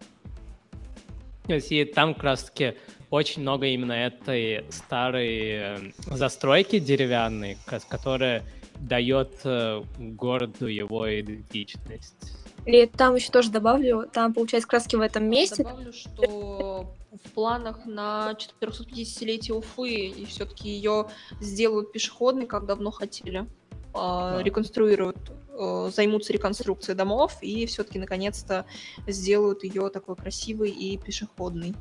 и 1.47 1.85
там 1.85 2.15
как 2.15 2.23
раз-таки 2.23 2.73
очень 3.11 3.43
много 3.43 3.67
именно 3.67 3.93
этой 3.93 4.65
старой 4.71 5.39
э, 5.41 5.77
застройки 6.07 6.79
деревянной, 6.79 7.59
которая 7.87 8.41
дает 8.81 9.39
э, 9.43 9.83
городу 9.97 10.67
его 10.67 11.07
идентичность. 11.19 12.33
И 12.65 12.85
там 12.85 13.15
еще 13.15 13.31
тоже 13.31 13.49
добавлю, 13.49 14.07
там, 14.11 14.33
получается, 14.33 14.67
краски 14.67 14.95
в 14.95 15.01
этом 15.01 15.29
месте. 15.29 15.63
Добавлю, 15.63 15.93
что 15.93 16.93
в 17.11 17.31
планах 17.31 17.85
на 17.85 18.35
450-летие 18.61 19.53
Уфы 19.53 19.89
и 19.89 20.25
все-таки 20.25 20.69
ее 20.69 21.07
сделают 21.39 21.91
пешеходной, 21.91 22.45
как 22.45 22.65
давно 22.65 22.91
хотели. 22.91 23.47
А, 23.93 24.37
да. 24.37 24.43
Реконструируют 24.43 25.31
Э, 25.53 25.91
займутся 25.93 26.33
реконструкцией 26.33 26.97
домов 26.97 27.37
и 27.41 27.65
все-таки 27.65 27.99
наконец-то 27.99 28.65
сделают 29.05 29.63
ее 29.63 29.89
такой 29.89 30.15
красивой 30.15 30.69
и 30.69 30.97
пешеходной. 30.97 31.75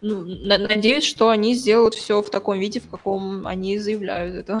Ну, 0.00 0.24
надеюсь, 0.24 1.04
что 1.04 1.28
они 1.28 1.54
сделают 1.54 1.94
все 1.94 2.22
в 2.22 2.30
таком 2.30 2.58
виде, 2.58 2.80
в 2.80 2.88
каком 2.88 3.46
они 3.46 3.78
заявляют 3.78 4.34
это. 4.34 4.60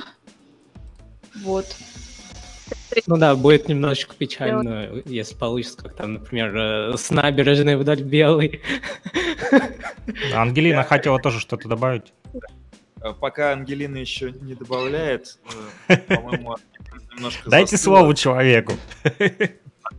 Вот. 1.36 1.66
Ну 3.06 3.16
да, 3.16 3.34
будет 3.34 3.68
немножечко 3.68 4.14
печально, 4.14 5.02
если 5.06 5.34
получится, 5.34 5.78
как 5.78 5.96
там, 5.96 6.14
например, 6.14 6.56
э, 6.56 6.96
с 6.96 7.10
набережной 7.10 7.76
вдоль 7.76 8.02
белой. 8.02 8.60
Ангелина 10.34 10.84
хотела 10.84 11.18
тоже 11.18 11.40
что-то 11.40 11.68
добавить. 11.68 12.12
Э, 13.00 13.12
пока 13.18 13.52
Ангелина 13.52 13.96
еще 13.96 14.32
не 14.32 14.54
добавляет, 14.54 15.38
по-моему, 16.08 16.56
немножко 17.14 17.48
Дайте 17.48 17.76
застыла. 17.76 17.98
слово 17.98 18.14
человеку. 18.14 18.74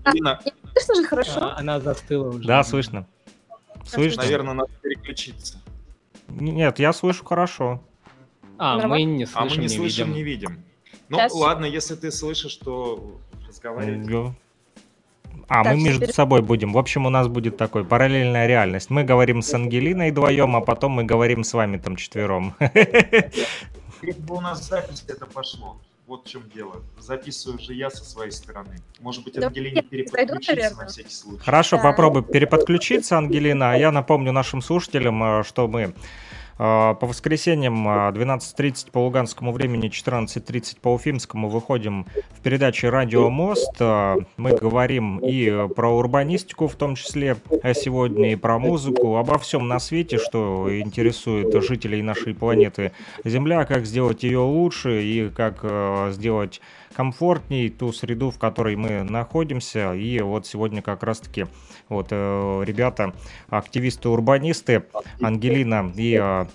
Ангелина... 0.04 0.40
Слышно 0.76 0.96
же 0.96 1.08
хорошо. 1.08 1.40
А, 1.42 1.58
она 1.58 1.80
застыла 1.80 2.30
уже. 2.30 2.48
Да, 2.48 2.64
слышно. 2.64 3.08
Слышно? 3.86 4.24
Наверное, 4.24 4.54
надо 4.54 4.72
переключиться. 4.82 5.62
Нет, 6.30 6.80
я 6.80 6.94
слышу 6.94 7.24
хорошо. 7.24 7.84
А, 8.58 8.88
мы 8.88 9.04
не 9.04 9.26
слышим, 9.26 9.42
А 9.42 9.46
мы 9.46 9.52
не, 9.52 9.58
не 9.64 9.70
слышим, 9.70 10.08
видим. 10.08 10.14
не 10.14 10.24
видим. 10.24 10.64
Ну, 11.14 11.20
Сейчас. 11.20 11.34
ладно, 11.36 11.66
если 11.66 11.94
ты 11.94 12.12
слышишь, 12.12 12.56
то 12.56 13.20
разговаривай. 13.48 14.34
А, 15.48 15.64
так, 15.64 15.76
мы 15.76 15.84
между 15.84 16.02
теперь... 16.02 16.16
собой 16.16 16.42
будем. 16.42 16.74
В 16.74 16.78
общем, 16.80 17.06
у 17.06 17.10
нас 17.12 17.28
будет 17.28 17.56
такой 17.56 17.86
параллельная 17.86 18.48
реальность. 18.48 18.90
Мы 18.90 19.04
говорим 19.04 19.44
с 19.44 19.54
Ангелиной 19.54 20.10
вдвоем, 20.10 20.56
а 20.56 20.62
потом 20.62 20.94
мы 20.94 21.04
говорим 21.04 21.44
с 21.44 21.54
вами 21.54 21.78
там 21.78 21.98
четвером. 21.98 22.56
Если 24.02 24.22
бы 24.22 24.38
у 24.38 24.42
нас 24.42 24.68
запись 24.68 25.06
это 25.08 25.28
пошло. 25.28 25.78
Вот 26.08 26.26
в 26.26 26.30
чем 26.30 26.50
дело. 26.50 26.82
Записываю 26.98 27.60
же 27.60 27.76
я 27.76 27.92
со 27.92 28.04
своей 28.04 28.32
стороны. 28.32 28.82
Может 29.00 29.24
быть, 29.24 29.38
Ангелине 29.38 29.84
переподключиться 29.84 30.76
на 30.76 30.88
всякий 30.88 31.14
случай. 31.14 31.44
Хорошо, 31.44 31.78
попробуй 31.78 32.24
переподключиться, 32.24 33.20
Ангелина. 33.20 33.74
А 33.74 33.78
я 33.78 33.92
напомню 33.92 34.32
нашим 34.32 34.64
слушателям, 34.64 35.24
э, 35.24 35.44
что 35.44 35.68
мы 35.68 35.94
по 36.58 36.98
воскресеньям 37.02 37.88
12.30 37.88 38.86
а, 38.88 38.92
по 38.92 39.00
луганскому 39.00 39.52
времени, 39.52 39.90
14.30 39.90 40.78
по 40.82 40.94
уфимскому 40.94 41.50
выходим 41.50 42.06
в 42.32 42.42
передаче 42.42 42.90
«Радио 42.90 43.30
Мост». 43.30 43.74
А, 43.80 44.18
мы 44.38 44.56
говорим 44.56 45.20
и 45.20 45.68
про 45.76 45.90
урбанистику 45.90 46.68
в 46.68 46.76
том 46.76 46.96
числе 46.96 47.38
сегодня, 47.76 48.34
и 48.34 48.36
про 48.36 48.60
музыку, 48.60 49.18
обо 49.18 49.38
всем 49.40 49.68
на 49.68 49.80
свете, 49.80 50.18
что 50.18 50.68
интересует 50.70 51.54
жителей 51.64 52.02
нашей 52.02 52.34
планеты 52.34 52.92
Земля, 53.24 53.66
как 53.66 53.86
сделать 53.86 54.24
ее 54.24 54.40
лучше 54.40 55.04
и 55.04 55.30
как 55.30 56.14
сделать 56.14 56.62
комфортней 56.96 57.70
ту 57.70 57.92
среду, 57.92 58.32
в 58.32 58.40
которой 58.40 58.76
мы 58.76 59.04
находимся. 59.04 59.94
И 59.94 60.20
вот 60.22 60.46
сегодня 60.48 60.82
как 60.82 61.04
раз-таки 61.04 61.48
вот 61.90 62.08
э, 62.12 62.64
ребята, 62.66 63.14
активисты-урбанисты 63.50 64.86
Ангелина 65.22 65.92
и 65.96 66.20
э, 66.22 66.46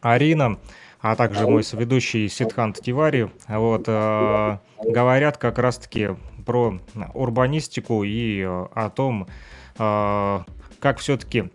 Арина, 0.00 0.58
а 1.00 1.16
также 1.16 1.46
мой 1.46 1.62
соведущий 1.62 2.28
Сидхант 2.28 2.80
Тивари, 2.80 3.30
вот, 3.48 3.84
э, 3.86 4.58
говорят 4.82 5.36
как 5.36 5.58
раз-таки 5.58 6.10
про 6.44 6.78
урбанистику 7.14 8.04
и 8.04 8.42
о 8.42 8.90
том, 8.94 9.26
как 9.76 10.98
все-таки 10.98 11.50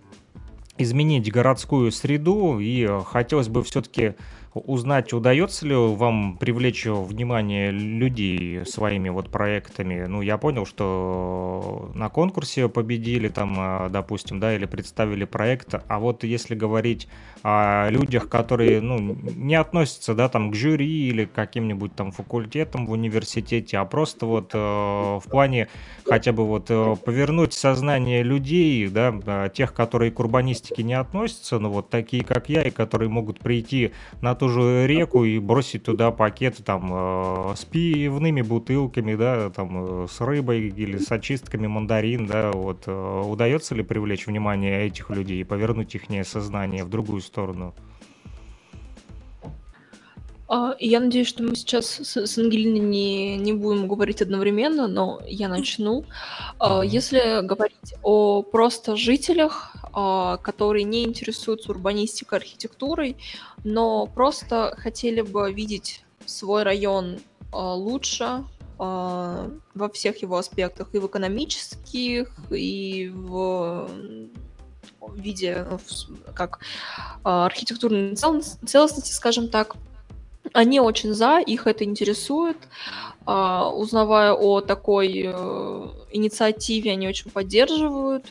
изменить 0.78 1.32
городскую 1.32 1.92
среду, 1.92 2.60
и 2.60 2.88
хотелось 3.06 3.48
бы 3.48 3.64
все-таки 3.64 4.16
узнать, 4.54 5.14
удается 5.14 5.66
ли 5.66 5.76
вам 5.76 6.38
привлечь 6.38 6.86
внимание 6.86 7.72
людей 7.72 8.66
своими 8.66 9.10
вот 9.10 9.30
проектами. 9.30 10.06
Ну, 10.06 10.22
я 10.22 10.38
понял, 10.38 10.66
что 10.66 11.92
на 11.96 12.10
конкурсе 12.10 12.68
победили 12.68 13.30
там, 13.30 13.56
а, 13.58 13.90
допустим, 13.90 14.40
да, 14.40 14.54
или 14.56 14.66
представили 14.66 15.26
проект, 15.26 15.76
а 15.88 16.00
вот 16.00 16.24
если 16.24 16.56
говорить 16.56 17.08
о 17.44 17.90
людях, 17.90 18.30
которые, 18.30 18.82
ну, 18.82 19.18
не 19.36 19.56
относятся, 19.56 20.14
да, 20.14 20.30
там, 20.30 20.52
к 20.52 20.56
жюри 20.56 21.10
или 21.10 21.26
к 21.26 21.32
каким-нибудь 21.32 21.96
там 21.96 22.12
факультетам 22.12 22.86
в 22.86 22.92
университете, 22.92 23.78
а 23.78 23.86
просто 23.86 24.26
вот 24.26 24.52
э, 24.54 24.58
в 24.58 25.24
плане 25.28 25.68
хотя 26.06 26.32
бы 26.32 26.46
вот 26.46 26.68
э, 26.70 26.96
повернуть 27.04 27.54
сознание 27.54 28.22
людей, 28.24 28.88
да, 28.88 29.14
э, 29.26 29.50
тех, 29.54 29.74
которые 29.74 30.12
к 30.12 30.20
урбанистике 30.20 30.84
не 30.84 30.94
относятся, 30.94 31.58
ну, 31.58 31.70
вот 31.70 31.90
такие, 31.90 32.24
как 32.24 32.50
я, 32.50 32.62
и 32.62 32.70
которые 32.70 33.10
могут 33.10 33.40
прийти 33.40 33.92
на 34.22 34.36
ту 34.36 34.50
же 34.50 34.86
реку 34.86 35.24
и 35.24 35.40
бросить 35.40 35.84
туда 35.84 36.12
пакеты 36.12 36.62
там 36.64 36.90
э, 36.94 37.54
с 37.56 37.66
пивными 37.66 38.42
бутылками, 38.42 39.16
да, 39.16 39.50
там 39.50 40.04
э, 40.04 40.08
с 40.10 40.22
рыбой 40.22 40.70
или 40.70 40.98
с 40.98 41.12
очистками 41.12 41.66
мандарин, 41.66 42.28
да, 42.28 42.52
вот 42.52 42.84
э, 42.86 43.24
удается 43.26 43.74
ли 43.74 43.84
привлечь 43.84 44.28
внимание 44.28 44.86
этих 44.86 45.10
людей 45.10 45.42
и 45.42 45.44
повернуть 45.44 45.96
их 45.96 46.04
сознание 46.28 46.84
в 46.84 46.90
другую 46.90 47.22
сторону? 47.22 47.31
А, 50.54 50.76
Я 50.80 51.00
надеюсь, 51.00 51.30
что 51.30 51.44
мы 51.44 51.56
сейчас 51.56 51.86
с, 51.86 52.18
с 52.18 52.38
Ангелиной 52.38 52.80
не, 52.80 53.38
не 53.38 53.54
будем 53.54 53.88
говорить 53.88 54.22
одновременно, 54.22 54.88
но 54.88 55.22
я 55.26 55.48
начну. 55.48 56.04
А, 56.60 56.82
Если 56.82 57.42
говорить 57.46 57.94
о 58.04 58.42
просто 58.44 58.98
жителях, 58.98 59.74
а, 59.94 60.36
которые 60.38 60.84
не 60.84 61.06
интересуются 61.06 61.72
урбанистикой, 61.72 62.40
архитектурой, 62.40 63.16
но 63.64 64.08
просто 64.08 64.76
хотели 64.78 65.22
бы 65.22 65.54
видеть 65.54 66.04
свой 66.26 66.64
район 66.64 67.20
лучше 67.54 68.46
во 68.78 69.90
всех 69.94 70.22
его 70.22 70.38
аспектах, 70.38 70.90
и 70.94 70.98
в 71.00 71.06
экономических, 71.06 72.34
и 72.50 73.12
в 73.14 73.90
виде 75.10 75.66
с- 75.88 76.08
как 76.34 76.60
а, 77.24 77.46
архитектурной 77.46 78.16
цел- 78.16 78.42
целостности, 78.66 79.12
скажем 79.14 79.50
так, 79.50 79.76
они 80.54 80.80
очень 80.80 81.14
за, 81.14 81.40
их 81.40 81.68
это 81.68 81.84
интересует. 81.84 82.58
А, 83.26 83.70
Узнавая 83.70 84.34
о 84.34 84.62
такой 84.62 85.24
э, 85.26 85.88
инициативе, 86.12 86.92
они 86.92 87.08
очень 87.08 87.30
поддерживают. 87.32 88.26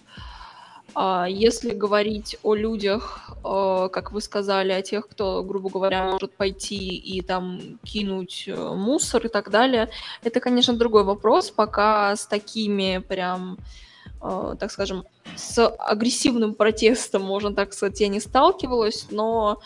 А 0.95 1.27
Если 1.29 1.71
говорить 1.71 2.37
о 2.43 2.55
людях, 2.55 3.31
э, 3.45 3.89
как 3.93 4.11
вы 4.11 4.21
сказали, 4.21 4.73
о 4.73 4.83
тех, 4.83 5.09
кто, 5.09 5.43
грубо 5.45 5.71
говоря, 5.71 6.11
может 6.11 6.35
пойти 6.37 6.77
и 6.97 7.23
там 7.23 7.79
кинуть 7.85 8.45
э, 8.49 8.75
мусор 8.75 9.27
и 9.27 9.29
так 9.29 9.51
далее, 9.51 9.89
это, 10.25 10.41
конечно, 10.41 10.75
другой 10.75 11.05
вопрос. 11.05 11.51
Пока 11.53 12.17
с 12.17 12.27
такими 12.27 12.99
прям, 12.99 13.55
э, 13.55 13.90
так 14.21 14.71
скажем, 14.71 15.05
с 15.37 15.67
агрессивным 15.67 16.55
протестом, 16.55 17.23
можно 17.23 17.55
так 17.55 17.73
сказать, 17.73 18.01
я 18.01 18.09
не 18.09 18.21
сталкивалась, 18.21 19.07
но 19.11 19.61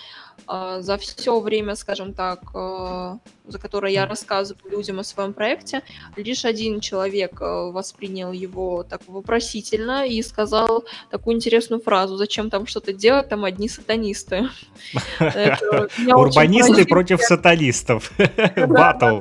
э, 0.48 0.78
за 0.80 0.96
все 0.98 1.40
время, 1.40 1.74
скажем 1.74 2.14
так, 2.14 2.40
э, 2.54 3.18
за 3.46 3.58
которое 3.58 3.92
я 3.92 4.06
рассказываю 4.06 4.70
людям 4.70 5.00
о 5.00 5.04
своем 5.04 5.32
проекте, 5.32 5.82
лишь 6.16 6.44
один 6.44 6.78
человек 6.78 7.40
э, 7.40 7.70
воспринял 7.70 8.30
его 8.30 8.84
так 8.84 9.00
вопросительно 9.08 10.06
и 10.06 10.22
сказал 10.22 10.84
такую 11.10 11.34
интересную 11.36 11.82
фразу, 11.82 12.16
зачем 12.16 12.48
там 12.48 12.66
что-то 12.66 12.92
делать, 12.92 13.28
там 13.28 13.44
одни 13.44 13.68
сатанисты. 13.68 14.48
Урбанисты 15.18 16.84
против 16.86 17.20
сатанистов. 17.22 18.12
Батл. 18.56 19.18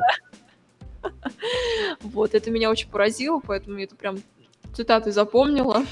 Вот, 2.02 2.34
это 2.34 2.52
меня 2.52 2.70
очень 2.70 2.90
поразило, 2.90 3.42
поэтому 3.46 3.80
это 3.80 3.96
прям 3.96 4.18
цитаты 4.74 5.12
запомнила. 5.12 5.84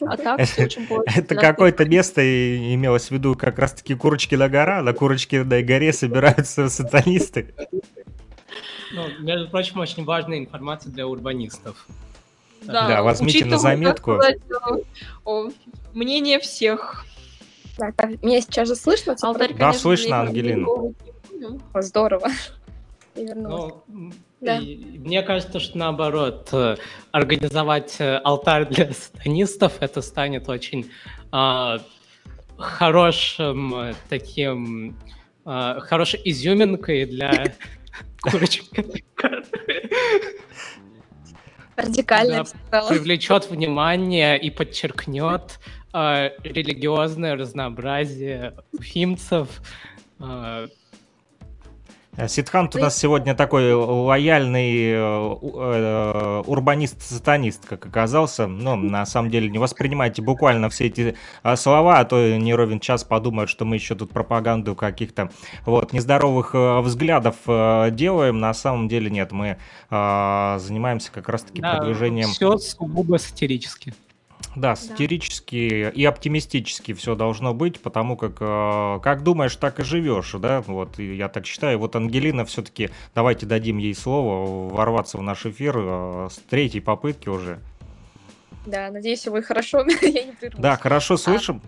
А 0.00 0.16
так 0.16 0.42
все 0.42 0.64
очень. 0.64 0.86
Это 1.14 1.34
какое-то 1.34 1.84
место 1.84 2.22
и 2.22 2.74
имелось 2.74 3.08
в 3.08 3.10
виду 3.10 3.34
как 3.34 3.58
раз-таки 3.58 3.94
Курочкина 3.94 4.48
гора. 4.48 4.82
На 4.82 4.92
Курочкиной 4.92 5.62
горе 5.62 5.92
собираются 5.92 6.68
сатанисты. 6.68 7.54
Ну, 8.92 9.04
между 9.20 9.48
прочим, 9.50 9.80
очень 9.80 10.04
важная 10.04 10.38
информация 10.38 10.92
для 10.92 11.06
урбанистов. 11.06 11.86
Да, 12.62 13.02
возьмите 13.02 13.44
на 13.44 13.58
заметку. 13.58 14.16
сказать, 14.16 14.40
о, 15.24 15.48
мнение 15.92 16.38
всех. 16.40 17.04
Так, 17.76 17.94
а 17.98 18.06
меня 18.06 18.40
сейчас 18.40 18.68
же 18.68 18.74
слышно? 18.74 19.14
Типа, 19.14 19.28
Алтарь, 19.28 19.52
Да, 19.52 19.58
конечно, 19.58 19.80
слышно, 19.80 20.20
Ангелина. 20.20 20.66
Здорово. 21.74 22.28
Ну, 23.34 23.82
Да. 24.40 24.58
и 24.58 24.76
мне 24.98 25.22
кажется, 25.22 25.60
что 25.60 25.78
наоборот, 25.78 26.50
э, 26.52 26.76
организовать 27.10 27.96
э, 28.00 28.18
алтарь 28.18 28.66
для 28.66 28.92
сатанистов, 28.92 29.74
это 29.80 30.02
станет 30.02 30.48
очень 30.48 30.90
а, 31.32 31.80
хорошим 32.58 33.74
э, 33.74 33.94
таким, 34.08 34.96
а, 35.44 35.80
хорошей 35.80 36.20
изюминкой 36.24 37.06
для 37.06 37.54
курочек. 38.20 38.64
Радикально 41.76 42.44
Да, 42.70 42.88
привлечет 42.88 43.50
внимание 43.50 44.38
и 44.40 44.50
подчеркнет 44.50 45.60
э, 45.92 46.30
религиозное 46.42 47.36
разнообразие 47.36 48.54
уфимцев. 48.72 49.48
Э, 50.18 50.68
Э, 52.16 52.28
Сидхант 52.28 52.74
у 52.74 52.78
нас 52.78 52.96
сегодня 52.96 53.34
такой 53.34 53.72
лояльный 53.74 54.90
э, 54.90 54.96
э, 54.96 56.42
урбанист-сатанист, 56.46 57.66
как 57.66 57.86
оказался. 57.86 58.46
Но 58.46 58.76
на 58.76 59.04
самом 59.06 59.30
деле 59.30 59.50
не 59.50 59.58
воспринимайте 59.58 60.22
буквально 60.22 60.70
все 60.70 60.86
эти 60.86 61.16
а, 61.42 61.56
слова, 61.56 61.98
а 61.98 62.04
то 62.04 62.36
не 62.36 62.54
ровен 62.54 62.80
час 62.80 63.04
подумают, 63.04 63.50
что 63.50 63.64
мы 63.64 63.76
еще 63.76 63.94
тут 63.94 64.10
пропаганду 64.10 64.74
каких-то 64.74 65.30
вот 65.64 65.92
нездоровых 65.92 66.54
э, 66.54 66.80
взглядов 66.80 67.36
э, 67.46 67.90
делаем. 67.92 68.40
На 68.40 68.54
самом 68.54 68.88
деле 68.88 69.10
нет, 69.10 69.32
мы 69.32 69.58
э, 69.90 70.56
занимаемся 70.58 71.12
как 71.12 71.28
раз-таки 71.28 71.60
продвижением 71.60 72.28
Все 72.28 72.56
сугубо 72.58 73.18
сатирически. 73.18 73.94
Да, 74.56 74.74
сатирически 74.74 75.90
и 75.90 76.04
оптимистически 76.06 76.94
все 76.94 77.14
должно 77.14 77.52
быть, 77.52 77.78
потому 77.78 78.16
как 78.16 78.38
э, 78.40 79.00
как 79.02 79.22
думаешь, 79.22 79.54
так 79.54 79.80
и 79.80 79.84
живешь, 79.84 80.32
да, 80.32 80.62
вот 80.62 80.98
я 80.98 81.28
так 81.28 81.44
считаю. 81.44 81.78
Вот 81.78 81.94
Ангелина 81.94 82.46
все-таки, 82.46 82.88
давайте 83.14 83.44
дадим 83.44 83.76
ей 83.76 83.94
слово 83.94 84.74
ворваться 84.74 85.18
в 85.18 85.22
наш 85.22 85.44
эфир 85.44 85.74
э, 85.76 86.28
с 86.30 86.38
третьей 86.48 86.80
попытки 86.80 87.28
уже. 87.28 87.60
Да, 88.64 88.90
надеюсь, 88.90 89.26
вы 89.26 89.42
хорошо 89.42 89.82
не. 89.84 90.34
Да, 90.56 90.76
хорошо 90.76 91.18
слышим. 91.18 91.60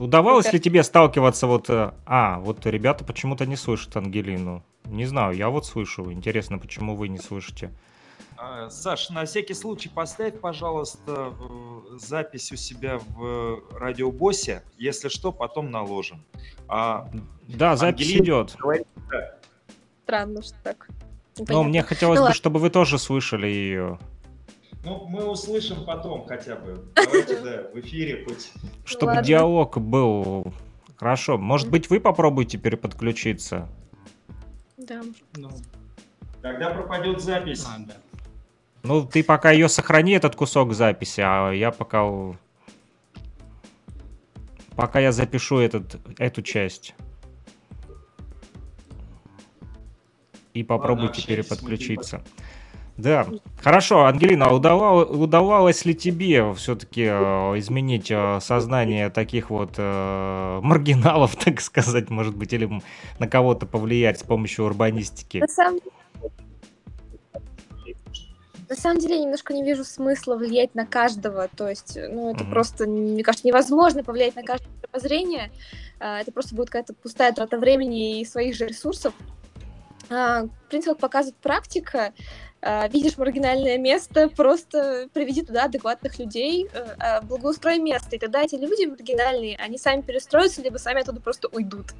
Удавалось 0.00 0.52
ли 0.52 0.58
тебе 0.58 0.82
сталкиваться 0.82 1.46
вот... 1.46 1.70
э, 1.70 1.92
А, 2.04 2.40
вот 2.40 2.66
ребята 2.66 3.04
почему-то 3.04 3.46
не 3.46 3.54
слышат 3.54 3.96
Ангелину. 3.96 4.64
Не 4.86 5.06
знаю, 5.06 5.36
я 5.36 5.50
вот 5.50 5.66
слышу. 5.66 6.10
Интересно, 6.10 6.58
почему 6.58 6.96
вы 6.96 7.06
не 7.06 7.18
слышите? 7.18 7.70
А, 8.44 8.68
Саш, 8.70 9.10
на 9.10 9.24
всякий 9.24 9.54
случай 9.54 9.88
поставь, 9.88 10.40
пожалуйста, 10.40 11.32
запись 11.92 12.50
у 12.50 12.56
себя 12.56 12.98
в 12.98 13.62
радиобосе. 13.78 14.64
Если 14.78 15.08
что, 15.08 15.30
потом 15.30 15.70
наложим. 15.70 16.24
А, 16.66 17.08
Да, 17.46 17.76
запись 17.76 18.06
Ангелина 18.06 18.24
идет. 18.24 18.56
говорит, 18.58 18.86
да. 19.08 19.36
Странно, 20.02 20.42
что 20.42 20.56
так. 20.64 20.88
Но 21.36 21.42
Непонятно. 21.42 21.68
мне 21.68 21.82
хотелось 21.84 22.16
Ну 22.18 22.22
бы, 22.22 22.24
ладно. 22.24 22.34
чтобы 22.34 22.58
вы 22.58 22.70
тоже 22.70 22.98
слышали 22.98 23.46
ее. 23.46 24.00
Ну, 24.84 25.06
мы 25.06 25.24
услышим 25.30 25.84
потом 25.84 26.26
хотя 26.26 26.56
бы. 26.56 26.84
Давайте, 26.96 27.38
да, 27.40 27.62
в 27.72 27.78
эфире 27.78 28.24
хоть. 28.24 28.50
Чтобы 28.84 29.10
Ладно. 29.10 29.22
диалог 29.22 29.78
был 29.78 30.52
хорошо. 30.96 31.38
Может 31.38 31.70
быть, 31.70 31.88
вы 31.90 32.00
попробуйте 32.00 32.58
переподключиться? 32.58 33.68
Да. 34.76 35.02
Ну, 35.36 35.50
Когда 36.42 36.70
пропадет 36.70 37.20
запись. 37.20 37.64
а, 37.68 37.78
да. 37.78 37.94
Ну, 38.82 39.06
ты 39.06 39.22
пока 39.22 39.50
ее 39.50 39.68
сохрани, 39.68 40.12
этот 40.12 40.34
кусок 40.34 40.72
записи, 40.72 41.20
а 41.20 41.50
я 41.52 41.70
пока... 41.70 42.04
Пока 44.74 45.00
я 45.00 45.12
запишу 45.12 45.58
этот, 45.58 46.00
эту 46.18 46.42
часть. 46.42 46.94
И 50.54 50.62
попробуйте 50.62 51.22
мы 51.22 51.26
переподключиться. 51.26 52.22
Да, 52.96 53.26
хорошо, 53.62 54.04
Ангелина, 54.04 54.46
а 54.46 54.52
удава- 54.52 55.04
удавалось 55.04 55.86
ли 55.86 55.94
тебе 55.94 56.52
все-таки 56.54 57.04
изменить 57.06 58.10
э, 58.10 58.38
сознание 58.40 59.08
таких 59.08 59.48
вот 59.48 59.74
э, 59.78 60.60
маргиналов, 60.62 61.34
так 61.44 61.60
сказать, 61.62 62.10
может 62.10 62.36
быть, 62.36 62.52
или 62.52 62.68
на 63.18 63.28
кого-то 63.28 63.64
повлиять 63.64 64.20
с 64.20 64.22
помощью 64.22 64.66
урбанистики? 64.66 65.38
На 65.38 65.48
самом 65.48 65.80
на 68.72 68.80
самом 68.80 69.00
деле 69.00 69.16
я 69.16 69.22
немножко 69.22 69.52
не 69.52 69.62
вижу 69.62 69.84
смысла 69.84 70.34
влиять 70.34 70.74
на 70.74 70.86
каждого. 70.86 71.48
То 71.54 71.68
есть, 71.68 71.96
ну, 71.96 72.30
это 72.32 72.44
Мгм. 72.44 72.52
просто, 72.52 72.86
мне 72.86 73.22
кажется, 73.22 73.46
невозможно 73.46 74.02
повлиять 74.02 74.34
на 74.34 74.42
каждое 74.42 74.68
мировоззрение. 74.82 75.50
а, 76.04 76.20
это 76.20 76.32
просто 76.32 76.56
будет 76.56 76.68
какая-то 76.68 76.94
пустая 76.94 77.32
трата 77.32 77.58
времени 77.58 78.18
и 78.20 78.24
своих 78.24 78.56
же 78.56 78.66
ресурсов. 78.66 79.14
А, 80.10 80.44
в 80.44 80.68
принципе, 80.68 80.94
как 80.94 81.00
показывает 81.00 81.36
практика, 81.36 82.12
а, 82.60 82.88
видишь 82.88 83.18
маргинальное 83.18 83.78
место, 83.78 84.28
просто 84.28 85.08
приведи 85.12 85.42
туда 85.42 85.64
адекватных 85.66 86.18
людей, 86.18 86.68
а, 86.98 87.20
благоустрой 87.20 87.78
место, 87.78 88.16
и 88.16 88.18
тогда 88.18 88.42
эти 88.42 88.56
люди 88.56 88.86
маргинальные, 88.86 89.56
они 89.58 89.78
сами 89.78 90.00
перестроятся, 90.00 90.60
либо 90.62 90.78
сами 90.78 91.02
оттуда 91.02 91.20
просто 91.20 91.46
уйдут. 91.52 91.92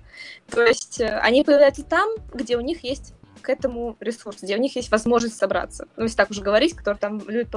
То 0.50 0.64
есть 0.64 1.00
э, 1.00 1.18
они 1.18 1.44
появляются 1.44 1.84
там, 1.84 2.08
где 2.34 2.56
у 2.56 2.60
них 2.60 2.82
есть 2.82 3.14
к 3.40 3.48
этому 3.48 3.96
ресурс, 4.00 4.42
где 4.42 4.56
у 4.56 4.60
них 4.60 4.76
есть 4.76 4.90
возможность 4.90 5.36
собраться. 5.36 5.88
Ну, 5.96 6.04
если 6.04 6.16
так 6.16 6.30
уже 6.30 6.42
говорить, 6.42 6.74
которые 6.74 6.98
там 6.98 7.20
любят 7.28 7.54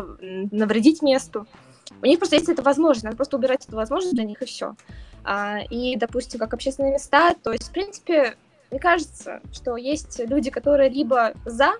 навредить 0.51 1.01
месту. 1.01 1.47
У 2.01 2.05
них 2.05 2.19
просто 2.19 2.35
есть 2.35 2.49
эта 2.49 2.63
возможность, 2.63 3.03
надо 3.03 3.15
просто 3.15 3.37
убирать 3.37 3.65
эту 3.65 3.75
возможность 3.75 4.15
для 4.15 4.23
них, 4.23 4.41
и 4.41 4.45
все. 4.45 4.75
А, 5.23 5.59
и, 5.69 5.95
допустим, 5.95 6.39
как 6.39 6.53
общественные 6.53 6.93
места, 6.93 7.35
то 7.43 7.51
есть, 7.51 7.69
в 7.69 7.71
принципе, 7.71 8.35
мне 8.71 8.79
кажется, 8.79 9.41
что 9.51 9.75
есть 9.77 10.19
люди, 10.19 10.49
которые 10.49 10.89
либо 10.89 11.33
за 11.45 11.73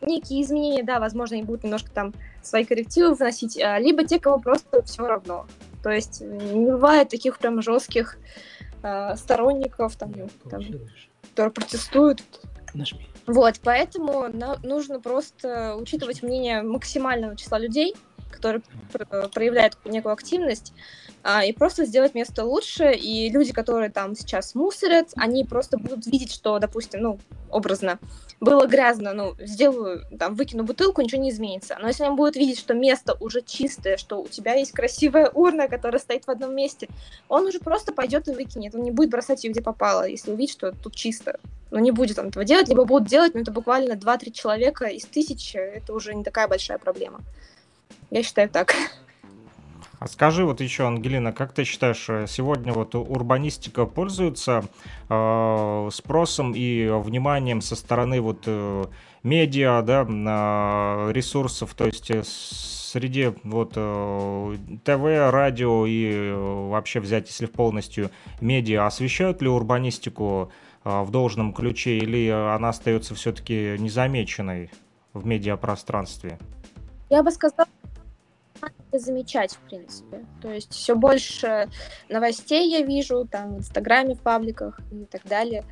некие 0.00 0.42
изменения, 0.42 0.82
да, 0.82 1.00
возможно, 1.00 1.36
они 1.36 1.44
будут 1.44 1.64
немножко 1.64 1.90
там 1.90 2.12
свои 2.42 2.64
коррективы 2.64 3.14
вносить, 3.14 3.60
а, 3.60 3.78
либо 3.78 4.04
те, 4.04 4.18
кому 4.18 4.40
просто 4.40 4.82
все 4.82 5.06
равно. 5.06 5.46
То 5.82 5.90
есть 5.90 6.20
не 6.20 6.70
бывает 6.70 7.08
таких 7.08 7.38
прям 7.38 7.60
жестких 7.60 8.16
э, 8.82 9.16
сторонников, 9.16 9.96
там, 9.96 10.12
там, 10.48 10.62
которые 11.30 11.52
протестуют. 11.52 12.22
Вот, 13.26 13.60
поэтому 13.62 14.26
нужно 14.62 15.00
просто 15.00 15.76
учитывать 15.76 16.22
мнение 16.22 16.62
максимального 16.62 17.36
числа 17.36 17.58
людей, 17.58 17.94
которые 18.32 18.62
проявляют 19.32 19.78
некую 19.84 20.12
активность, 20.12 20.72
а, 21.22 21.44
и 21.44 21.52
просто 21.52 21.84
сделать 21.84 22.14
место 22.14 22.44
лучше, 22.44 22.92
и 22.92 23.30
люди, 23.30 23.52
которые 23.52 23.90
там 23.90 24.16
сейчас 24.16 24.54
мусорят, 24.54 25.10
они 25.16 25.44
просто 25.44 25.78
будут 25.78 26.06
видеть, 26.06 26.32
что, 26.32 26.58
допустим, 26.58 27.00
ну, 27.00 27.18
образно, 27.48 27.98
было 28.40 28.66
грязно, 28.66 29.12
ну, 29.12 29.36
сделаю, 29.38 30.04
там, 30.18 30.34
выкину 30.34 30.64
бутылку, 30.64 31.00
ничего 31.00 31.22
не 31.22 31.30
изменится. 31.30 31.76
Но 31.80 31.86
если 31.86 32.02
они 32.02 32.16
будут 32.16 32.34
видеть, 32.34 32.58
что 32.58 32.74
место 32.74 33.16
уже 33.20 33.42
чистое, 33.42 33.96
что 33.96 34.20
у 34.20 34.26
тебя 34.26 34.54
есть 34.54 34.72
красивая 34.72 35.30
урна, 35.30 35.68
которая 35.68 36.00
стоит 36.00 36.24
в 36.24 36.30
одном 36.30 36.56
месте, 36.56 36.88
он 37.28 37.46
уже 37.46 37.60
просто 37.60 37.92
пойдет 37.92 38.26
и 38.26 38.32
выкинет, 38.32 38.74
он 38.74 38.82
не 38.82 38.90
будет 38.90 39.10
бросать 39.10 39.44
ее 39.44 39.52
где 39.52 39.62
попало, 39.62 40.08
если 40.08 40.32
увидит, 40.32 40.52
что 40.52 40.72
тут 40.72 40.96
чисто. 40.96 41.38
Но 41.70 41.78
не 41.78 41.92
будет 41.92 42.18
он 42.18 42.28
этого 42.28 42.44
делать, 42.44 42.68
либо 42.68 42.84
будут 42.84 43.08
делать, 43.08 43.34
но 43.34 43.40
это 43.40 43.52
буквально 43.52 43.92
2-3 43.92 44.32
человека 44.32 44.86
из 44.86 45.04
тысячи, 45.04 45.56
это 45.56 45.94
уже 45.94 46.14
не 46.14 46.24
такая 46.24 46.48
большая 46.48 46.78
проблема. 46.78 47.20
Я 48.10 48.22
считаю 48.22 48.48
так. 48.48 48.74
А 50.02 50.08
скажи 50.08 50.44
вот 50.44 50.60
еще, 50.60 50.84
Ангелина, 50.84 51.32
как 51.32 51.52
ты 51.52 51.62
считаешь, 51.62 52.06
э, 52.08 52.26
сегодня 52.26 52.72
вот 52.72 52.96
урбанистика 52.96 53.86
пользуется 53.86 54.64
э, 55.08 55.88
спросом 55.92 56.54
и 56.56 56.88
вниманием 56.88 57.60
со 57.60 57.76
стороны 57.76 58.20
вот 58.20 58.42
э, 58.46 58.84
медиа, 59.22 59.80
да, 59.82 60.02
э, 60.02 61.12
ресурсов, 61.12 61.74
то 61.74 61.86
есть 61.86 62.10
э, 62.10 62.24
среди 62.24 63.32
вот 63.44 63.74
э, 63.76 64.56
ТВ, 64.84 65.30
радио 65.32 65.86
и 65.86 66.10
э, 66.12 66.68
вообще 66.70 66.98
взять, 66.98 67.28
если 67.28 67.46
полностью 67.46 68.10
медиа, 68.40 68.86
освещают 68.86 69.40
ли 69.40 69.48
урбанистику 69.48 70.50
э, 70.84 71.02
в 71.02 71.12
должном 71.12 71.52
ключе 71.52 71.98
или 71.98 72.28
она 72.28 72.70
остается 72.70 73.14
все-таки 73.14 73.76
незамеченной 73.78 74.70
в 75.14 75.24
медиапространстве? 75.24 76.38
Я 77.08 77.22
бы 77.22 77.30
сказала, 77.30 77.68
замечать, 78.98 79.52
в 79.52 79.58
принципе. 79.68 80.24
То 80.40 80.50
есть 80.50 80.72
все 80.72 80.94
больше 80.94 81.68
новостей 82.08 82.70
я 82.70 82.82
вижу 82.82 83.26
там 83.30 83.54
в 83.54 83.58
Инстаграме, 83.58 84.14
в 84.14 84.20
пабликах 84.20 84.80
и 84.90 85.04
так 85.04 85.24
далее. 85.24 85.64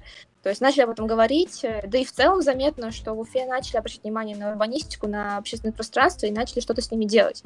То 0.42 0.48
есть 0.48 0.60
начали 0.60 0.82
об 0.82 0.90
этом 0.90 1.06
говорить, 1.06 1.64
да 1.84 1.98
и 1.98 2.04
в 2.04 2.12
целом 2.12 2.40
заметно, 2.40 2.92
что 2.92 3.12
в 3.12 3.20
Уфе 3.20 3.46
начали 3.46 3.76
обращать 3.76 4.02
внимание 4.02 4.36
на 4.36 4.50
урбанистику, 4.50 5.06
на 5.06 5.36
общественное 5.36 5.74
пространство 5.74 6.26
и 6.26 6.30
начали 6.30 6.60
что-то 6.60 6.80
с 6.80 6.90
ними 6.90 7.04
делать. 7.04 7.42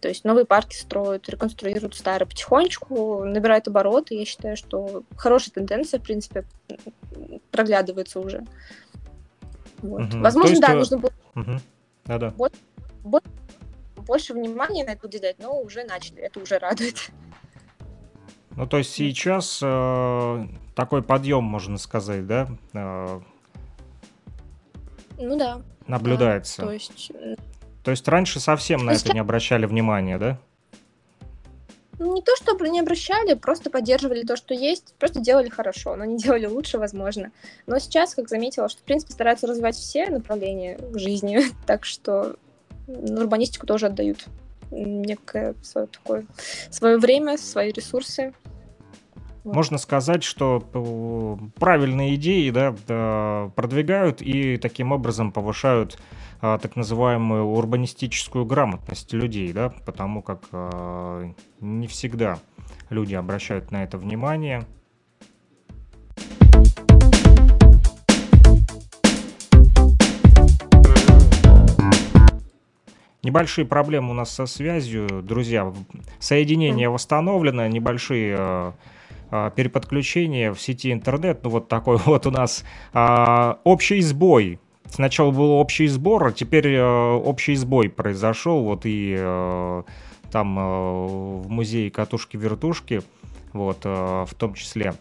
То 0.00 0.08
есть 0.08 0.24
новые 0.24 0.44
парки 0.44 0.74
строят, 0.74 1.28
реконструируют 1.28 1.94
старые 1.94 2.26
потихонечку, 2.26 3.22
набирают 3.22 3.68
обороты. 3.68 4.16
Я 4.16 4.24
считаю, 4.24 4.56
что 4.56 5.04
хорошая 5.16 5.52
тенденция, 5.52 6.00
в 6.00 6.02
принципе, 6.02 6.44
проглядывается 7.52 8.18
уже. 8.18 8.44
Вот. 9.80 10.12
Угу. 10.12 10.18
Возможно, 10.20 10.50
есть, 10.50 10.60
да, 10.60 10.72
э, 10.72 10.74
нужно 10.74 10.98
было 10.98 11.12
угу. 11.36 11.52
да, 12.04 12.18
да. 12.18 12.30
больше, 12.30 12.56
больше 13.04 13.28
внимания 14.06 14.84
на 14.84 14.90
это 14.90 15.06
уделять, 15.06 15.38
но 15.38 15.60
уже 15.60 15.84
начали, 15.84 16.20
это 16.20 16.40
уже 16.40 16.58
радует. 16.58 17.10
Ну, 18.56 18.66
то 18.66 18.78
есть 18.78 18.92
сейчас 18.92 19.60
э, 19.62 20.46
такой 20.74 21.02
подъем, 21.02 21.44
можно 21.44 21.78
сказать, 21.78 22.26
да? 22.26 22.48
Э, 22.74 23.20
ну 25.18 25.38
да. 25.38 25.62
Наблюдается. 25.86 26.62
Да, 26.62 26.68
то 26.68 26.72
есть... 26.74 27.12
То 27.82 27.90
есть 27.90 28.06
раньше 28.06 28.38
совсем 28.38 28.84
на 28.84 28.92
это 28.92 29.12
не 29.12 29.18
обращали 29.18 29.66
внимания, 29.66 30.18
да? 30.18 30.38
Не 31.98 32.22
то, 32.22 32.34
чтобы 32.36 32.68
не 32.68 32.80
обращали, 32.80 33.34
просто 33.34 33.70
поддерживали 33.70 34.22
то, 34.22 34.36
что 34.36 34.54
есть, 34.54 34.94
просто 34.98 35.20
делали 35.20 35.48
хорошо, 35.48 35.96
но 35.96 36.04
не 36.04 36.16
делали 36.22 36.46
лучше, 36.46 36.78
возможно. 36.78 37.32
Но 37.66 37.78
сейчас, 37.78 38.14
как 38.14 38.28
заметила, 38.28 38.68
что, 38.68 38.80
в 38.80 38.84
принципе, 38.84 39.12
стараются 39.12 39.46
развивать 39.46 39.76
все 39.76 40.08
направления 40.08 40.78
в 40.78 40.98
жизни, 40.98 41.40
так 41.66 41.84
что 41.84 42.36
урбанистику 42.86 43.66
тоже 43.66 43.86
отдают 43.86 44.26
некое 44.70 45.54
свое 45.62 45.86
такое 45.86 46.26
свое 46.70 46.98
время, 46.98 47.36
свои 47.36 47.72
ресурсы. 47.72 48.32
Можно 49.44 49.76
сказать, 49.78 50.22
что 50.22 50.64
э, 50.72 51.58
правильные 51.58 52.14
идеи 52.14 52.50
да, 52.50 53.50
продвигают 53.56 54.22
и 54.22 54.56
таким 54.56 54.92
образом 54.92 55.32
повышают 55.32 55.98
а, 56.40 56.58
так 56.58 56.76
называемую 56.76 57.46
урбанистическую 57.46 58.44
грамотность 58.44 59.12
людей, 59.12 59.52
да, 59.52 59.72
потому 59.84 60.22
как 60.22 60.42
не 61.60 61.86
всегда 61.88 62.38
люди 62.88 63.14
обращают 63.14 63.70
на 63.70 63.82
это 63.82 63.98
внимание. 63.98 64.64
Небольшие 73.24 73.64
проблемы 73.64 74.10
у 74.10 74.14
нас 74.14 74.32
со 74.32 74.46
связью, 74.46 75.22
друзья. 75.22 75.72
Соединение 76.18 76.88
восстановлено, 76.88 77.68
небольшие 77.68 78.34
э, 78.36 78.72
э, 79.30 79.50
переподключения 79.54 80.52
в 80.52 80.60
сети 80.60 80.92
интернет. 80.92 81.44
Ну 81.44 81.50
вот 81.50 81.68
такой 81.68 81.98
вот 82.04 82.26
у 82.26 82.32
нас 82.32 82.64
э, 82.92 83.54
общий 83.62 84.00
сбой. 84.00 84.58
Сначала 84.86 85.30
был 85.30 85.52
общий 85.52 85.86
сбор, 85.86 86.26
а 86.26 86.32
теперь 86.32 86.66
э, 86.74 86.82
общий 86.82 87.54
сбой 87.54 87.90
произошел. 87.90 88.64
Вот 88.64 88.86
и 88.86 89.14
э, 89.16 89.82
там 90.32 90.58
э, 90.58 90.62
в 90.62 91.48
музее 91.48 91.92
катушки-вертушки, 91.92 93.02
вот 93.52 93.82
э, 93.84 94.24
в 94.28 94.34
том 94.34 94.54
числе. 94.54 94.94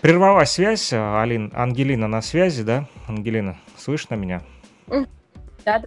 Прервалась 0.00 0.52
связь, 0.52 0.94
Алин, 0.94 1.52
Ангелина 1.54 2.08
на 2.08 2.22
связи, 2.22 2.62
да? 2.62 2.88
Ангелина, 3.06 3.58
слышно 3.76 4.14
меня? 4.14 4.40
Да, 4.88 5.80
да, 5.80 5.86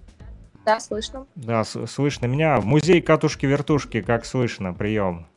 слышно. 0.79 1.27
Да, 1.35 1.63
слышно 1.63 2.25
меня. 2.25 2.59
Музей 2.61 3.01
катушки-вертушки, 3.01 4.01
как 4.01 4.25
слышно, 4.25 4.73
прием. 4.73 5.27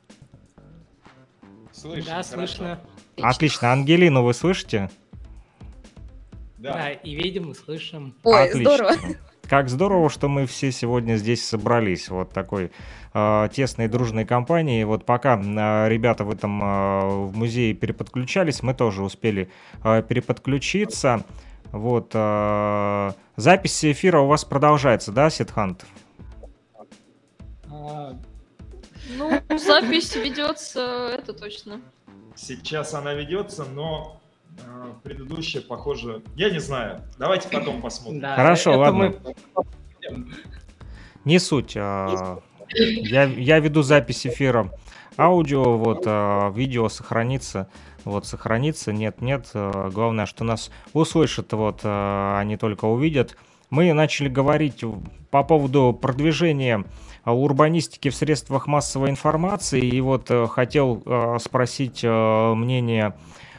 Слышно. 1.72 2.14
Да, 2.16 2.22
слышно. 2.22 2.80
Отлично. 3.20 3.72
Ангелину 3.72 4.22
вы 4.22 4.34
слышите? 4.34 4.90
Да. 6.58 6.72
да, 6.72 6.90
и 6.90 7.14
видим, 7.14 7.50
и 7.50 7.54
слышим. 7.54 8.14
Ой, 8.24 8.48
Отлично. 8.48 8.74
здорово. 8.74 8.96
Как 9.48 9.68
здорово, 9.68 10.10
что 10.10 10.28
мы 10.28 10.46
все 10.46 10.72
сегодня 10.72 11.16
здесь 11.16 11.46
собрались. 11.46 12.08
Вот 12.08 12.32
такой 12.32 12.72
э, 13.14 13.48
тесной 13.52 13.86
дружной 13.86 14.24
компании. 14.24 14.82
Вот 14.82 15.06
пока 15.06 15.40
э, 15.40 15.88
ребята 15.88 16.24
в 16.24 16.30
этом 16.30 16.60
э, 16.62 17.26
в 17.26 17.36
музее 17.36 17.72
переподключались, 17.74 18.62
мы 18.62 18.74
тоже 18.74 19.04
успели 19.04 19.48
э, 19.84 20.02
переподключиться. 20.02 21.24
Вот. 21.72 22.10
Э, 22.14 23.12
запись 23.36 23.84
эфира 23.84 24.20
у 24.20 24.26
вас 24.26 24.44
продолжается, 24.44 25.12
да, 25.12 25.30
Сидхант? 25.30 25.84
А, 27.70 28.14
ну, 29.16 29.42
запись 29.58 30.14
ведется, 30.16 31.10
это 31.18 31.32
точно. 31.32 31.80
Сейчас 32.34 32.94
она 32.94 33.14
ведется, 33.14 33.64
но 33.64 34.20
э, 34.58 34.92
предыдущая, 35.02 35.62
похоже, 35.62 36.22
я 36.34 36.50
не 36.50 36.60
знаю. 36.60 37.02
Давайте 37.18 37.48
потом 37.48 37.80
посмотрим. 37.80 38.20
Да, 38.20 38.36
Хорошо, 38.36 38.78
ладно. 38.78 39.14
Мы... 39.22 40.24
Не 41.24 41.38
суть. 41.38 41.76
А, 41.76 42.40
я, 42.68 43.24
я 43.24 43.58
веду 43.58 43.82
запись 43.82 44.26
эфира 44.26 44.70
аудио, 45.18 45.76
вот, 45.76 46.02
а, 46.06 46.50
видео 46.50 46.88
сохранится 46.88 47.68
вот 48.06 48.24
сохранится, 48.24 48.92
нет, 48.92 49.20
нет, 49.20 49.50
э, 49.52 49.90
главное, 49.92 50.26
что 50.26 50.44
нас 50.44 50.70
услышат, 50.92 51.52
вот, 51.52 51.80
а 51.82 52.42
не 52.44 52.56
только 52.56 52.84
увидят. 52.84 53.36
мы 53.68 53.92
начали 53.92 54.28
говорить 54.28 54.84
по 55.32 55.42
поводу 55.42 55.92
продвижения 56.00 56.84
урбанистики 57.24 58.10
в 58.10 58.14
средствах 58.14 58.68
массовой 58.68 59.10
информации. 59.10 59.80
И 59.84 60.00
вот 60.00 60.30
э, 60.30 60.46
хотел 60.46 61.02
спросить 61.40 62.04
мнение 62.04 63.16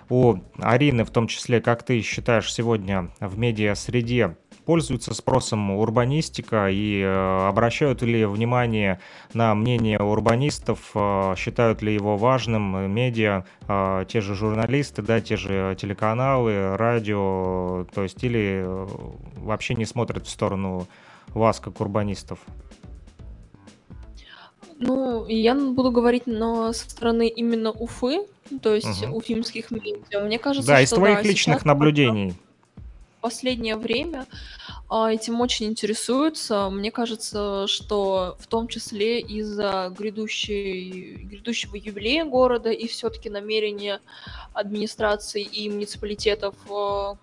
у 0.09 0.37
Арины, 0.59 1.03
в 1.03 1.11
том 1.11 1.27
числе, 1.27 1.59
как 1.59 1.83
ты 1.83 2.01
считаешь 2.01 2.51
сегодня 2.53 3.09
в 3.19 3.37
медиа-среде 3.37 4.37
пользуется 4.67 5.13
спросом 5.13 5.71
урбанистика 5.71 6.67
и 6.69 6.99
э, 6.99 7.47
обращают 7.47 8.01
ли 8.01 8.25
внимание 8.25 8.99
на 9.33 9.55
мнение 9.55 9.97
урбанистов, 9.97 10.91
э, 10.93 11.35
считают 11.37 11.81
ли 11.81 11.93
его 11.93 12.17
важным 12.17 12.75
э, 12.75 12.87
медиа, 12.87 13.45
те 14.07 14.21
же 14.21 14.35
журналисты, 14.35 15.01
да, 15.01 15.21
те 15.21 15.37
же 15.37 15.77
телеканалы, 15.79 16.75
радио, 16.75 17.85
то 17.95 18.03
есть 18.03 18.21
или 18.23 18.65
вообще 19.37 19.73
не 19.75 19.85
смотрят 19.85 20.25
в 20.25 20.29
сторону 20.29 20.85
вас 21.29 21.61
как 21.61 21.79
урбанистов? 21.79 22.39
Ну, 24.79 25.25
я 25.27 25.55
буду 25.55 25.91
говорить, 25.91 26.23
но 26.25 26.73
со 26.73 26.89
стороны 26.89 27.29
именно 27.29 27.71
Уфы, 27.71 28.25
то 28.61 28.75
есть 28.75 29.03
угу. 29.03 29.17
уфимских 29.17 29.71
медиа. 29.71 30.19
Мне 30.21 30.39
кажется, 30.39 30.67
да, 30.67 30.81
из 30.81 30.89
твоих 30.89 31.17
да, 31.17 31.23
личных 31.23 31.63
наблюдений. 31.63 32.31
В 32.31 32.46
последнее 33.27 33.75
время 33.75 34.25
а, 34.87 35.11
этим 35.11 35.41
очень 35.41 35.65
интересуются. 35.65 36.69
Мне 36.69 36.91
кажется, 36.91 37.67
что 37.67 38.37
в 38.39 38.47
том 38.47 38.69
числе 38.69 39.19
из-за 39.19 39.93
грядущей, 39.97 41.23
грядущего 41.23 41.75
юбилея 41.75 42.23
города 42.23 42.69
и 42.69 42.87
все-таки 42.87 43.29
намерения 43.29 43.99
администрации 44.53 45.41
и 45.41 45.69
муниципалитетов 45.69 46.55
а, 46.71 47.17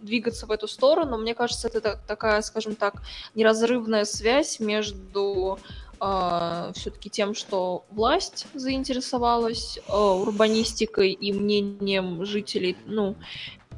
двигаться 0.00 0.46
в 0.46 0.50
эту 0.50 0.68
сторону. 0.68 1.16
Мне 1.16 1.34
кажется, 1.34 1.68
это 1.68 1.98
такая, 2.06 2.42
скажем 2.42 2.76
так, 2.76 3.02
неразрывная 3.34 4.04
связь 4.04 4.60
между 4.60 5.58
э, 6.00 6.72
все-таки 6.76 7.10
тем, 7.10 7.34
что 7.34 7.84
власть 7.90 8.46
заинтересовалась 8.54 9.78
э, 9.78 9.92
урбанистикой 9.92 11.12
и 11.12 11.32
мнением 11.32 12.24
жителей, 12.24 12.76
ну, 12.86 13.16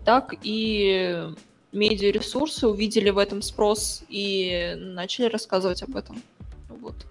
так 0.05 0.35
и 0.43 1.33
медиаресурсы 1.73 2.67
увидели 2.67 3.11
в 3.11 3.19
этом 3.19 3.43
спрос 3.43 4.03
и 4.09 4.75
начали 4.77 5.27
рассказывать 5.27 5.83
об 5.83 5.97
этом. 5.97 6.23
Вот. 6.69 7.07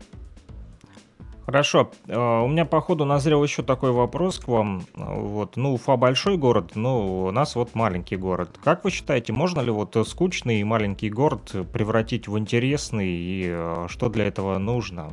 Хорошо. 1.45 1.91
Э, 2.07 2.43
у 2.43 2.47
меня, 2.47 2.65
по 2.65 2.79
ходу, 2.79 3.05
назрел 3.05 3.43
еще 3.43 3.63
такой 3.63 3.91
вопрос 3.91 4.37
к 4.37 4.47
вам. 4.47 4.83
Вот, 4.93 5.55
ну, 5.55 5.73
Уфа 5.73 5.95
большой 5.95 6.37
город, 6.37 6.75
но 6.75 7.25
у 7.25 7.31
нас 7.31 7.55
вот 7.55 7.73
маленький 7.73 8.17
город. 8.17 8.59
Как 8.63 8.83
вы 8.83 8.91
считаете, 8.91 9.33
можно 9.33 9.59
ли 9.61 9.71
вот 9.71 9.97
скучный 10.07 10.59
и 10.59 10.63
маленький 10.63 11.09
город 11.09 11.55
превратить 11.73 12.27
в 12.27 12.37
интересный, 12.37 13.09
и 13.09 13.47
э, 13.47 13.87
что 13.89 14.09
для 14.09 14.25
этого 14.25 14.59
нужно? 14.59 15.09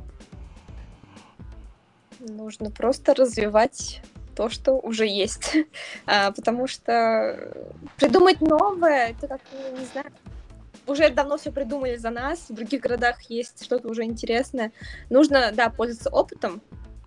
Нужно 2.19 2.71
просто 2.71 3.15
развивать 3.15 4.03
то, 4.37 4.51
что 4.51 4.73
уже 4.75 5.07
есть. 5.07 5.57
а, 6.07 6.31
потому 6.31 6.69
что 6.69 7.53
придумать 7.97 8.41
новое, 8.41 9.09
это 9.11 9.27
как, 9.27 9.41
ну, 9.53 9.79
не 9.79 9.87
знаю, 9.87 10.13
уже 10.87 11.11
давно 11.11 11.37
все 11.37 11.51
придумали 11.51 11.97
за 11.97 12.11
нас, 12.11 12.47
в 12.49 12.55
других 12.55 12.83
городах 12.83 13.23
есть 13.23 13.65
что-то 13.65 13.89
уже 13.89 14.05
интересное. 14.05 14.71
Нужно, 15.11 15.51
да, 15.53 15.71
пользоваться 15.71 16.11
опытом 16.11 16.63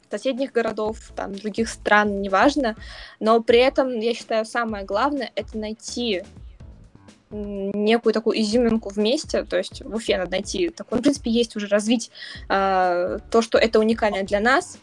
соседних 0.10 0.52
городов, 0.52 1.12
там, 1.16 1.36
других 1.36 1.70
стран, 1.70 2.22
неважно, 2.22 2.76
но 3.20 3.42
при 3.42 3.60
этом, 3.60 4.00
я 4.00 4.14
считаю, 4.16 4.44
самое 4.44 4.84
главное— 4.84 5.32
это 5.36 5.58
найти 5.58 6.24
некую 7.32 8.12
такую 8.12 8.42
изюминку 8.42 8.90
вместе, 8.90 9.44
то 9.44 9.56
есть 9.56 9.84
в 9.86 9.94
Уфе 9.94 10.18
надо 10.18 10.32
найти 10.32 10.70
такой, 10.70 10.98
в 10.98 11.02
принципе, 11.04 11.30
есть 11.30 11.56
уже 11.56 11.68
развить 11.68 12.10
э, 12.50 13.20
то, 13.30 13.42
что 13.44 13.60
это 13.60 13.80
уникально 13.80 14.24
для 14.24 14.40
нас, 14.40 14.80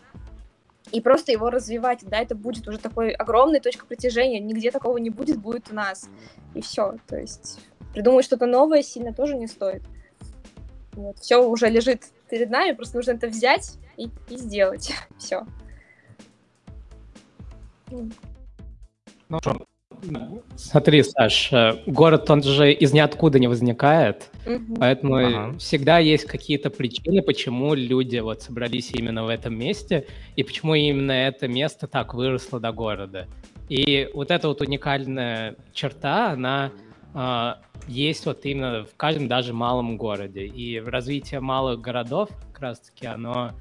и 0.92 1.00
просто 1.00 1.32
его 1.32 1.50
развивать, 1.50 2.00
да, 2.04 2.20
это 2.20 2.34
будет 2.34 2.66
уже 2.68 2.78
такой 2.78 3.10
огромной 3.10 3.60
точкой 3.60 3.86
притяжения, 3.86 4.40
нигде 4.40 4.70
такого 4.70 4.98
не 4.98 5.10
будет, 5.10 5.38
будет 5.38 5.70
у 5.70 5.74
нас, 5.74 6.08
и 6.54 6.60
все, 6.60 6.96
то 7.06 7.16
есть 7.16 7.60
придумывать 7.92 8.26
что-то 8.26 8.46
новое 8.46 8.82
сильно 8.82 9.12
тоже 9.12 9.36
не 9.36 9.46
стоит. 9.46 9.82
Вот, 10.92 11.18
все 11.18 11.46
уже 11.46 11.68
лежит 11.68 12.04
перед 12.30 12.50
нами, 12.50 12.72
просто 12.72 12.96
нужно 12.96 13.12
это 13.12 13.28
взять 13.28 13.74
и, 13.96 14.10
и 14.28 14.36
сделать, 14.36 14.92
все. 15.18 15.46
Ну, 17.90 18.10
Смотри, 20.56 21.02
Саш, 21.02 21.52
э, 21.52 21.74
город, 21.86 22.31
он 22.31 22.43
же 22.43 22.73
из 22.73 22.93
ниоткуда 22.93 23.39
не 23.39 23.48
возникает, 23.48 24.31
угу. 24.47 24.77
поэтому 24.78 25.16
ага. 25.16 25.59
всегда 25.59 25.98
есть 25.98 26.24
какие-то 26.24 26.70
причины, 26.70 27.23
почему 27.23 27.74
люди 27.74 28.18
вот 28.18 28.43
собрались 28.43 28.93
именно 28.93 29.24
в 29.24 29.28
этом 29.28 29.56
месте, 29.59 30.06
и 30.36 30.43
почему 30.43 30.74
именно 30.74 31.12
это 31.12 31.48
место 31.48 31.86
так 31.86 32.14
выросло 32.14 32.60
до 32.60 32.73
города. 32.73 33.27
И 33.68 34.09
вот 34.14 34.31
эта 34.31 34.48
вот 34.48 34.60
уникальная 34.60 35.56
черта, 35.73 36.32
она 36.32 36.70
э, 37.14 37.55
есть 37.89 38.27
вот 38.27 38.44
именно 38.44 38.85
в 38.85 38.97
каждом 38.97 39.28
даже 39.28 39.52
малом 39.52 39.97
городе. 39.97 40.47
И 40.47 40.81
развитие 40.81 41.40
малых 41.40 41.81
городов 41.81 42.31
как 42.52 42.60
раз-таки 42.60 43.06
оно 43.06 43.52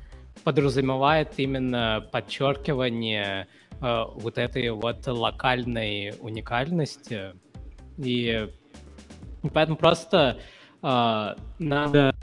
подразумевает 0.44 1.34
именно 1.38 2.06
подчеркивание 2.12 3.48
вот 3.82 4.38
этой 4.38 4.70
вот 4.72 5.06
локальной 5.06 6.14
уникальности. 6.20 7.34
И 7.98 8.50
поэтому 9.54 9.78
просто 9.78 10.38
э, 10.82 11.36
надо 11.60 12.16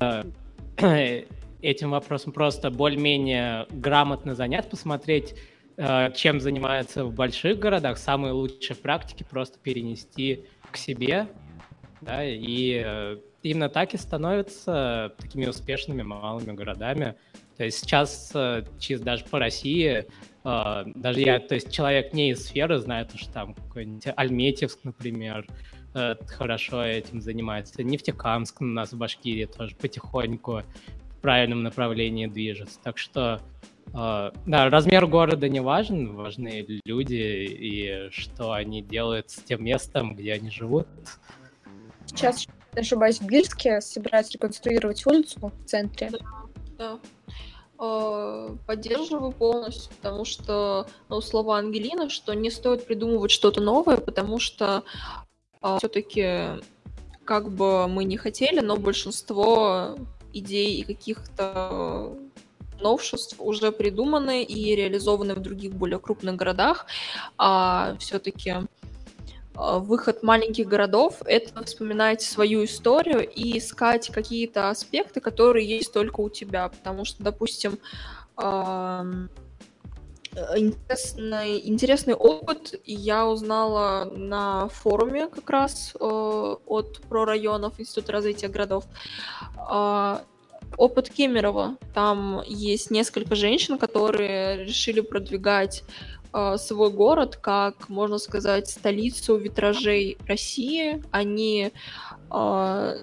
э, 0.00 1.24
этим 1.62 1.90
вопросом 1.90 2.32
просто 2.32 2.70
более-менее 2.70 3.66
грамотно 3.70 4.34
занять, 4.34 4.68
посмотреть, 4.68 5.34
э, 5.76 6.12
чем 6.14 6.40
занимаются 6.40 7.04
в 7.04 7.14
больших 7.14 7.58
городах, 7.58 7.98
самые 7.98 8.32
лучшие 8.32 8.76
практики 8.76 9.24
просто 9.28 9.58
перенести 9.58 10.44
к 10.70 10.76
себе, 10.76 11.26
да, 12.00 12.22
и 12.24 12.82
э, 12.84 13.16
именно 13.42 13.68
так 13.68 13.94
и 13.94 13.96
становятся 13.96 15.14
такими 15.18 15.46
успешными 15.46 16.02
малыми 16.02 16.52
городами. 16.52 17.14
То 17.56 17.64
есть 17.64 17.78
сейчас 17.78 18.32
э, 18.34 18.64
чисто 18.78 19.04
даже 19.04 19.24
по 19.24 19.38
России 19.38 20.06
Uh, 20.44 20.92
даже 20.94 21.20
я, 21.20 21.40
то 21.40 21.54
есть 21.54 21.72
человек 21.72 22.12
не 22.12 22.32
из 22.32 22.44
сферы, 22.44 22.78
знает, 22.78 23.10
что 23.14 23.32
там 23.32 23.54
какой-нибудь 23.54 24.08
Альметьевск, 24.14 24.78
например, 24.82 25.46
uh, 25.94 26.22
хорошо 26.26 26.84
этим 26.84 27.22
занимается. 27.22 27.82
Нефтекамск 27.82 28.60
у 28.60 28.64
нас 28.66 28.92
в 28.92 28.98
Башкирии 28.98 29.46
тоже 29.46 29.74
потихоньку 29.74 30.60
в 31.08 31.20
правильном 31.22 31.62
направлении 31.62 32.26
движется. 32.26 32.78
Так 32.82 32.98
что, 32.98 33.40
да, 33.90 34.32
размер 34.44 35.06
города 35.06 35.48
не 35.48 35.60
важен, 35.60 36.14
важны 36.14 36.66
люди 36.84 37.14
и 37.14 38.10
что 38.10 38.52
они 38.52 38.82
делают 38.82 39.30
с 39.30 39.36
тем 39.36 39.64
местом, 39.64 40.14
где 40.14 40.34
они 40.34 40.50
живут. 40.50 40.86
Сейчас, 42.04 42.46
не 42.74 42.82
ошибаюсь, 42.82 43.18
в 43.18 43.26
Бирске 43.26 43.80
собираются 43.80 44.34
реконструировать 44.34 45.06
улицу 45.06 45.40
в 45.40 45.64
центре. 45.64 46.10
Да. 46.78 46.98
Э, 47.78 48.56
поддерживаю 48.66 49.32
полностью, 49.32 49.92
потому 49.96 50.24
что, 50.24 50.86
ну, 51.08 51.20
слова 51.20 51.58
Ангелины, 51.58 52.08
что 52.08 52.32
не 52.34 52.50
стоит 52.50 52.86
придумывать 52.86 53.30
что-то 53.30 53.60
новое, 53.60 53.96
потому 53.96 54.38
что 54.38 54.84
э, 55.60 55.76
все-таки, 55.78 56.62
как 57.24 57.50
бы 57.50 57.88
мы 57.88 58.04
не 58.04 58.16
хотели, 58.16 58.60
но 58.60 58.76
большинство 58.76 59.96
идей 60.32 60.80
и 60.80 60.84
каких-то 60.84 62.16
новшеств 62.80 63.36
уже 63.38 63.72
придуманы 63.72 64.44
и 64.44 64.74
реализованы 64.76 65.34
в 65.34 65.40
других 65.40 65.74
более 65.74 65.98
крупных 65.98 66.36
городах, 66.36 66.86
а 67.38 67.96
все-таки 67.98 68.50
а, 68.50 68.66
выход 69.54 70.22
маленьких 70.22 70.66
городов— 70.66 71.22
это 71.24 71.64
вспоминать 71.64 72.22
свою 72.22 72.64
историю 72.64 73.28
и 73.28 73.58
искать 73.58 74.10
какие-то 74.10 74.70
аспекты, 74.70 75.20
которые 75.20 75.66
есть 75.66 75.92
только 75.92 76.20
у 76.20 76.28
тебя. 76.28 76.68
Потому 76.68 77.04
что, 77.04 77.22
допустим, 77.22 77.78
интересный, 80.56 81.68
интересный 81.68 82.14
опыт 82.14 82.80
я 82.84 83.26
узнала 83.26 84.04
на 84.04 84.68
форуме 84.68 85.28
как 85.28 85.48
раз 85.48 85.94
э, 85.94 86.04
от 86.04 87.00
прорайонов 87.08 87.78
Института 87.78 88.12
развития 88.12 88.48
городов. 88.48 88.84
Опыт 90.76 91.10
Кемерова. 91.10 91.76
Там 91.94 92.42
есть 92.46 92.90
несколько 92.90 93.34
женщин, 93.34 93.78
которые 93.78 94.64
решили 94.64 95.00
продвигать 95.00 95.84
э, 96.32 96.56
свой 96.58 96.90
город 96.90 97.36
как, 97.36 97.88
можно 97.88 98.18
сказать, 98.18 98.68
столицу 98.68 99.36
витражей 99.36 100.18
России. 100.26 101.02
Они 101.10 101.72
э, 102.30 102.96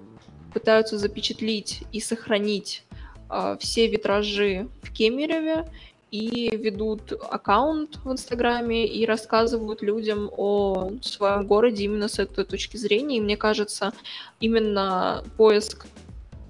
пытаются 0.53 0.97
запечатлить 0.97 1.83
и 1.91 1.99
сохранить 1.99 2.83
э, 3.29 3.57
все 3.59 3.87
витражи 3.87 4.67
в 4.81 4.91
Кемерове 4.91 5.65
и 6.11 6.53
ведут 6.57 7.13
аккаунт 7.13 7.97
в 8.03 8.11
Инстаграме 8.11 8.85
и 8.85 9.05
рассказывают 9.05 9.81
людям 9.81 10.29
о 10.35 10.91
своем 11.01 11.47
городе 11.47 11.85
именно 11.85 12.09
с 12.09 12.19
этой 12.19 12.43
точки 12.43 12.75
зрения. 12.75 13.17
И 13.17 13.21
мне 13.21 13.37
кажется, 13.37 13.93
именно 14.41 15.23
поиск 15.37 15.87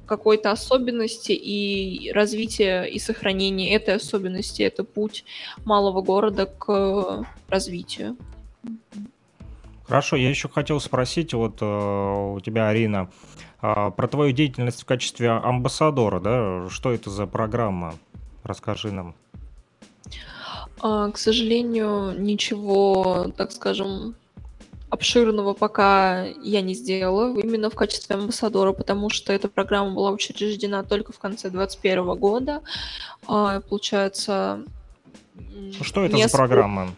какой-то 0.05 0.51
особенности 0.51 1.31
и 1.31 2.11
развитие 2.11 2.89
и 2.89 2.99
сохранение 2.99 3.71
этой 3.73 3.95
особенности— 3.95 4.61
это 4.63 4.83
путь 4.83 5.23
малого 5.65 6.01
города 6.01 6.45
к 6.45 7.25
развитию. 7.49 8.17
Хорошо, 9.85 10.15
я 10.15 10.29
еще 10.29 10.47
хотел 10.47 10.79
спросить, 10.79 11.33
вот 11.33 11.61
э, 11.61 11.65
у 11.65 12.39
тебя, 12.39 12.69
Арина, 12.69 13.09
э, 13.61 13.91
про 13.95 14.07
твою 14.07 14.31
деятельность 14.31 14.83
в 14.83 14.85
качестве 14.85 15.29
амбассадора, 15.31 16.19
да? 16.21 16.69
Что 16.69 16.93
это 16.93 17.09
за 17.09 17.27
программа? 17.27 17.95
Расскажи 18.43 18.91
нам. 18.91 19.15
А, 20.81 21.11
к 21.11 21.17
сожалению, 21.17 22.15
ничего, 22.19 23.31
так 23.35 23.51
скажем, 23.51 24.15
обширного 24.91 25.53
пока 25.53 26.25
я 26.43 26.61
не 26.61 26.75
сделала 26.75 27.33
именно 27.39 27.69
в 27.69 27.75
качестве 27.75 28.15
амбассадора, 28.17 28.73
потому 28.73 29.09
что 29.09 29.31
эта 29.31 29.47
программа 29.47 29.95
была 29.95 30.11
учреждена 30.11 30.83
только 30.83 31.13
в 31.13 31.19
конце 31.19 31.49
2021 31.49 32.19
года. 32.19 32.61
А, 33.25 33.61
получается... 33.61 34.63
Что 35.81 36.03
это 36.03 36.15
несколько... 36.15 36.29
за 36.29 36.37
программа? 36.37 36.91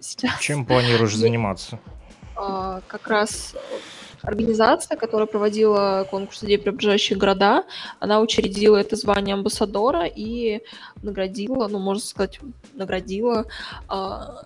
Сейчас. 0.00 0.38
Чем 0.40 0.66
планируешь 0.66 1.16
заниматься? 1.16 1.80
А, 2.36 2.82
как 2.86 3.08
раз 3.08 3.56
организация, 4.20 4.98
которая 4.98 5.26
проводила 5.26 6.06
конкурс 6.10 6.44
идей 6.44 6.58
приближающие 6.58 7.18
города, 7.18 7.64
она 8.00 8.20
учредила 8.20 8.76
это 8.76 8.96
звание 8.96 9.34
амбассадора 9.34 10.04
и 10.04 10.60
наградила, 11.02 11.68
ну, 11.68 11.78
можно 11.78 12.02
сказать, 12.02 12.38
наградила 12.74 13.46
а, 13.88 14.44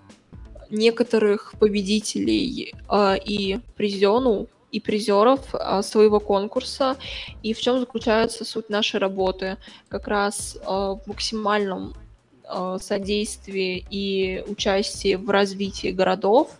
некоторых 0.72 1.54
победителей 1.58 2.74
э, 2.90 3.18
и 3.24 3.60
призену 3.76 4.48
и 4.72 4.80
призеров 4.80 5.54
э, 5.54 5.82
своего 5.82 6.18
конкурса. 6.18 6.96
И 7.42 7.52
в 7.52 7.60
чем 7.60 7.78
заключается 7.78 8.44
суть 8.44 8.70
нашей 8.70 8.98
работы? 8.98 9.58
Как 9.88 10.08
раз 10.08 10.56
э, 10.56 10.66
в 10.66 11.00
максимальном 11.06 11.94
э, 12.44 12.78
содействии 12.80 13.86
и 13.90 14.42
участии 14.48 15.14
в 15.14 15.30
развитии 15.30 15.88
городов. 15.88 16.50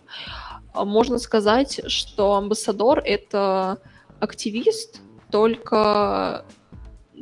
Можно 0.75 1.19
сказать, 1.19 1.81
что 1.87 2.33
амбассадор— 2.35 2.99
это 3.05 3.77
активист, 4.19 5.01
только 5.29 6.45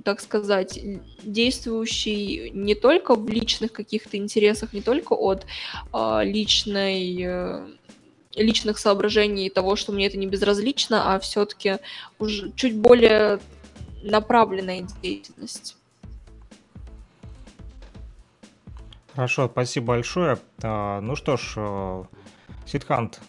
так 0.04 0.22
сказать, 0.22 0.80
действующий 1.24 2.52
не 2.52 2.76
только 2.76 3.16
в 3.16 3.28
личных 3.28 3.72
каких-то 3.72 4.18
интересах, 4.18 4.74
не 4.74 4.82
только 4.82 5.14
от 5.14 5.46
э, 5.94 6.20
личной 6.24 7.22
э, 7.22 7.68
личных 8.36 8.80
соображений 8.80 9.50
того, 9.50 9.76
что 9.76 9.92
мне 9.92 10.08
это 10.08 10.18
не 10.18 10.28
безразлично, 10.28 11.14
а 11.14 11.20
все-таки 11.20 11.78
уже 12.20 12.52
чуть 12.54 12.76
более 12.76 13.40
направленная 14.04 14.88
деятельность. 15.02 15.78
Хорошо, 19.14 19.50
спасибо 19.50 19.88
большое. 19.88 20.40
А, 20.64 21.02
ну 21.02 21.16
что 21.16 21.36
ж, 21.36 21.54
э, 21.58 22.04
Сидхант, 22.66 23.20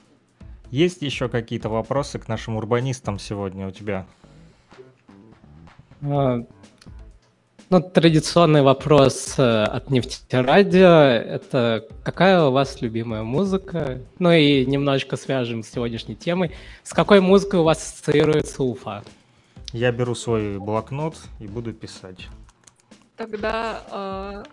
есть 0.70 1.02
еще 1.02 1.28
какие-то 1.28 1.68
вопросы 1.68 2.18
к 2.18 2.28
нашим 2.28 2.56
урбанистам 2.56 3.18
сегодня 3.18 3.66
у 3.66 3.72
тебя? 3.72 4.06
А, 7.72 7.76
ну, 7.76 7.80
традиционный 7.80 8.60
вопрос 8.60 9.34
э, 9.38 9.64
от 9.64 9.90
нефтерадио– 9.90 10.88
это 10.90 11.86
какая 12.04 12.44
у 12.44 12.50
вас 12.50 12.82
любимая 12.82 13.22
музыка? 13.22 13.98
Ну 14.18 14.30
и 14.30 14.66
немножечко 14.66 15.16
свяжем 15.16 15.62
с 15.62 15.70
сегодняшней 15.70 16.14
темой. 16.14 16.52
С 16.82 16.92
какой 16.92 17.20
музыкой 17.20 17.60
у 17.60 17.62
вас 17.62 17.78
ассоциируется 17.78 18.62
Уфа? 18.62 19.02
Я 19.72 19.90
беру 19.90 20.14
свой 20.14 20.58
блокнот 20.58 21.16
и 21.40 21.46
буду 21.46 21.72
писать. 21.72 22.28
Тогда 23.16 23.80
э, 23.90 24.44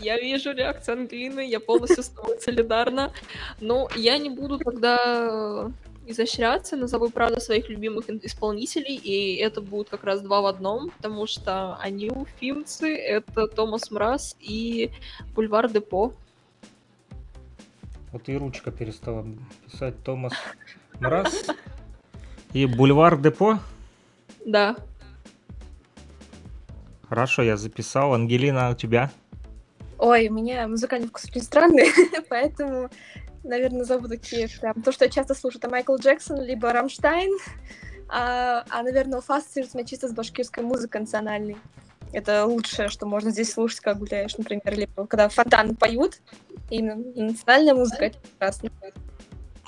я 0.00 0.20
вижу 0.20 0.52
реакцию 0.52 0.98
Ангелины, 0.98 1.48
я 1.48 1.60
полностью 1.60 2.02
с 2.02 2.08
тобой 2.08 2.38
солидарна. 2.42 3.10
Но 3.58 3.88
я 3.96 4.18
не 4.18 4.28
буду 4.28 4.58
тогда 4.58 5.70
изощряться, 6.10 6.76
назову, 6.76 7.10
правда, 7.10 7.40
своих 7.40 7.68
любимых 7.68 8.08
исполнителей, 8.08 8.96
и 8.96 9.36
это 9.36 9.60
будет 9.60 9.88
как 9.88 10.04
раз 10.04 10.20
два 10.20 10.40
в 10.40 10.46
одном, 10.46 10.90
потому 10.90 11.26
что 11.26 11.76
они 11.76 12.10
уфимцы, 12.10 12.96
это 12.96 13.46
Томас 13.46 13.90
Мраз 13.90 14.36
и 14.40 14.90
Бульвар 15.34 15.70
Депо. 15.70 16.12
Вот 18.12 18.28
и 18.28 18.36
ручка 18.36 18.70
перестала 18.70 19.26
писать 19.66 20.02
Томас 20.02 20.32
Мраз 21.00 21.46
и 22.52 22.64
Бульвар 22.66 23.20
Депо? 23.20 23.58
Да. 24.46 24.76
Хорошо, 27.08 27.42
я 27.42 27.56
записал. 27.56 28.14
Ангелина, 28.14 28.70
у 28.70 28.74
тебя? 28.74 29.10
Ой, 29.98 30.28
у 30.28 30.32
меня 30.32 30.68
музыкальный 30.68 31.08
вкус 31.08 31.24
очень 31.24 31.42
странный, 31.42 31.88
поэтому 32.28 32.88
наверное, 33.48 33.80
назову 33.80 34.08
такие 34.08 34.48
прям 34.60 34.82
то, 34.82 34.92
что 34.92 35.04
я 35.04 35.10
часто 35.10 35.34
слушаю, 35.34 35.60
это 35.60 35.70
Майкл 35.70 35.96
Джексон, 35.96 36.40
либо 36.42 36.72
Рамштайн, 36.72 37.30
а, 38.08 38.64
а 38.70 38.82
наверное, 38.82 39.18
у 39.18 39.32
ассоциируется 39.32 39.76
меня 39.76 39.86
чисто 39.86 40.08
с 40.08 40.12
башкирской 40.12 40.62
музыкой 40.62 41.02
национальной. 41.02 41.56
Это 42.12 42.46
лучшее, 42.46 42.88
что 42.88 43.06
можно 43.06 43.30
здесь 43.30 43.52
слушать, 43.52 43.80
когда 43.80 43.98
гуляешь, 43.98 44.36
например, 44.38 44.74
либо 44.74 45.06
когда 45.06 45.28
фонтан 45.28 45.76
поют, 45.76 46.20
и, 46.70 46.78
и 46.78 46.82
национальная 47.22 47.74
музыка, 47.74 48.06
это 48.06 48.18
прекрасно. 48.18 48.70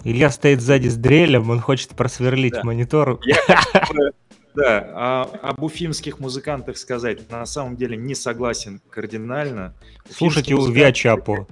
Илья 0.05 0.31
стоит 0.31 0.62
сзади 0.62 0.89
с 0.89 0.97
дрелем, 0.97 1.51
он 1.51 1.61
хочет 1.61 1.90
просверлить 1.90 2.55
да. 2.55 2.62
монитор. 2.65 3.20
да, 4.55 4.90
а, 4.94 5.23
об 5.43 5.62
уфимских 5.62 6.19
музыкантах 6.19 6.78
сказать, 6.78 7.31
на 7.31 7.44
самом 7.44 7.77
деле 7.77 7.98
не 7.98 8.15
согласен 8.15 8.81
кардинально. 8.89 9.74
Слушайте 10.11 10.55
у 10.55 10.66
Виачапу. 10.66 11.47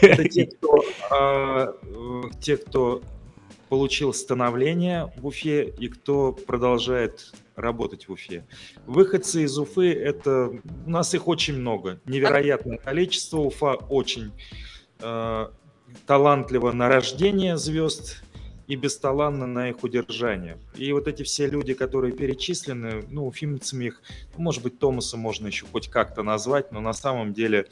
Это 0.00 0.28
те, 0.28 0.46
кто, 0.46 0.84
а, 1.10 1.74
э, 1.82 2.22
те, 2.40 2.56
кто 2.56 3.02
получил 3.68 4.12
становление 4.12 5.12
в 5.16 5.26
Уфе 5.26 5.64
и 5.64 5.88
кто 5.88 6.32
продолжает 6.32 7.32
работать 7.54 8.08
в 8.08 8.12
Уфе. 8.12 8.44
Выходцы 8.86 9.44
из 9.44 9.56
Уфы, 9.58 9.92
это 9.92 10.50
у 10.86 10.90
нас 10.90 11.14
их 11.14 11.28
очень 11.28 11.54
много, 11.54 12.00
невероятное 12.04 12.78
количество. 12.78 13.38
Уфа 13.38 13.74
очень 13.74 14.32
э, 15.00 15.48
талантливо 16.06 16.72
на 16.72 16.88
рождение 16.88 17.56
звезд 17.56 18.22
и 18.70 18.76
бесталанно 18.76 19.46
на 19.46 19.70
их 19.70 19.82
удержание. 19.82 20.56
И 20.76 20.92
вот 20.92 21.08
эти 21.08 21.24
все 21.24 21.48
люди, 21.48 21.74
которые 21.74 22.12
перечислены, 22.12 23.04
ну, 23.10 23.26
уфимцами 23.26 23.86
их, 23.86 24.00
может 24.36 24.62
быть, 24.62 24.78
Томаса 24.78 25.16
можно 25.16 25.48
еще 25.48 25.66
хоть 25.66 25.88
как-то 25.88 26.22
назвать, 26.22 26.70
но 26.70 26.80
на 26.80 26.92
самом 26.92 27.32
деле 27.34 27.66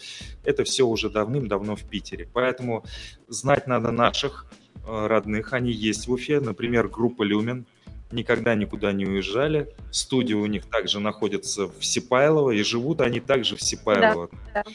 это 0.45 0.65
все 0.65 0.85
уже 0.85 1.09
давным-давно 1.09 1.77
в 1.77 1.85
Питере. 1.85 2.29
Поэтому 2.33 2.85
знать 3.29 3.69
надо 3.69 3.93
наших 3.93 4.47
э, 4.75 5.07
родных, 5.07 5.53
они 5.53 5.71
есть 5.71 6.09
в 6.09 6.13
Уфе, 6.13 6.41
например, 6.41 6.89
группа 6.89 7.23
«Люмен», 7.23 7.65
никогда 8.11 8.55
никуда 8.55 8.93
не 8.93 9.07
уезжали. 9.07 9.75
Студия 9.91 10.37
у 10.37 10.47
них 10.47 10.67
также 10.67 11.01
находится 11.01 11.69
в 11.69 11.85
Сипайлово, 11.85 12.51
и 12.53 12.63
живут 12.63 13.01
они 13.01 13.21
также 13.21 13.57
в 13.57 13.63
Сипайлово. 13.63 14.29
Да, 14.55 14.65
да. 14.65 14.71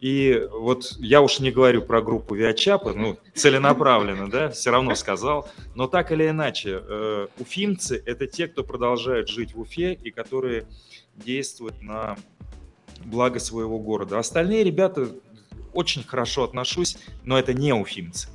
И 0.00 0.46
вот 0.52 0.96
я 0.98 1.22
уж 1.22 1.40
не 1.40 1.50
говорю 1.50 1.80
про 1.80 2.02
группу 2.02 2.34
Виачапа, 2.34 2.92
ну, 2.92 3.16
целенаправленно, 3.32 4.28
да, 4.28 4.50
все 4.50 4.70
равно 4.70 4.94
сказал. 4.96 5.48
Но 5.74 5.86
так 5.86 6.12
или 6.12 6.28
иначе, 6.28 6.82
э, 6.86 7.28
уфимцы– 7.38 8.02
это 8.06 8.26
те, 8.26 8.48
кто 8.48 8.64
продолжает 8.64 9.28
жить 9.28 9.54
в 9.54 9.60
Уфе 9.60 9.94
и 9.94 10.10
которые 10.10 10.66
действуют 11.14 11.80
на 11.80 12.18
благо 13.04 13.38
своего 13.38 13.78
города. 13.78 14.18
Остальные 14.18 14.64
ребята 14.64 15.08
очень 15.72 16.04
хорошо 16.04 16.44
отношусь, 16.44 16.98
но 17.24 17.38
это 17.38 17.54
не 17.54 17.72
уфимцы. 17.72 18.28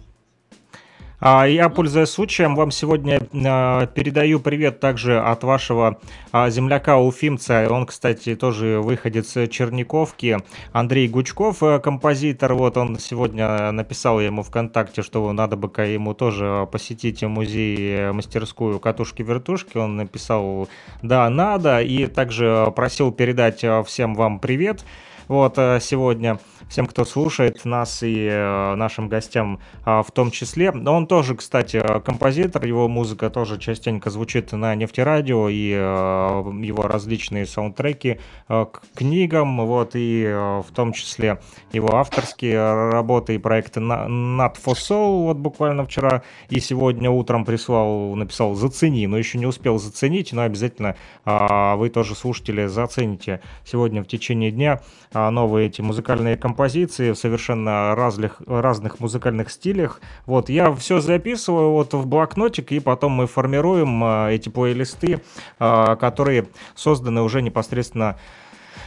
А, 1.21 1.45
я, 1.45 1.67
пользуясь 1.67 2.09
случаем, 2.09 2.55
вам 2.55 2.71
сегодня 2.71 3.19
а, 3.45 3.87
передаю 3.87 4.39
привет 4.39 4.79
также 4.79 5.19
от 5.19 5.43
вашего 5.43 5.99
а, 6.31 6.49
земляка 6.49 6.97
Уфимца. 6.97 7.67
Он, 7.69 7.85
кстати, 7.85 8.35
тоже 8.35 8.79
выходит 8.79 9.27
с 9.27 9.47
Черниковки. 9.47 10.37
Андрей 10.71 11.09
Гучков, 11.09 11.61
э, 11.61 11.79
композитор. 11.79 12.53
Вот 12.53 12.77
он 12.77 12.99
сегодня 12.99 13.69
написал 13.73 14.21
ему 14.21 14.43
ВКонтакте, 14.43 15.01
что 15.01 15.29
надо 15.33 15.57
бы 15.57 15.69
ему 15.83 16.13
тоже 16.13 16.69
посетить 16.71 17.21
музей, 17.23 17.97
э, 17.97 18.11
мастерскую 18.13 18.79
катушки-вертушки. 18.79 19.77
Он 19.77 19.97
написал 19.97 20.69
«да, 21.01 21.29
надо». 21.29 21.81
И 21.81 22.05
также 22.05 22.71
просил 22.73 23.11
передать 23.11 23.65
всем 23.85 24.15
вам 24.15 24.39
привет. 24.39 24.85
вот 25.27 25.55
сегодня 25.81 26.39
всем, 26.69 26.85
кто 26.85 27.03
слушает 27.03 27.65
нас 27.65 28.03
и 28.03 28.27
э, 28.29 28.75
нашим 28.75 29.09
гостям 29.09 29.59
э, 29.85 30.01
в 30.05 30.11
том 30.11 30.31
числе. 30.31 30.71
Но 30.71 30.95
он 30.95 31.07
тоже, 31.07 31.35
кстати, 31.35 31.83
композитор, 32.05 32.65
его 32.65 32.87
музыка 32.87 33.29
тоже 33.29 33.57
частенько 33.57 34.09
звучит 34.09 34.51
на 34.51 34.75
нефтерадио 34.75 35.49
и 35.49 35.73
э, 35.73 35.77
его 35.77 36.83
различные 36.83 37.45
саундтреки 37.45 38.19
э, 38.47 38.65
к 38.71 38.81
книгам, 38.95 39.65
вот, 39.65 39.91
и 39.95 40.25
в 40.29 40.71
том 40.73 40.93
числе 40.93 41.39
его 41.71 41.95
авторские 41.95 42.91
работы 42.91 43.35
и 43.35 43.37
проекты 43.37 43.79
Not 43.79 44.55
for 44.63 44.75
Soul, 44.75 45.23
вот 45.23 45.37
буквально 45.37 45.85
вчера 45.85 46.23
и 46.49 46.59
сегодня 46.59 47.09
утром 47.09 47.45
прислал, 47.45 48.15
написал 48.15 48.53
«Зацени», 48.53 49.07
но 49.07 49.17
еще 49.17 49.37
не 49.37 49.47
успел 49.47 49.79
заценить, 49.79 50.31
но 50.33 50.43
обязательно 50.43 50.95
э, 51.25 51.75
вы 51.75 51.89
тоже, 51.89 52.13
слушатели, 52.15 52.67
зацените 52.67 53.41
сегодня 53.65 54.03
в 54.03 54.07
течение 54.07 54.51
дня 54.51 54.81
э, 55.13 55.29
новые 55.29 55.67
эти 55.67 55.81
музыкальные 55.81 56.37
композиции 56.37 56.58
композиции 56.59 57.11
в 57.11 57.15
совершенно 57.15 57.95
разных, 57.95 58.41
разных 58.45 58.99
музыкальных 58.99 59.49
стилях. 59.49 60.01
Вот, 60.25 60.49
я 60.49 60.73
все 60.73 60.99
записываю 60.99 61.71
вот 61.71 61.93
в 61.93 62.05
блокнотик, 62.05 62.73
и 62.73 62.81
потом 62.81 63.13
мы 63.13 63.27
формируем 63.27 64.03
а, 64.03 64.29
эти 64.29 64.49
плейлисты, 64.49 65.21
а, 65.57 65.95
которые 65.95 66.49
созданы 66.75 67.21
уже 67.21 67.41
непосредственно 67.41 68.19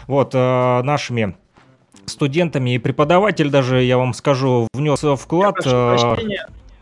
вот 0.06 0.32
а, 0.34 0.82
нашими 0.82 1.34
студентами 2.04 2.74
и 2.74 2.78
преподаватель 2.78 3.48
даже, 3.48 3.82
я 3.82 3.96
вам 3.96 4.12
скажу, 4.12 4.68
внес 4.74 5.02
вклад. 5.18 5.56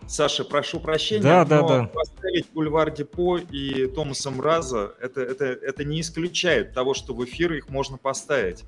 Саша, 0.08 0.42
прошу 0.42 0.80
прощения, 0.80 1.22
да, 1.22 1.44
да, 1.44 1.62
да. 1.62 1.84
поставить 1.84 2.46
Бульвар 2.52 2.90
Депо 2.90 3.38
и 3.38 3.86
Томаса 3.86 4.32
Мраза, 4.32 4.92
это, 5.00 5.20
это, 5.20 5.44
это 5.44 5.84
не 5.84 6.00
исключает 6.00 6.74
того, 6.74 6.94
что 6.94 7.14
в 7.14 7.24
эфир 7.24 7.52
их 7.52 7.68
можно 7.68 7.96
поставить. 7.96 8.64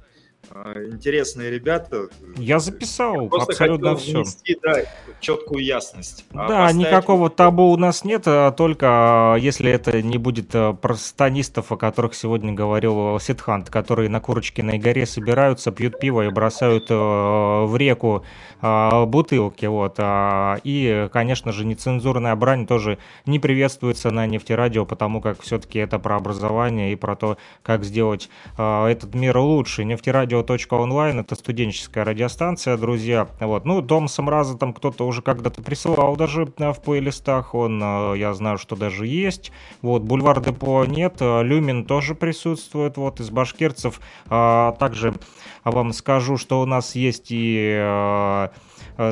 А, 0.51 0.74
интересные 0.85 1.51
ребята. 1.51 2.09
Я 2.36 2.59
записал 2.59 3.23
Я 3.23 3.43
абсолютно 3.43 3.97
все. 3.97 4.19
Внести, 4.19 4.59
да, 4.62 4.74
четкую 5.20 5.64
ясность. 5.64 6.24
А 6.32 6.48
да, 6.48 6.59
поставить... 6.66 6.77
никакого 6.77 7.31
табу 7.31 7.70
у 7.70 7.77
нас 7.77 8.05
нет, 8.05 8.24
а 8.27 8.51
только 8.51 8.86
а, 8.89 9.36
если 9.36 9.70
это 9.70 10.02
не 10.02 10.19
будет 10.19 10.51
простонистов, 10.81 11.73
о 11.73 11.77
которых 11.77 12.14
сегодня 12.14 12.52
говорил 12.52 13.19
Сидхант, 13.20 13.70
которые 13.70 14.09
на 14.09 14.20
Курочкиной 14.20 14.78
горе 14.78 15.06
собираются, 15.06 15.70
пьют 15.70 15.98
пиво 15.98 16.27
и 16.27 16.31
бросают 16.31 16.90
в 16.90 17.77
реку 17.77 18.24
бутылки. 18.60 19.66
Вот. 19.66 19.98
И, 20.64 21.09
конечно 21.12 21.52
же, 21.52 21.64
нецензурная 21.64 22.35
брань 22.36 22.66
тоже 22.66 22.98
не 23.27 23.39
приветствуется 23.39 24.10
на 24.10 24.27
нефтерадио, 24.27 24.85
потому 24.86 25.20
как 25.20 25.40
все-таки 25.40 25.78
это 25.78 25.98
про 25.98 26.16
образование 26.16 26.93
и 26.93 26.97
про 26.97 27.16
то, 27.16 27.39
как 27.62 27.85
сделать 27.85 28.28
этот 28.56 29.14
мир 29.14 29.39
лучше. 29.39 29.85
Нефтерадио 29.85 30.32
радио.онлайн, 30.33 31.21
это 31.21 31.35
студенческая 31.35 32.05
радиостанция, 32.05 32.77
друзья. 32.77 33.29
Вот. 33.41 33.65
Ну, 33.65 33.83
Дом 33.83 34.09
Самраза 34.09 34.57
там 34.57 34.73
кто-то 34.73 35.07
уже 35.07 35.21
когда-то 35.21 35.63
присылал 35.63 36.17
даже 36.17 36.47
в 36.47 36.81
плейлистах, 36.83 37.55
он, 37.55 37.81
э, 37.83 38.15
я 38.17 38.33
знаю, 38.33 38.59
что 38.59 38.75
даже 38.75 39.07
есть. 39.07 39.53
Вот, 39.83 40.03
Бульвар 40.03 40.41
Депо 40.41 40.85
нет, 40.87 41.17
э, 41.21 41.43
Люмин 41.43 41.85
тоже 41.85 42.15
присутствует, 42.15 42.97
вот, 42.97 43.21
из 43.21 43.31
башкирцев. 43.31 44.01
А, 44.29 44.73
также 44.73 45.15
вам 45.65 45.93
скажу, 45.93 46.39
что 46.39 46.63
у 46.63 46.67
нас 46.67 46.95
есть 46.95 47.27
и 47.31 47.77
э, 47.79 48.49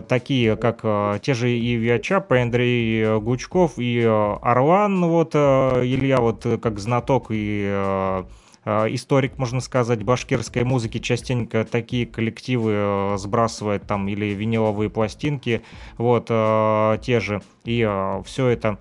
такие, 0.09 0.57
как 0.57 1.21
те 1.23 1.35
же 1.35 1.51
и 1.51 1.75
Виачап, 1.75 2.33
и 2.33 2.39
Андрей 2.39 3.19
Гучков, 3.19 3.79
и 3.79 4.03
Орлан, 4.03 5.05
вот, 5.05 5.35
Илья, 5.35 6.19
вот, 6.19 6.47
как 6.63 6.79
знаток 6.79 7.27
и 7.31 7.67
Э, 7.71 8.25
историк, 8.91 9.39
можно 9.39 9.61
сказать, 9.61 10.03
башкирской 10.03 10.65
музыки, 10.65 10.99
частенько 10.99 11.65
такие 11.65 12.07
коллективы 12.07 12.73
э, 12.75 13.17
сбрасывает 13.19 13.87
там 13.87 14.09
или 14.09 14.27
виниловые 14.27 14.91
пластинки, 14.91 15.63
вот, 15.99 16.27
э, 16.31 16.99
те 17.03 17.21
же, 17.21 17.43
и 17.65 17.89
все 18.25 18.49
это 18.49 18.79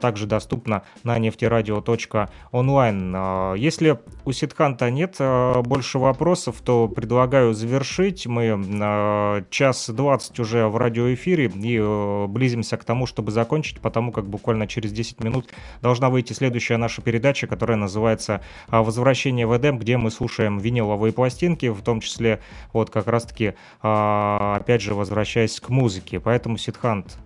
также 0.00 0.26
доступно 0.26 0.82
на 1.04 1.18
нефтерадио.онлайн. 1.18 3.54
Если 3.56 3.98
у 4.24 4.32
Ситханта 4.32 4.90
нет 4.90 5.16
больше 5.64 5.98
вопросов, 5.98 6.56
то 6.64 6.88
предлагаю 6.88 7.54
завершить. 7.54 8.26
Мы 8.26 9.44
час 9.50 9.90
двадцать 9.90 10.40
уже 10.40 10.66
в 10.66 10.76
радиоэфире 10.76 11.46
и 11.46 12.26
близимся 12.28 12.76
к 12.76 12.84
тому, 12.84 13.06
чтобы 13.06 13.32
закончить, 13.32 13.80
потому 13.80 14.12
как 14.12 14.28
буквально 14.28 14.66
через 14.66 14.92
10 14.92 15.22
минут 15.22 15.50
должна 15.82 16.10
выйти 16.10 16.32
следующая 16.32 16.76
наша 16.76 17.02
передача, 17.02 17.46
которая 17.46 17.76
называется 17.76 18.42
«Возвращение 18.68 19.46
в 19.46 19.56
Эдем, 19.56 19.78
где 19.78 19.96
мы 19.96 20.10
слушаем 20.10 20.58
виниловые 20.58 21.12
пластинки, 21.12 21.68
в 21.68 21.82
том 21.82 22.00
числе 22.00 22.40
вот 22.72 22.90
как 22.90 23.06
раз-таки, 23.06 23.54
а, 23.82 24.56
опять 24.60 24.82
же, 24.82 24.94
возвращаясь 24.94 25.60
к 25.60 25.68
музыке. 25.68 26.20
Поэтому, 26.20 26.56
Сидхант, 26.56 27.18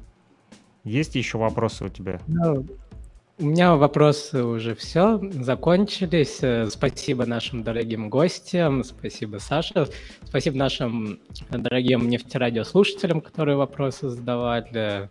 есть 0.84 1.14
еще 1.14 1.38
вопросы 1.38 1.84
у 1.84 1.88
тебя? 1.88 2.20
Ну, 2.26 2.66
у 3.38 3.46
меня 3.46 3.76
вопросы 3.76 4.44
уже 4.44 4.74
все 4.74 5.18
закончились. 5.32 6.40
Спасибо 6.70 7.26
нашим 7.26 7.62
дорогим 7.62 8.10
гостям, 8.10 8.84
спасибо 8.84 9.38
Саше, 9.38 9.88
спасибо 10.24 10.56
нашим 10.58 11.18
дорогим 11.50 12.08
нефтерадиослушателям, 12.08 13.20
которые 13.20 13.56
вопросы 13.56 14.10
задавали. 14.10 15.08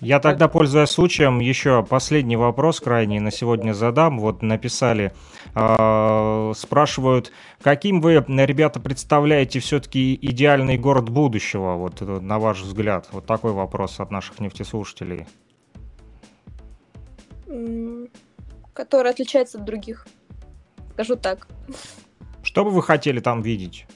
Я 0.00 0.18
тогда, 0.18 0.48
пользуясь 0.48 0.88
случаем, 0.88 1.40
еще 1.40 1.84
последний 1.88 2.36
вопрос 2.36 2.80
крайний 2.80 3.20
на 3.20 3.30
сегодня 3.30 3.72
задам. 3.72 4.18
Вот 4.18 4.42
написали, 4.42 5.12
э, 5.54 6.52
спрашивают, 6.56 7.32
каким 7.60 8.00
вы, 8.00 8.14
ребята, 8.14 8.80
представляете 8.80 9.60
все-таки 9.60 10.14
идеальный 10.20 10.78
город 10.78 11.08
будущего, 11.08 11.74
вот 11.74 12.00
на 12.00 12.38
ваш 12.38 12.62
взгляд? 12.62 13.08
Вот 13.12 13.26
такой 13.26 13.52
вопрос 13.52 14.00
от 14.00 14.10
наших 14.10 14.40
нефтеслушателей. 14.40 15.26
Который 18.72 19.10
отличается 19.10 19.58
от 19.58 19.64
других. 19.64 20.06
Скажу 20.94 21.16
так. 21.16 21.48
Что 22.42 22.64
бы 22.64 22.70
вы 22.70 22.82
хотели 22.82 23.20
там 23.20 23.42
видеть? 23.42 23.86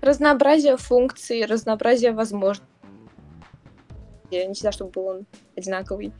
Разнообразие 0.00 0.76
функций, 0.76 1.44
разнообразие 1.44 2.12
возможностей 2.12 2.66
не 4.30 4.54
всегда, 4.54 4.72
чтобы 4.72 4.90
был 4.90 5.06
он 5.06 5.26
одинаковый. 5.56 6.12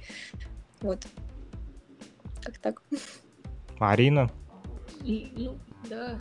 Вот. 0.81 1.07
Как 2.43 2.59
так. 2.59 2.83
Арина? 3.79 4.31
Ну, 5.03 5.59
да. 5.89 6.19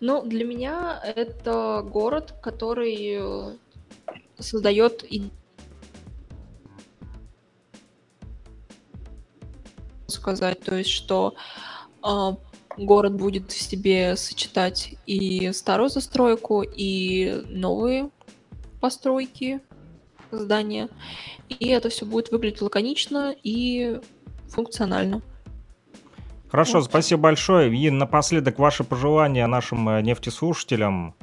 Ну, 0.00 0.22
для 0.22 0.44
меня 0.44 1.00
это 1.04 1.84
город, 1.84 2.34
который 2.42 2.96
э, 3.18 3.56
создает 4.38 5.04
и 5.04 5.30
сказать, 10.06 10.60
то 10.60 10.74
есть, 10.76 10.90
что 10.90 11.34
э, 12.02 12.08
город 12.76 13.14
будет 13.14 13.52
в 13.52 13.60
себе 13.60 14.16
сочетать 14.16 14.94
и 15.06 15.52
старую 15.52 15.90
застройку, 15.90 16.62
и 16.62 17.42
новые 17.48 18.10
постройки, 18.80 19.60
здания. 20.30 20.88
И 21.48 21.68
это 21.68 21.88
все 21.88 22.06
будет 22.06 22.30
выглядеть 22.30 22.62
лаконично 22.62 23.34
и 23.42 24.00
функционально. 24.48 25.22
Хорошо, 26.54 26.78
вот. 26.78 26.84
спасибо 26.84 27.22
большое. 27.22 27.76
И 27.76 27.90
напоследок 27.90 28.60
ваши 28.60 28.84
пожелания 28.84 29.44
нашим 29.48 29.88
э, 29.88 30.02
нефтеслушателям. 30.02 31.16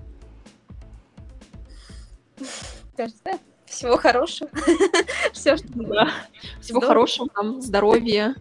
Всего 3.66 3.96
хорошего. 3.96 4.50
Все, 5.32 5.56
что 5.56 5.68
да. 5.70 6.12
Всего 6.60 6.82
хорошего, 6.82 7.30
там, 7.34 7.62
здоровья. 7.62 8.36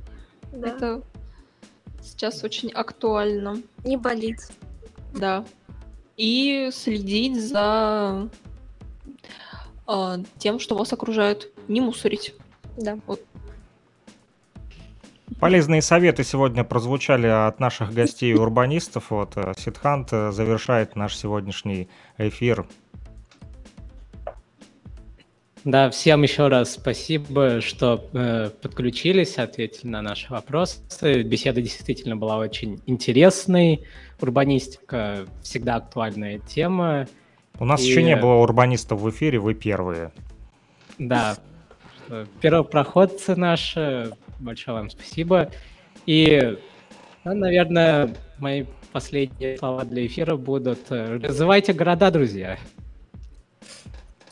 Это 0.51 1.03
сейчас 2.03 2.43
очень 2.43 2.73
актуально. 2.73 3.63
Не 3.85 3.97
болеть. 3.97 4.49
Да. 5.15 5.45
И 6.17 6.71
следить 6.73 7.41
за 7.41 8.29
э, 9.87 10.17
тем, 10.39 10.59
что 10.59 10.75
вас 10.75 10.93
окружает. 10.93 11.53
Не 11.69 11.81
мусорить. 11.81 12.35
Да. 12.77 12.99
Вот. 13.07 13.21
Полезные 15.41 15.81
советы 15.81 16.23
сегодня 16.23 16.65
прозвучали 16.65 17.27
от 17.27 17.61
наших 17.61 17.95
гостей 17.95 18.35
урбанистов. 18.35 19.11
Вот 19.11 19.39
э, 19.39 19.55
Сидхант 19.57 20.13
э, 20.13 20.33
завершает 20.33 20.97
наш 20.97 21.17
сегодняшний 21.17 21.89
эфир. 22.19 22.67
Да, 25.65 25.89
всем 25.89 26.23
еще 26.23 26.49
раз 26.49 26.73
спасибо, 26.73 27.63
что 27.63 28.07
э, 28.13 28.51
подключились, 28.61 29.39
ответили 29.39 29.89
на 29.89 30.03
наши 30.03 30.31
вопросы. 30.31 30.83
Беседа 31.23 31.63
действительно 31.63 32.17
была 32.17 32.37
очень 32.37 32.83
интересной. 32.85 33.87
Урбанистика 34.21 35.27
всегда 35.43 35.77
актуальная 35.77 36.39
тема. 36.39 37.09
У 37.59 37.65
нас 37.65 37.81
и... 37.81 37.89
еще 37.89 38.03
не 38.03 38.17
было 38.17 38.35
урбанистов 38.35 39.01
в 39.01 39.09
эфире, 39.09 39.39
вы 39.39 39.55
первые. 39.55 40.13
Да. 40.99 41.39
Первопроходцы 42.43 43.37
наши, 43.37 44.13
большое 44.41 44.79
вам 44.79 44.91
спасибо. 44.91 45.51
И, 46.07 46.59
ну, 47.25 47.35
наверное, 47.35 48.15
мои 48.39 48.65
последние 48.93 49.57
слова 49.59 49.85
для 49.85 50.07
эфира 50.07 50.37
будут 50.37 50.91
«Развивайте 50.91 51.73
города, 51.73 52.11
друзья». 52.11 52.59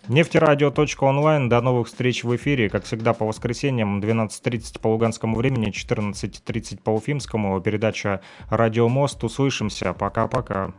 Нефтерадио.онлайн. 0.09 1.51
До 1.51 1.61
новых 1.61 1.89
встреч 1.89 2.25
в 2.25 2.35
эфире. 2.35 2.71
Как 2.71 2.85
всегда, 2.85 3.13
по 3.13 3.27
воскресеньям 3.27 4.01
12.30 4.01 4.81
по 4.81 4.89
луганскому 4.89 5.37
времени, 5.37 5.69
14.30 5.69 6.81
по 6.83 6.91
уфимскому. 6.91 7.61
Передача 7.61 8.23
«Радио 8.49 8.89
Мост». 8.89 9.23
Услышимся. 9.23 9.93
Пока-пока. 9.93 10.73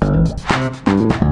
В 0.00 1.10
эфире 1.10 1.23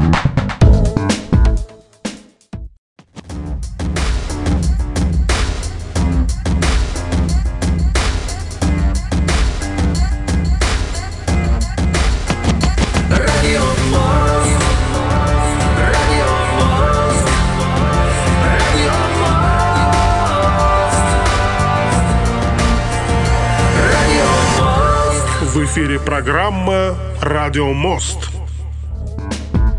программа 26.04 26.96
«Радио 27.20 27.72
Мост». 27.72 28.31